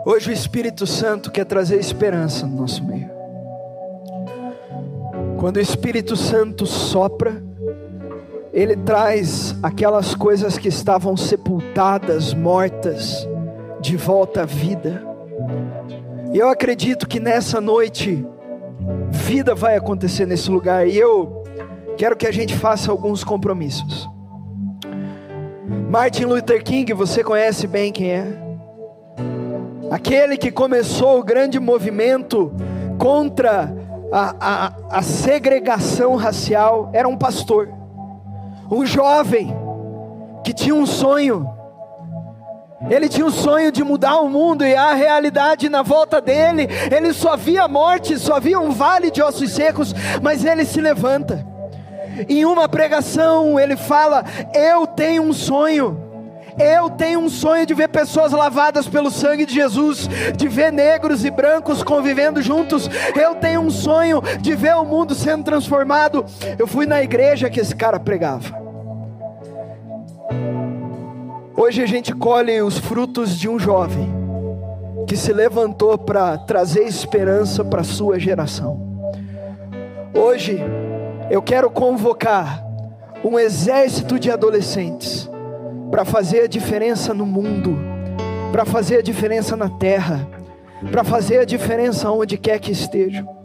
Hoje 0.04 0.28
o 0.28 0.32
Espírito 0.32 0.86
Santo 0.86 1.30
quer 1.30 1.46
trazer 1.46 1.80
esperança 1.80 2.46
no 2.46 2.56
nosso 2.56 2.84
meio. 2.84 3.10
Quando 5.40 5.56
o 5.56 5.60
Espírito 5.60 6.14
Santo 6.14 6.66
sopra, 6.66 7.42
ele 8.52 8.76
traz 8.76 9.56
aquelas 9.62 10.14
coisas 10.14 10.58
que 10.58 10.68
estavam 10.68 11.16
sepultadas, 11.16 12.34
mortas, 12.34 13.26
de 13.80 13.96
volta 13.96 14.42
à 14.42 14.44
vida. 14.44 15.02
E 16.34 16.38
eu 16.38 16.50
acredito 16.50 17.08
que 17.08 17.18
nessa 17.18 17.58
noite, 17.58 18.26
vida 19.10 19.54
vai 19.54 19.76
acontecer 19.76 20.26
nesse 20.26 20.50
lugar. 20.50 20.86
E 20.86 20.96
eu 20.96 21.44
quero 21.96 22.16
que 22.16 22.26
a 22.26 22.32
gente 22.32 22.54
faça 22.56 22.90
alguns 22.90 23.22
compromissos. 23.24 24.08
Martin 25.90 26.24
Luther 26.24 26.62
King, 26.62 26.92
você 26.92 27.22
conhece 27.22 27.66
bem 27.66 27.92
quem 27.92 28.12
é? 28.12 28.26
Aquele 29.90 30.36
que 30.36 30.50
começou 30.50 31.20
o 31.20 31.22
grande 31.22 31.60
movimento 31.60 32.52
contra 32.98 33.74
a, 34.12 34.34
a, 34.40 34.98
a 34.98 35.02
segregação 35.02 36.16
racial, 36.16 36.90
era 36.92 37.08
um 37.08 37.16
pastor 37.16 37.68
um 38.70 38.84
jovem 38.84 39.54
que 40.42 40.52
tinha 40.52 40.74
um 40.74 40.86
sonho 40.86 41.48
Ele 42.90 43.08
tinha 43.08 43.26
o 43.26 43.30
sonho 43.30 43.72
de 43.72 43.82
mudar 43.82 44.20
o 44.20 44.28
mundo 44.28 44.64
e 44.64 44.74
a 44.74 44.94
realidade 44.94 45.68
na 45.68 45.82
volta 45.82 46.20
dele. 46.20 46.68
Ele 46.94 47.12
só 47.12 47.36
via 47.36 47.66
morte, 47.66 48.18
só 48.18 48.38
via 48.38 48.58
um 48.58 48.70
vale 48.70 49.10
de 49.10 49.22
ossos 49.22 49.52
secos, 49.52 49.94
mas 50.22 50.44
ele 50.44 50.64
se 50.64 50.80
levanta. 50.80 51.46
Em 52.28 52.44
uma 52.44 52.68
pregação, 52.68 53.58
ele 53.58 53.76
fala: 53.76 54.24
Eu 54.54 54.86
tenho 54.86 55.22
um 55.22 55.32
sonho. 55.32 56.02
Eu 56.56 56.88
tenho 56.88 57.18
um 57.18 57.28
sonho 57.28 57.66
de 57.66 57.74
ver 57.74 57.88
pessoas 57.88 58.30
lavadas 58.30 58.86
pelo 58.86 59.10
sangue 59.10 59.44
de 59.44 59.54
Jesus, 59.54 60.08
de 60.36 60.46
ver 60.46 60.72
negros 60.72 61.24
e 61.24 61.30
brancos 61.30 61.82
convivendo 61.82 62.40
juntos. 62.40 62.88
Eu 63.20 63.34
tenho 63.34 63.60
um 63.60 63.70
sonho 63.70 64.22
de 64.40 64.54
ver 64.54 64.76
o 64.76 64.84
mundo 64.84 65.16
sendo 65.16 65.42
transformado. 65.42 66.24
Eu 66.56 66.68
fui 66.68 66.86
na 66.86 67.02
igreja 67.02 67.50
que 67.50 67.58
esse 67.58 67.74
cara 67.74 67.98
pregava. 67.98 68.63
Hoje 71.56 71.82
a 71.82 71.86
gente 71.86 72.12
colhe 72.12 72.60
os 72.62 72.78
frutos 72.78 73.38
de 73.38 73.48
um 73.48 73.60
jovem 73.60 74.12
que 75.06 75.16
se 75.16 75.32
levantou 75.32 75.96
para 75.96 76.36
trazer 76.36 76.82
esperança 76.82 77.64
para 77.64 77.82
a 77.82 77.84
sua 77.84 78.18
geração. 78.18 78.80
Hoje 80.12 80.58
eu 81.30 81.40
quero 81.40 81.70
convocar 81.70 82.60
um 83.22 83.38
exército 83.38 84.18
de 84.18 84.32
adolescentes 84.32 85.30
para 85.92 86.04
fazer 86.04 86.42
a 86.42 86.48
diferença 86.48 87.14
no 87.14 87.24
mundo, 87.24 87.78
para 88.50 88.64
fazer 88.64 88.98
a 88.98 89.02
diferença 89.02 89.56
na 89.56 89.68
terra, 89.68 90.28
para 90.90 91.04
fazer 91.04 91.38
a 91.38 91.44
diferença 91.44 92.10
onde 92.10 92.36
quer 92.36 92.58
que 92.58 92.72
estejam. 92.72 93.43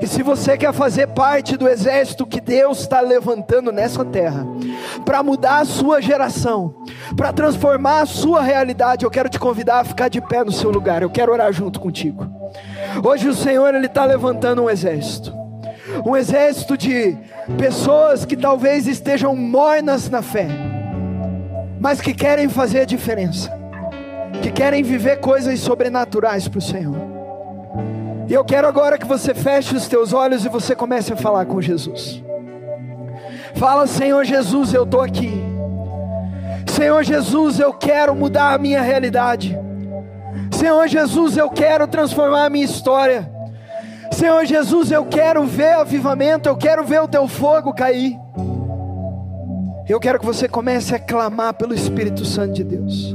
E 0.00 0.06
se 0.06 0.22
você 0.22 0.56
quer 0.56 0.72
fazer 0.72 1.08
parte 1.08 1.56
do 1.56 1.68
exército 1.68 2.26
que 2.26 2.40
Deus 2.40 2.80
está 2.80 3.00
levantando 3.00 3.72
nessa 3.72 4.04
terra, 4.04 4.46
para 5.04 5.22
mudar 5.22 5.58
a 5.58 5.64
sua 5.64 6.00
geração, 6.00 6.74
para 7.16 7.32
transformar 7.32 8.02
a 8.02 8.06
sua 8.06 8.40
realidade, 8.40 9.04
eu 9.04 9.10
quero 9.10 9.28
te 9.28 9.38
convidar 9.38 9.80
a 9.80 9.84
ficar 9.84 10.08
de 10.08 10.20
pé 10.20 10.44
no 10.44 10.52
seu 10.52 10.70
lugar. 10.70 11.02
Eu 11.02 11.10
quero 11.10 11.32
orar 11.32 11.52
junto 11.52 11.80
contigo. 11.80 12.26
Hoje 13.04 13.28
o 13.28 13.34
Senhor 13.34 13.74
ele 13.74 13.86
está 13.86 14.04
levantando 14.04 14.62
um 14.62 14.70
exército, 14.70 15.32
um 16.04 16.16
exército 16.16 16.76
de 16.76 17.16
pessoas 17.58 18.24
que 18.24 18.36
talvez 18.36 18.86
estejam 18.86 19.34
mornas 19.36 20.08
na 20.08 20.22
fé, 20.22 20.48
mas 21.78 22.00
que 22.00 22.14
querem 22.14 22.48
fazer 22.48 22.80
a 22.80 22.84
diferença, 22.84 23.52
que 24.42 24.50
querem 24.50 24.82
viver 24.82 25.20
coisas 25.20 25.60
sobrenaturais 25.60 26.48
para 26.48 26.58
o 26.58 26.62
Senhor. 26.62 27.19
E 28.30 28.32
eu 28.32 28.44
quero 28.44 28.68
agora 28.68 28.96
que 28.96 29.04
você 29.04 29.34
feche 29.34 29.74
os 29.74 29.88
teus 29.88 30.12
olhos 30.12 30.44
e 30.44 30.48
você 30.48 30.76
comece 30.76 31.12
a 31.12 31.16
falar 31.16 31.46
com 31.46 31.60
Jesus. 31.60 32.22
Fala, 33.56 33.88
Senhor 33.88 34.24
Jesus, 34.24 34.72
eu 34.72 34.84
estou 34.84 35.00
aqui. 35.00 35.32
Senhor 36.68 37.02
Jesus, 37.02 37.58
eu 37.58 37.72
quero 37.72 38.14
mudar 38.14 38.54
a 38.54 38.58
minha 38.58 38.82
realidade. 38.82 39.58
Senhor 40.52 40.86
Jesus, 40.86 41.36
eu 41.36 41.50
quero 41.50 41.88
transformar 41.88 42.44
a 42.44 42.50
minha 42.50 42.64
história. 42.64 43.28
Senhor 44.12 44.44
Jesus, 44.44 44.92
eu 44.92 45.06
quero 45.06 45.44
ver 45.44 45.72
avivamento, 45.72 46.48
eu 46.48 46.56
quero 46.56 46.84
ver 46.84 47.02
o 47.02 47.08
teu 47.08 47.26
fogo 47.26 47.74
cair. 47.74 48.16
Eu 49.88 49.98
quero 49.98 50.20
que 50.20 50.26
você 50.26 50.46
comece 50.46 50.94
a 50.94 51.00
clamar 51.00 51.54
pelo 51.54 51.74
Espírito 51.74 52.24
Santo 52.24 52.52
de 52.52 52.62
Deus. 52.62 53.12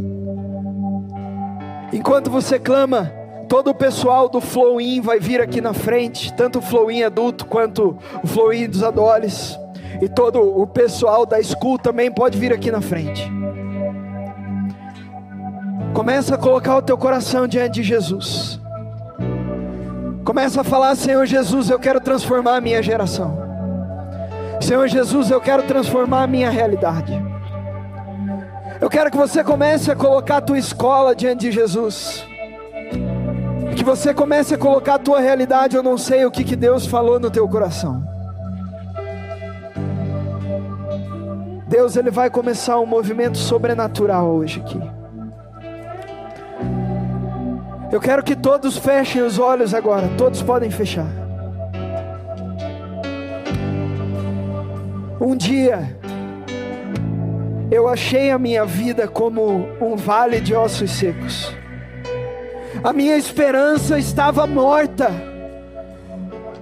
Enquanto 1.93 2.30
você 2.30 2.59
clama, 2.59 3.13
Todo 3.56 3.70
o 3.70 3.74
pessoal 3.74 4.28
do 4.28 4.41
Flow 4.41 4.82
In 4.82 4.99
vai 4.99 5.18
vir 5.18 5.39
aqui 5.39 5.62
na 5.62 5.74
frente, 5.74 6.34
tanto 6.34 6.60
o 6.60 6.62
Flow 6.62 6.91
In 6.91 7.03
adulto 7.03 7.45
quanto 7.45 7.97
o 8.22 8.28
Flow 8.28 8.51
In 8.53 8.68
dos 8.68 8.84
adoles. 8.84 9.58
E 10.01 10.10
todo 10.10 10.41
o 10.41 10.68
pessoal 10.68 11.26
da 11.26 11.41
school 11.41 11.80
também 11.80 12.12
pode 12.12 12.38
vir 12.38 12.51
aqui 12.51 12.70
na 12.70 12.82
frente. 12.82 13.32
Começa 15.93 16.36
a 16.36 16.38
colocar 16.38 16.76
o 16.76 16.82
teu 16.82 16.97
coração 16.97 17.47
diante 17.47 17.76
de 17.76 17.84
Jesus. 17.84 18.60
Começa 20.26 20.60
a 20.60 20.64
falar, 20.66 20.93
Senhor 20.95 21.26
Jesus, 21.26 21.70
eu 21.70 21.80
quero 21.80 22.01
transformar 22.01 22.58
a 22.58 22.62
minha 22.62 22.84
geração. 22.84 23.38
Senhor 24.60 24.86
Jesus, 24.89 25.32
eu 25.32 25.39
quero 25.39 25.64
transformar 25.64 26.24
a 26.24 26.28
minha 26.28 26.49
realidade. 26.49 27.14
Eu 28.82 28.89
quero 28.89 29.10
que 29.10 29.16
você 29.16 29.45
comece 29.45 29.89
a 29.89 29.95
colocar 29.95 30.38
a 30.38 30.41
tua 30.41 30.60
escola 30.60 31.16
diante 31.16 31.49
de 31.49 31.53
Jesus 31.53 32.34
que 33.74 33.84
você 33.84 34.13
comece 34.13 34.53
a 34.53 34.57
colocar 34.57 34.95
a 34.95 34.99
tua 34.99 35.20
realidade, 35.20 35.76
eu 35.76 35.84
não 35.84 35.97
sei 35.97 36.26
o 36.26 36.32
que, 36.32 36.43
que 36.43 36.55
Deus 36.55 36.86
falou 36.86 37.20
no 37.20 37.32
teu 37.32 37.47
coração. 37.47 38.03
Deus 41.68 41.95
ele 41.95 42.11
vai 42.11 42.30
começar 42.30 42.80
um 42.80 42.86
movimento 42.86 43.38
sobrenatural 43.38 44.28
hoje 44.28 44.61
aqui. 44.61 44.80
Eu 47.91 47.99
quero 47.99 48.24
que 48.24 48.36
todos 48.36 48.78
fechem 48.78 49.22
os 49.22 49.39
olhos 49.39 49.74
agora, 49.74 50.09
todos 50.18 50.41
podem 50.41 50.70
fechar. 50.70 51.07
Um 55.20 55.36
dia 55.36 55.97
eu 57.72 57.88
achei 57.88 58.30
a 58.30 58.38
minha 58.38 58.63
vida 58.63 59.07
como 59.07 59.68
um 59.82 59.95
vale 59.95 60.39
de 60.39 60.53
ossos 60.53 60.91
secos 60.91 61.51
a 62.86 62.93
minha 62.93 63.17
esperança 63.17 63.97
estava 63.97 64.45
morta, 64.45 65.09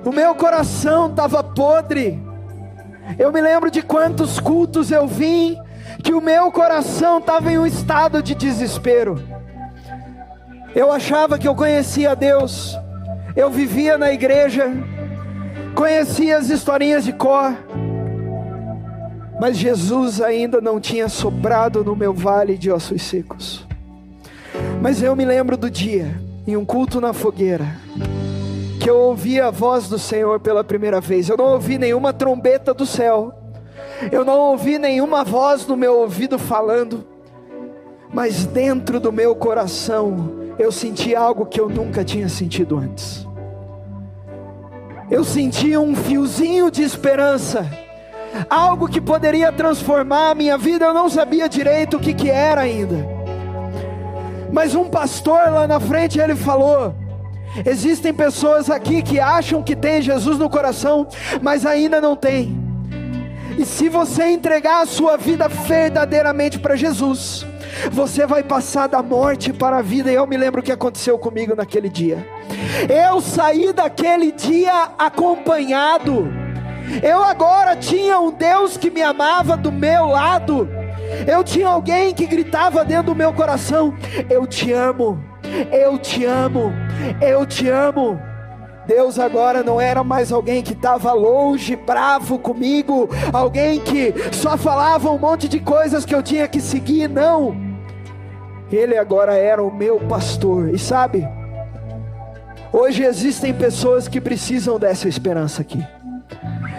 o 0.05 0.09
meu 0.09 0.33
coração 0.33 1.09
estava 1.09 1.43
podre. 1.43 2.17
Eu 3.19 3.29
me 3.33 3.41
lembro 3.41 3.69
de 3.69 3.81
quantos 3.81 4.39
cultos 4.39 4.89
eu 4.89 5.05
vim, 5.05 5.57
que 6.01 6.13
o 6.13 6.21
meu 6.21 6.49
coração 6.49 7.17
estava 7.17 7.51
em 7.51 7.57
um 7.57 7.65
estado 7.65 8.23
de 8.23 8.33
desespero. 8.33 9.21
Eu 10.73 10.93
achava 10.93 11.37
que 11.37 11.45
eu 11.45 11.53
conhecia 11.55 12.15
Deus, 12.15 12.73
eu 13.35 13.49
vivia 13.49 13.97
na 13.97 14.09
igreja, 14.13 14.71
conhecia 15.75 16.37
as 16.37 16.49
historinhas 16.49 17.03
de 17.03 17.11
cor, 17.11 17.53
mas 19.41 19.57
Jesus 19.57 20.21
ainda 20.21 20.61
não 20.61 20.79
tinha 20.79 21.09
soprado 21.09 21.83
no 21.83 21.97
meu 21.97 22.13
vale 22.13 22.57
de 22.57 22.71
ossos 22.71 23.01
secos. 23.01 23.72
Mas 24.83 25.01
eu 25.01 25.15
me 25.15 25.23
lembro 25.23 25.55
do 25.55 25.71
dia, 25.71 26.13
em 26.45 26.57
um 26.57 26.65
culto 26.65 26.99
na 26.99 27.13
fogueira, 27.13 27.77
que 28.81 28.89
eu 28.89 28.97
ouvi 28.97 29.39
a 29.39 29.49
voz 29.49 29.87
do 29.87 29.97
Senhor 29.97 30.41
pela 30.41 30.61
primeira 30.61 30.99
vez. 30.99 31.29
Eu 31.29 31.37
não 31.37 31.53
ouvi 31.53 31.77
nenhuma 31.77 32.11
trombeta 32.11 32.73
do 32.73 32.85
céu, 32.85 33.33
eu 34.11 34.25
não 34.25 34.37
ouvi 34.37 34.77
nenhuma 34.77 35.23
voz 35.23 35.65
no 35.65 35.77
meu 35.77 35.99
ouvido 35.99 36.37
falando, 36.37 37.05
mas 38.13 38.45
dentro 38.45 38.99
do 38.99 39.09
meu 39.09 39.33
coração 39.33 40.53
eu 40.59 40.69
senti 40.69 41.15
algo 41.15 41.45
que 41.45 41.61
eu 41.61 41.69
nunca 41.69 42.03
tinha 42.03 42.27
sentido 42.27 42.77
antes. 42.77 43.25
Eu 45.09 45.23
senti 45.23 45.77
um 45.77 45.95
fiozinho 45.95 46.69
de 46.69 46.83
esperança, 46.83 47.65
algo 48.49 48.89
que 48.89 48.99
poderia 48.99 49.49
transformar 49.49 50.31
a 50.31 50.35
minha 50.35 50.57
vida. 50.57 50.83
Eu 50.83 50.93
não 50.93 51.07
sabia 51.09 51.47
direito 51.47 51.95
o 51.95 51.99
que, 52.01 52.13
que 52.13 52.29
era 52.29 52.59
ainda 52.59 53.12
mas 54.53 54.75
um 54.75 54.87
pastor 54.87 55.49
lá 55.49 55.67
na 55.67 55.79
frente 55.79 56.19
ele 56.19 56.35
falou: 56.35 56.93
existem 57.65 58.13
pessoas 58.13 58.69
aqui 58.69 59.01
que 59.01 59.19
acham 59.19 59.63
que 59.63 59.75
tem 59.75 59.99
Jesus 59.99 60.37
no 60.37 60.47
coração, 60.47 61.07
mas 61.41 61.65
ainda 61.65 61.99
não 61.99 62.15
tem. 62.15 62.55
E 63.57 63.65
se 63.65 63.89
você 63.89 64.27
entregar 64.29 64.83
a 64.83 64.85
sua 64.85 65.17
vida 65.17 65.47
verdadeiramente 65.47 66.59
para 66.59 66.75
Jesus, 66.75 67.45
você 67.91 68.27
vai 68.27 68.43
passar 68.43 68.87
da 68.87 69.01
morte 69.01 69.51
para 69.51 69.77
a 69.77 69.81
vida. 69.81 70.11
E 70.11 70.15
eu 70.15 70.27
me 70.27 70.37
lembro 70.37 70.61
o 70.61 70.63
que 70.63 70.71
aconteceu 70.71 71.17
comigo 71.17 71.55
naquele 71.55 71.89
dia. 71.89 72.27
Eu 72.87 73.21
saí 73.21 73.73
daquele 73.73 74.31
dia 74.31 74.89
acompanhado. 74.99 76.31
Eu 77.01 77.23
agora 77.23 77.75
tinha 77.75 78.19
um 78.19 78.31
Deus 78.31 78.77
que 78.77 78.91
me 78.91 79.01
amava 79.01 79.57
do 79.57 79.71
meu 79.71 80.05
lado. 80.07 80.82
Eu 81.27 81.43
tinha 81.43 81.67
alguém 81.67 82.13
que 82.13 82.25
gritava 82.25 82.83
dentro 82.83 83.07
do 83.07 83.15
meu 83.15 83.33
coração: 83.33 83.93
Eu 84.29 84.45
te 84.45 84.71
amo, 84.71 85.23
eu 85.71 85.97
te 85.97 86.25
amo, 86.25 86.71
eu 87.21 87.45
te 87.45 87.69
amo. 87.69 88.19
Deus 88.85 89.17
agora 89.17 89.63
não 89.63 89.79
era 89.79 90.03
mais 90.03 90.31
alguém 90.31 90.61
que 90.61 90.73
estava 90.73 91.13
longe, 91.13 91.75
bravo 91.75 92.37
comigo, 92.37 93.09
alguém 93.31 93.79
que 93.79 94.13
só 94.33 94.57
falava 94.57 95.09
um 95.09 95.17
monte 95.17 95.47
de 95.47 95.59
coisas 95.59 96.03
que 96.03 96.13
eu 96.13 96.21
tinha 96.21 96.47
que 96.47 96.59
seguir, 96.59 97.07
não. 97.07 97.55
Ele 98.69 98.97
agora 98.97 99.35
era 99.35 99.63
o 99.63 99.73
meu 99.73 99.99
pastor, 100.01 100.69
e 100.73 100.79
sabe, 100.79 101.25
hoje 102.73 103.03
existem 103.03 103.53
pessoas 103.53 104.07
que 104.07 104.19
precisam 104.19 104.77
dessa 104.77 105.07
esperança 105.07 105.61
aqui. 105.61 105.81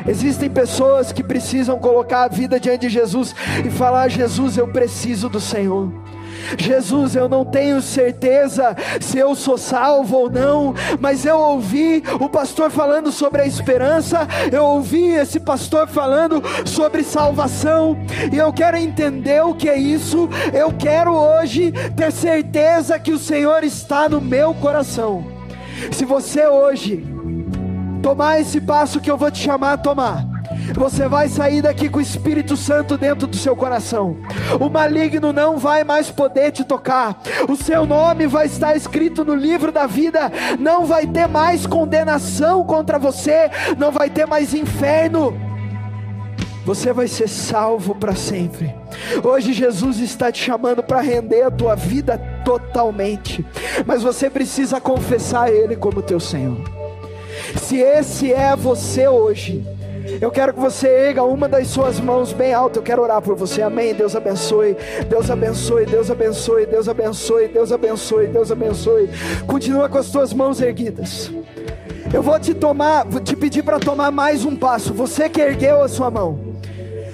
Existem 0.07 0.51
pessoas 0.51 1.13
que 1.13 1.23
precisam 1.23 1.79
colocar 1.79 2.25
a 2.25 2.29
vida 2.29 2.61
diante 2.61 2.83
de 2.83 2.89
Jesus 2.89 3.35
e 3.65 3.71
falar: 3.71 4.09
Jesus, 4.09 4.57
eu 4.57 4.69
preciso 4.69 5.29
do 5.29 5.41
Senhor. 5.41 5.93
Jesus, 6.59 7.17
eu 7.17 7.29
não 7.29 7.45
tenho 7.45 7.81
certeza 7.81 8.77
se 9.01 9.19
eu 9.19 9.35
sou 9.35 9.57
salvo 9.57 10.17
ou 10.17 10.31
não, 10.31 10.75
mas 11.01 11.25
eu 11.25 11.39
ouvi 11.39 12.03
o 12.21 12.29
pastor 12.29 12.71
falando 12.71 13.11
sobre 13.11 13.43
a 13.43 13.47
esperança, 13.47 14.29
eu 14.53 14.65
ouvi 14.65 15.09
esse 15.09 15.41
pastor 15.41 15.89
falando 15.89 16.43
sobre 16.67 17.03
salvação, 17.03 17.97
e 18.33 18.37
eu 18.37 18.53
quero 18.53 18.77
entender 18.77 19.43
o 19.43 19.55
que 19.55 19.69
é 19.69 19.77
isso. 19.77 20.29
Eu 20.53 20.73
quero 20.73 21.15
hoje 21.15 21.73
ter 21.97 22.13
certeza 22.13 22.99
que 22.99 23.13
o 23.13 23.19
Senhor 23.19 23.65
está 23.65 24.09
no 24.09 24.21
meu 24.21 24.55
coração. 24.55 25.25
Se 25.93 26.05
você 26.05 26.47
hoje 26.47 27.14
tomar 28.05 28.39
esse 28.39 28.61
passo 28.61 29.01
que 29.01 29.11
eu 29.11 29.17
vou 29.17 29.31
te 29.31 29.39
chamar 29.39 29.73
a 29.73 29.79
tomar, 29.79 30.27
você 30.75 31.09
vai 31.09 31.27
sair 31.27 31.63
daqui 31.63 31.89
com 31.89 31.99
o 31.99 32.03
Espírito 32.03 32.55
Santo 32.55 32.99
dentro 32.99 33.27
do 33.27 33.35
seu 33.35 33.57
coração. 33.57 34.19
O 34.61 34.69
maligno 34.69 35.33
não 35.33 35.57
vai 35.57 35.85
mais 35.85 36.11
poder 36.11 36.53
te 36.53 36.65
tocar. 36.65 37.19
O 37.49 37.57
seu 37.57 37.87
nome 37.87 38.27
vai 38.27 38.45
estar 38.45 38.77
escrito 38.77 39.25
no 39.25 39.35
livro 39.35 39.73
da 39.73 39.87
vida. 39.87 40.31
Não 40.61 40.85
vai 40.85 41.07
ter 41.07 41.27
mais 41.27 41.67
condenação 41.67 42.63
contra 42.65 42.99
você. 42.99 43.51
Não 43.79 43.91
vai 43.91 44.11
ter 44.11 44.27
mais 44.27 44.53
inferno. 44.53 45.35
Você 46.67 46.93
vai 46.93 47.09
ser 47.09 47.29
salvo 47.29 47.95
para 47.95 48.15
sempre. 48.15 48.75
Hoje 49.23 49.55
Jesus 49.55 49.99
está 49.99 50.31
te 50.31 50.45
chamando 50.45 50.83
para 50.83 51.01
render 51.01 51.43
a 51.43 51.51
tua 51.51 51.75
vida 51.75 52.19
totalmente. 52.45 53.43
Mas 53.87 54.03
você 54.03 54.29
precisa 54.29 54.79
confessar 54.79 55.51
Ele 55.51 55.75
como 55.75 56.03
teu 56.03 56.21
Senhor. 56.21 56.84
Se 57.63 57.79
esse 57.79 58.33
é 58.33 58.55
você 58.57 59.09
hoje, 59.09 59.65
eu 60.21 60.31
quero 60.31 60.53
que 60.53 60.61
você 60.61 60.87
erga 60.87 61.23
uma 61.23 61.49
das 61.49 61.69
suas 61.69 61.99
mãos 61.99 62.33
bem 62.33 62.53
alto. 62.53 62.79
Eu 62.79 62.83
quero 62.83 63.03
orar 63.03 63.23
por 63.23 63.35
você. 63.35 63.63
Amém. 63.63 63.95
Deus 63.95 64.15
abençoe. 64.15 64.77
Deus 65.09 65.31
abençoe. 65.31 65.87
Deus 65.87 66.11
abençoe. 66.11 66.67
Deus 66.67 66.89
abençoe. 66.89 67.49
Deus 67.49 67.73
abençoe. 67.73 68.27
Deus 68.27 68.51
abençoe. 68.51 69.11
Continua 69.47 69.89
com 69.89 69.99
as 69.99 70.11
tuas 70.11 70.33
mãos 70.33 70.61
erguidas. 70.61 71.31
Eu 72.13 72.23
vou 72.23 72.39
te 72.39 72.55
tomar, 72.55 73.05
vou 73.05 73.21
te 73.21 73.35
pedir 73.35 73.63
para 73.63 73.81
tomar 73.81 74.11
mais 74.11 74.45
um 74.45 74.55
passo. 74.55 74.93
Você 74.95 75.29
que 75.29 75.41
ergueu 75.41 75.83
a 75.83 75.89
sua 75.89 76.11
mão. 76.11 76.55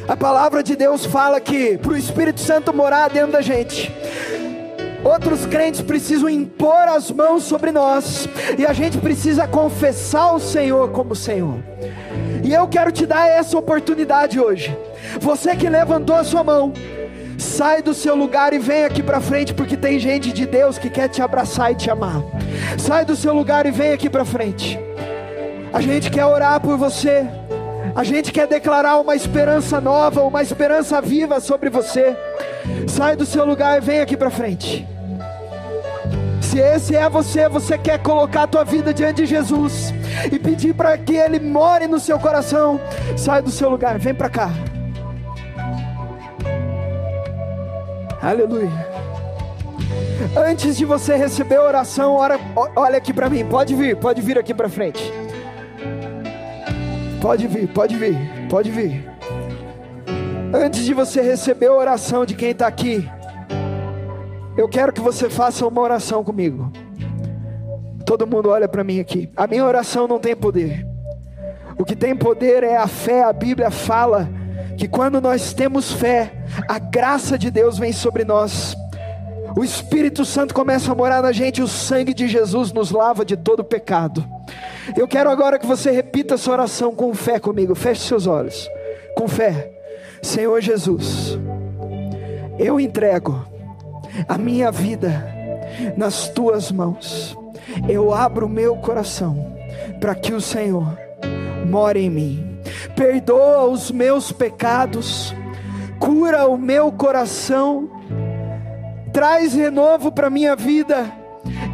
A 0.09 0.17
palavra 0.17 0.63
de 0.63 0.75
Deus 0.75 1.07
fala 1.07 1.41
que 1.41 1.79
para 1.79 1.93
o 1.93 1.97
Espírito 1.97 2.41
Santo 2.41 2.75
morar 2.75 3.09
dentro 3.09 3.31
da 3.31 3.41
gente, 3.41 3.95
Outros 5.05 5.47
crentes 5.47 5.81
precisam 5.81 6.29
impor 6.29 6.89
as 6.89 7.11
mãos 7.11 7.45
sobre 7.45 7.73
nós, 7.73 8.29
e 8.59 8.67
a 8.67 8.73
gente 8.73 8.99
precisa 8.99 9.49
confessar 9.49 10.35
o 10.35 10.41
Senhor 10.41 10.91
como 10.91 11.17
Senhor. 11.17 11.59
E 12.45 12.53
eu 12.53 12.69
quero 12.69 12.93
te 12.93 13.07
dar 13.07 13.27
essa 13.27 13.57
oportunidade 13.57 14.39
hoje. 14.39 14.77
Você 15.21 15.57
que 15.57 15.69
levantou 15.69 16.17
a 16.17 16.25
sua 16.25 16.45
mão, 16.45 16.73
sai 17.39 17.83
do 17.83 17.95
seu 17.95 18.15
lugar 18.15 18.53
e 18.53 18.59
vem 18.59 18.85
aqui 18.85 19.03
para 19.03 19.21
frente, 19.21 19.55
porque 19.55 19.77
tem 19.77 19.99
gente 19.99 20.33
de 20.33 20.47
Deus 20.47 20.77
que 20.77 20.91
quer 20.91 21.09
te 21.09 21.23
abraçar 21.23 21.73
e 21.73 21.75
te 21.75 21.91
amar. 21.91 22.23
Sai 22.79 23.05
do 23.05 23.17
seu 23.17 23.33
lugar 23.33 23.65
e 23.67 23.71
vem 23.71 23.93
aqui 23.93 24.11
para 24.11 24.25
frente. 24.25 24.79
A 25.73 25.81
gente 25.81 26.11
quer 26.11 26.27
orar 26.27 26.61
por 26.61 26.77
você. 26.77 27.27
A 27.95 28.05
gente 28.05 28.33
quer 28.33 28.47
declarar 28.47 28.99
uma 28.99 29.17
esperança 29.17 29.81
nova, 29.81 30.23
uma 30.23 30.43
esperança 30.43 31.01
viva 31.01 31.41
sobre 31.41 31.71
você. 31.71 32.17
Sai 32.89 33.17
do 33.17 33.25
seu 33.25 33.45
lugar 33.45 33.79
e 33.79 33.81
vem 33.81 34.01
aqui 34.01 34.17
para 34.17 34.31
frente. 34.31 34.87
Se 36.41 36.59
esse 36.59 36.97
é 36.97 37.09
você, 37.09 37.49
você 37.49 37.79
quer 37.79 38.03
colocar 38.03 38.43
a 38.43 38.47
tua 38.47 38.65
vida 38.65 38.93
diante 38.93 39.23
de 39.23 39.27
Jesus 39.27 39.95
e 40.33 40.39
pedir 40.39 40.75
para 40.75 40.99
que 40.99 41.15
Ele 41.15 41.39
more 41.39 41.87
no 41.87 42.01
seu 42.01 42.19
coração, 42.19 42.81
sai 43.17 43.41
do 43.41 43.51
seu 43.51 43.71
lugar, 43.71 43.99
vem 43.99 44.15
para 44.15 44.29
cá. 44.29 44.51
Aleluia. 48.21 48.71
Antes 50.37 50.77
de 50.77 50.85
você 50.85 51.17
receber 51.17 51.57
a 51.57 51.63
oração, 51.63 52.15
ora, 52.15 52.39
olha 52.77 52.99
aqui 52.99 53.13
para 53.13 53.31
mim. 53.31 53.45
Pode 53.45 53.75
vir, 53.75 53.97
pode 53.97 54.21
vir 54.21 54.39
aqui 54.39 54.53
para 54.53 54.69
frente. 54.69 55.13
Pode 57.21 57.47
vir, 57.47 57.69
pode 57.69 57.97
vir, 57.97 58.17
pode 58.49 58.71
vir. 58.71 59.20
Antes 60.53 60.85
de 60.85 60.93
você 60.93 61.21
receber 61.21 61.67
a 61.67 61.75
oração 61.75 62.27
de 62.27 62.35
quem 62.35 62.51
está 62.51 62.67
aqui, 62.67 63.09
eu 64.57 64.69
quero 64.69 64.93
que 64.93 65.01
você 65.01 65.31
faça 65.31 65.67
uma 65.67 65.81
oração 65.81 66.25
comigo. 66.25 66.73
Todo 68.05 68.27
mundo 68.27 68.51
olha 68.51 68.69
para 68.69 68.83
mim 68.83 68.99
aqui. 68.99 69.31
A 69.37 69.47
minha 69.47 69.65
oração 69.65 70.09
não 70.09 70.19
tem 70.19 70.35
poder. 70.35 70.85
O 71.79 71.85
que 71.85 71.95
tem 71.95 72.17
poder 72.17 72.65
é 72.65 72.77
a 72.77 72.89
fé. 72.89 73.23
A 73.23 73.33
Bíblia 73.33 73.71
fala 73.71 74.29
que 74.77 74.89
quando 74.89 75.21
nós 75.21 75.55
temos 75.55 75.93
fé, 75.93 76.33
a 76.69 76.81
graça 76.81 77.39
de 77.39 77.51
Deus 77.51 77.79
vem 77.79 77.93
sobre 77.93 78.25
nós. 78.25 78.77
O 79.57 79.63
Espírito 79.63 80.25
Santo 80.25 80.53
começa 80.53 80.91
a 80.91 80.95
morar 80.95 81.23
na 81.23 81.33
gente, 81.33 81.63
o 81.63 81.69
sangue 81.69 82.13
de 82.13 82.27
Jesus 82.27 82.73
nos 82.73 82.91
lava 82.91 83.25
de 83.25 83.37
todo 83.37 83.63
pecado. 83.63 84.25
Eu 84.97 85.07
quero 85.07 85.31
agora 85.31 85.59
que 85.59 85.67
você 85.67 85.93
repita 85.93 86.35
essa 86.35 86.51
oração 86.51 86.93
com 86.93 87.15
fé 87.15 87.39
comigo. 87.39 87.75
Feche 87.77 88.03
seus 88.03 88.27
olhos. 88.27 88.69
Com 89.17 89.29
fé. 89.29 89.80
Senhor 90.23 90.61
Jesus, 90.61 91.39
eu 92.59 92.79
entrego 92.79 93.45
a 94.29 94.37
minha 94.37 94.71
vida 94.71 95.27
nas 95.97 96.29
tuas 96.29 96.71
mãos. 96.71 97.37
Eu 97.89 98.13
abro 98.13 98.47
o 98.47 98.49
meu 98.49 98.77
coração 98.77 99.57
para 100.01 100.15
que 100.15 100.33
o 100.33 100.41
Senhor 100.41 100.99
more 101.67 101.99
em 101.99 102.11
mim. 102.11 102.61
Perdoa 102.95 103.65
os 103.65 103.91
meus 103.91 104.33
pecados, 104.33 105.35
cura 105.99 106.47
o 106.47 106.59
meu 106.59 106.93
coração, 106.93 107.89
traz 109.13 109.55
renovo 109.55 110.13
para 110.13 110.29
minha 110.29 110.55
vida. 110.55 111.20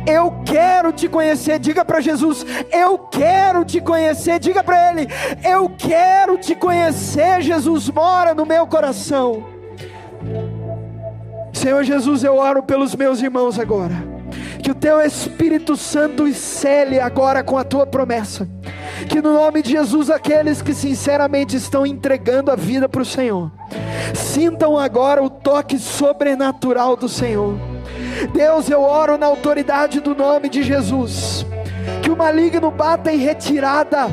Eu 0.06 0.42
quero 0.44 0.92
te 0.92 1.08
conhecer. 1.08 1.58
Diga 1.58 1.84
para 1.84 2.00
Jesus: 2.00 2.46
Eu 2.72 2.98
quero 2.98 3.64
te 3.64 3.80
conhecer. 3.80 4.38
Diga 4.38 4.62
para 4.62 4.90
Ele: 4.90 5.08
Eu 5.44 5.68
quero 5.76 6.38
te 6.38 6.54
conhecer. 6.54 7.42
Jesus 7.42 7.88
mora 7.90 8.34
no 8.34 8.46
meu 8.46 8.66
coração. 8.66 9.44
Senhor 11.52 11.82
Jesus, 11.82 12.22
eu 12.22 12.36
oro 12.36 12.62
pelos 12.62 12.94
meus 12.94 13.20
irmãos 13.20 13.58
agora. 13.58 13.94
Que 14.62 14.70
o 14.70 14.74
teu 14.74 15.00
Espírito 15.00 15.76
Santo 15.76 16.24
os 16.24 16.36
cele 16.36 17.00
agora 17.00 17.42
com 17.42 17.56
a 17.56 17.64
tua 17.64 17.86
promessa. 17.86 18.48
Que 19.08 19.20
no 19.20 19.32
nome 19.34 19.62
de 19.62 19.70
Jesus, 19.70 20.10
aqueles 20.10 20.62
que 20.62 20.74
sinceramente 20.74 21.56
estão 21.56 21.86
entregando 21.86 22.50
a 22.50 22.56
vida 22.56 22.88
para 22.88 23.02
o 23.02 23.04
Senhor, 23.04 23.50
sintam 24.14 24.78
agora 24.78 25.22
o 25.22 25.30
toque 25.30 25.78
sobrenatural 25.78 26.96
do 26.96 27.08
Senhor. 27.08 27.75
Deus, 28.32 28.68
eu 28.70 28.82
oro 28.82 29.18
na 29.18 29.26
autoridade 29.26 30.00
do 30.00 30.14
nome 30.14 30.48
de 30.48 30.62
Jesus. 30.62 31.46
Que 32.02 32.10
o 32.10 32.16
maligno 32.16 32.70
bata 32.70 33.12
em 33.12 33.18
retirada 33.18 34.08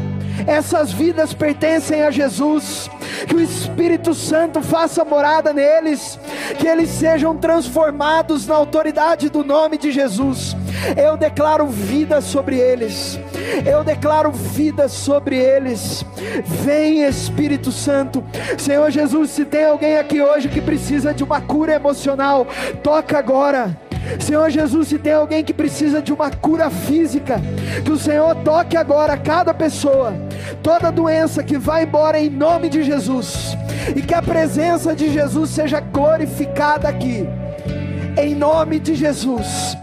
essas 0.48 0.92
vidas 0.92 1.34
pertencem 1.34 2.04
a 2.04 2.12
Jesus. 2.12 2.90
Que 3.28 3.36
o 3.36 3.42
Espírito 3.42 4.14
Santo 4.14 4.62
faça 4.62 5.06
morada 5.06 5.54
neles, 5.54 6.20
que 6.58 6.68
eles 6.68 6.90
sejam 6.90 7.38
transformados 7.38 8.48
na 8.48 8.56
autoridade 8.56 9.30
do 9.30 9.44
nome 9.44 9.78
de 9.78 9.92
Jesus. 9.92 10.56
Eu 10.98 11.16
declaro 11.16 11.68
vida 11.68 12.20
sobre 12.20 12.58
eles. 12.58 13.20
Eu 13.66 13.84
declaro 13.84 14.32
vida 14.32 14.90
sobre 14.90 15.38
eles. 15.38 16.04
Vem 16.44 17.04
Espírito 17.04 17.72
Santo. 17.72 18.24
Senhor 18.58 18.90
Jesus, 18.92 19.30
se 19.30 19.46
tem 19.46 19.66
alguém 19.66 19.98
aqui 19.98 20.22
hoje 20.22 20.50
que 20.50 20.62
precisa 20.62 21.14
de 21.14 21.24
uma 21.24 21.40
cura 21.40 21.74
emocional, 21.74 22.46
toca 22.82 23.18
agora. 23.18 23.78
Senhor 24.20 24.50
Jesus, 24.50 24.88
se 24.88 24.98
tem 24.98 25.14
alguém 25.14 25.44
que 25.44 25.54
precisa 25.54 26.02
de 26.02 26.14
uma 26.14 26.30
cura 26.30 26.70
física, 26.70 27.42
que 27.84 27.92
o 27.92 27.98
Senhor 27.98 28.36
toque 28.38 28.78
agora 28.78 29.18
cada 29.18 29.54
pessoa, 29.54 30.14
toda 30.62 30.92
doença 30.92 31.44
que 31.44 31.58
vai 31.58 31.84
embora 31.84 32.20
em 32.20 32.30
nome 32.30 32.70
de 32.70 32.84
Jesus, 32.84 33.58
e 33.96 34.02
que 34.02 34.14
a 34.14 34.22
presença 34.22 34.96
de 34.96 35.12
Jesus 35.12 35.50
seja 35.50 35.80
glorificada 35.80 36.88
aqui, 36.88 37.28
em 38.18 38.36
nome 38.36 38.80
de 38.80 38.96
Jesus. 38.96 39.83